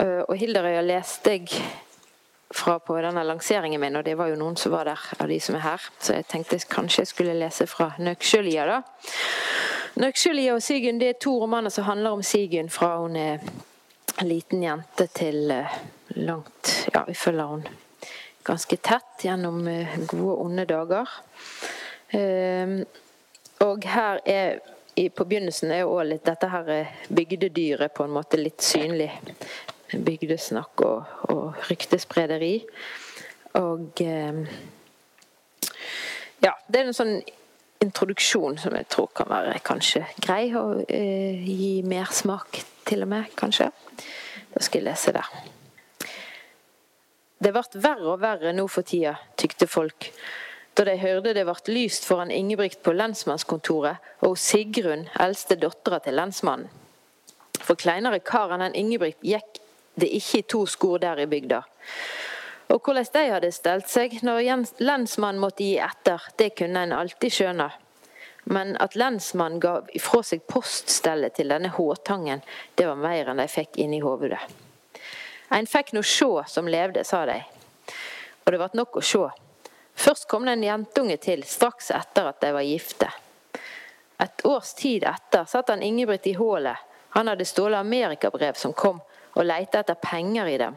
Og 0.00 0.32
Hilderøya 0.40 0.80
leste 0.86 1.34
jeg 1.36 1.60
fra 2.50 2.78
på 2.82 2.96
denne 2.98 3.22
lanseringen 3.24 3.80
min, 3.80 3.96
og 4.00 4.04
det 4.04 4.16
var 4.18 4.30
jo 4.32 4.38
noen 4.40 4.56
som 4.58 4.72
var 4.74 4.88
der 4.88 5.02
av 5.22 5.28
de 5.30 5.36
som 5.42 5.58
er 5.58 5.64
her. 5.66 5.84
Så 6.02 6.16
jeg 6.16 6.26
tenkte 6.30 6.58
kanskje 6.72 7.04
jeg 7.04 7.12
skulle 7.12 7.36
lese 7.38 7.68
fra 7.70 7.92
Nøkkeløya, 8.00 8.66
da. 8.66 8.80
Nøkkeløya 10.00 10.56
og 10.56 10.64
Sigun 10.64 10.98
det 11.02 11.12
er 11.12 11.20
to 11.22 11.36
romaner 11.42 11.72
som 11.74 11.86
handler 11.86 12.16
om 12.16 12.24
Sigun 12.26 12.70
fra 12.72 12.96
hun 13.02 13.18
er 13.18 13.44
en 14.16 14.28
liten 14.28 14.62
jente 14.62 15.06
til 15.14 15.52
langt 16.16 16.74
Ja, 16.94 17.04
vi 17.06 17.14
følger 17.14 17.44
hun 17.44 17.66
ganske 18.46 18.76
tett 18.76 19.24
gjennom 19.24 19.68
eh, 19.68 19.98
gode 20.06 20.32
og 20.32 20.44
onde 20.46 20.66
dager. 20.68 21.14
Ehm, 22.16 22.84
og 23.60 23.84
her 23.84 24.20
er 24.24 24.60
på 25.14 25.24
begynnelsen 25.24 25.70
er 25.72 25.84
jo 25.84 25.94
òg 25.94 26.08
litt 26.08 26.26
dette 26.26 26.48
her 26.50 26.70
eh, 26.74 26.94
bygdedyret 27.08 27.94
på 27.94 28.06
en 28.06 28.14
måte 28.14 28.40
litt 28.40 28.64
synlig. 28.64 29.10
Bygdesnakk 29.90 30.84
og, 30.86 31.14
og 31.34 31.70
ryktesprederi. 31.70 32.54
Og 33.60 34.02
ehm, 34.04 34.44
ja, 36.40 36.54
det 36.68 36.80
er 36.80 36.88
en 36.88 36.96
sånn 36.96 37.16
introduksjon 37.80 38.58
som 38.60 38.76
jeg 38.76 38.88
tror 38.92 39.08
kan 39.16 39.30
være 39.30 39.56
kanskje 39.64 40.04
grei 40.20 40.50
å 40.56 40.82
eh, 40.84 41.40
gi 41.44 41.80
mersmak, 41.86 42.62
til 42.90 43.04
og 43.06 43.12
med, 43.12 43.30
kanskje. 43.38 43.70
Da 44.50 44.62
skal 44.64 44.80
jeg 44.80 44.88
lese 44.90 45.14
det. 45.14 45.24
Det 47.40 47.54
ble 47.56 47.80
verre 47.80 48.12
og 48.12 48.20
verre 48.20 48.52
nå 48.52 48.66
for 48.68 48.84
tida, 48.84 49.14
tykte 49.40 49.64
folk, 49.70 50.10
da 50.76 50.84
de 50.84 50.98
hørte 51.00 51.32
det 51.36 51.46
ble 51.48 51.74
lyst 51.74 52.04
foran 52.08 52.30
Ingebrigt 52.30 52.82
på 52.84 52.92
lensmannskontoret 52.92 54.24
og 54.28 54.36
Sigrun, 54.38 55.06
eldste 55.20 55.56
dattera 55.60 56.02
til 56.04 56.18
lensmannen. 56.20 56.68
For 57.60 57.80
kleinere 57.80 58.20
kar 58.24 58.52
enn 58.56 58.76
Ingebrigt 58.76 59.24
gikk 59.24 59.60
det 60.00 60.08
ikke 60.20 60.40
i 60.40 60.46
to 60.52 60.62
skor 60.68 61.00
der 61.02 61.20
i 61.20 61.28
bygda. 61.28 61.62
Og 62.70 62.80
hvordan 62.84 63.08
de 63.12 63.26
hadde 63.32 63.52
stelt 63.52 63.88
seg 63.90 64.20
når 64.24 64.44
lensmannen 64.78 65.42
måtte 65.42 65.64
gi 65.66 65.78
etter, 65.82 66.22
det 66.38 66.52
kunne 66.60 66.84
en 66.86 66.96
alltid 66.96 67.34
skjønne. 67.34 67.70
Men 68.52 68.76
at 68.80 68.96
lensmannen 68.96 69.60
ga 69.60 69.80
ifra 69.96 70.22
seg 70.24 70.46
poststellet 70.48 71.36
til 71.36 71.50
denne 71.52 71.72
håtangen, 71.74 72.44
det 72.76 72.86
var 72.88 73.00
mer 73.00 73.32
enn 73.32 73.42
de 73.42 73.48
fikk 73.50 73.80
inn 73.82 73.96
i 73.96 74.04
En 75.50 75.66
fikk 75.66 75.92
nå 75.92 76.02
sjå 76.02 76.44
som 76.46 76.68
levde, 76.68 77.04
sa 77.04 77.24
de. 77.26 77.40
Og 78.44 78.52
det 78.52 78.58
ble 78.60 78.68
nok 78.78 79.00
å 79.00 79.04
sjå. 79.04 79.24
Først 79.94 80.28
kom 80.30 80.46
det 80.46 80.54
en 80.56 80.68
jentunge 80.68 81.16
til, 81.20 81.42
straks 81.44 81.90
etter 81.92 82.30
at 82.30 82.40
de 82.40 82.52
var 82.54 82.64
gifte. 82.64 83.10
Et 84.20 84.44
års 84.46 84.74
tid 84.78 85.04
etter 85.08 85.48
satt 85.48 85.72
han 85.72 85.82
Ingebrigt 85.82 86.28
i 86.30 86.36
hullet. 86.38 86.76
Han 87.16 87.28
hadde 87.28 87.44
stjålet 87.48 87.80
amerikabrev 87.80 88.54
som 88.56 88.72
kom, 88.72 89.00
og 89.34 89.46
leita 89.46 89.82
etter 89.82 89.98
penger 89.98 90.46
i 90.46 90.58
dem. 90.60 90.76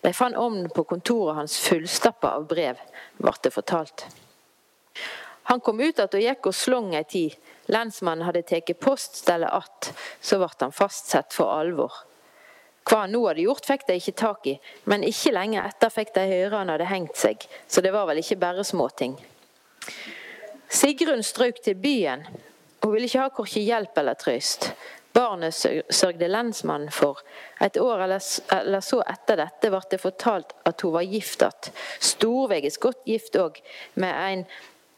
De 0.00 0.12
fant 0.14 0.36
ovnen 0.38 0.70
på 0.70 0.84
kontoret 0.84 1.36
hans 1.36 1.58
fullstappa 1.60 2.36
av 2.38 2.46
brev, 2.48 2.80
ble 3.18 3.32
det 3.42 3.52
fortalt. 3.52 4.06
Han 5.48 5.60
kom 5.60 5.80
ut 5.80 5.98
att 5.98 6.14
og 6.14 6.22
gikk 6.22 6.46
og 6.46 6.54
slong 6.54 6.94
ei 6.94 7.04
tid. 7.04 7.34
Lensmannen 7.70 8.26
hadde 8.26 8.42
tatt 8.42 8.80
poststellet 8.80 9.50
att, 9.50 9.92
så 10.20 10.38
ble 10.38 10.48
han 10.60 10.72
fastsett 10.72 11.34
for 11.34 11.52
alvor. 11.60 11.92
Hva 12.86 13.02
han 13.02 13.14
nå 13.16 13.24
hadde 13.26 13.42
gjort, 13.42 13.66
fikk 13.66 13.86
de 13.88 13.96
ikke 13.98 14.14
tak 14.18 14.46
i, 14.46 14.56
men 14.86 15.04
ikke 15.06 15.34
lenge 15.34 15.62
etter 15.62 15.90
fikk 15.90 16.12
de 16.14 16.26
høre 16.30 16.60
han 16.60 16.70
hadde 16.70 16.86
hengt 16.86 17.18
seg, 17.18 17.46
så 17.66 17.82
det 17.82 17.90
var 17.94 18.06
vel 18.06 18.22
ikke 18.22 18.38
bare 18.38 18.64
småting. 18.66 19.16
Sigrun 20.70 21.24
strøk 21.26 21.58
til 21.62 21.74
byen. 21.78 22.22
Hun 22.82 22.92
ville 22.92 23.08
ikke 23.08 23.24
ha 23.24 23.32
korkje 23.34 23.64
hjelp 23.66 23.98
eller 23.98 24.18
trøst. 24.18 24.70
Barnet 25.16 25.54
sørgde 25.56 26.28
lensmannen 26.28 26.92
for. 26.92 27.22
Et 27.62 27.78
år 27.80 28.02
eller 28.04 28.82
så 28.84 29.00
etter 29.08 29.40
dette 29.40 29.70
ble 29.72 29.80
det 29.90 30.00
fortalt 30.02 30.52
at 30.68 30.84
hun 30.84 30.92
var 30.98 31.06
gift 31.08 31.42
igjen. 31.42 31.76
Storveges 32.12 32.78
godt 32.82 33.06
gift 33.08 33.38
òg, 33.40 33.58
med 33.94 34.12
en 34.14 34.46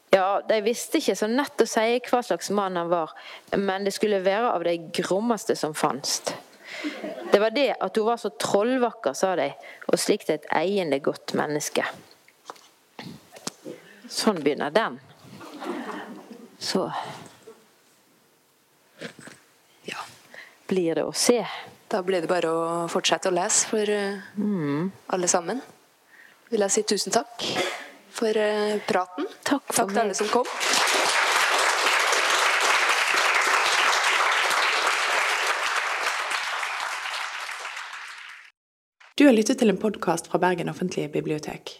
ja, 0.09 0.41
De 0.41 0.57
visste 0.65 0.97
ikke 0.97 1.15
så 1.15 1.27
nett 1.29 1.61
å 1.61 1.67
si 1.69 1.99
hva 2.09 2.21
slags 2.25 2.49
mann 2.49 2.77
han 2.79 2.89
var, 2.89 3.13
men 3.55 3.85
det 3.85 3.93
skulle 3.93 4.23
være 4.25 4.51
av 4.55 4.65
de 4.65 4.75
grommeste 4.99 5.55
som 5.55 5.75
fantes. 5.77 6.23
Det 7.31 7.39
var 7.39 7.53
det 7.53 7.71
at 7.79 7.97
hun 7.97 8.07
var 8.07 8.17
så 8.17 8.31
trollvakker, 8.41 9.13
sa 9.13 9.35
de, 9.39 9.49
og 9.87 9.99
slikt 9.99 10.31
et 10.33 10.47
eiende 10.55 10.99
godt 11.03 11.35
menneske. 11.37 11.85
Sånn 14.09 14.41
begynner 14.41 14.73
den. 14.73 14.97
Så 16.59 16.87
ja, 19.87 20.05
blir 20.67 20.97
det 20.97 21.05
å 21.05 21.13
se. 21.13 21.43
Da 21.89 22.01
blir 22.05 22.21
det 22.21 22.29
bare 22.29 22.49
å 22.53 22.63
fortsette 22.91 23.29
å 23.29 23.35
lese 23.35 23.69
for 23.69 23.93
mm. 24.41 24.89
alle 25.15 25.29
sammen. 25.29 25.61
Vil 26.49 26.65
jeg 26.65 26.73
si 26.73 26.83
tusen 26.89 27.13
takk 27.13 27.45
for 28.19 28.37
eh, 28.37 28.79
praten. 28.89 29.29
Takk, 29.43 29.63
for 29.69 29.83
takk 29.83 29.93
til 29.93 30.01
alle 30.03 30.17
som 30.17 30.29
kom. 30.33 30.49
Du 39.19 39.25
har 39.25 39.33
lyttet 39.35 39.57
til 39.59 39.67
en 39.67 39.77
podkast 39.77 40.29
fra 40.31 40.39
Bergen 40.39 40.69
offentlige 40.71 41.09
bibliotek. 41.11 41.73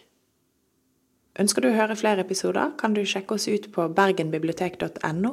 Ønsker 1.40 1.64
du 1.64 1.70
å 1.70 1.72
høre 1.72 1.94
flere 1.96 2.20
episoder, 2.20 2.74
kan 2.76 2.92
du 2.92 3.00
sjekke 3.00 3.38
oss 3.38 3.46
ut 3.48 3.70
på 3.72 3.86
bergenbibliotek.no 3.96 5.30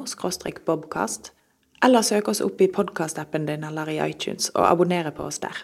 bobcast, 0.64 1.32
eller 1.84 2.00
søke 2.02 2.32
oss 2.32 2.40
opp 2.40 2.64
i 2.64 2.70
podkastappen 2.72 3.44
din 3.44 3.64
eller 3.68 3.92
i 3.92 3.98
iTunes 4.06 4.48
og 4.54 4.70
abonnere 4.70 5.12
på 5.12 5.26
oss 5.28 5.38
der. 5.44 5.60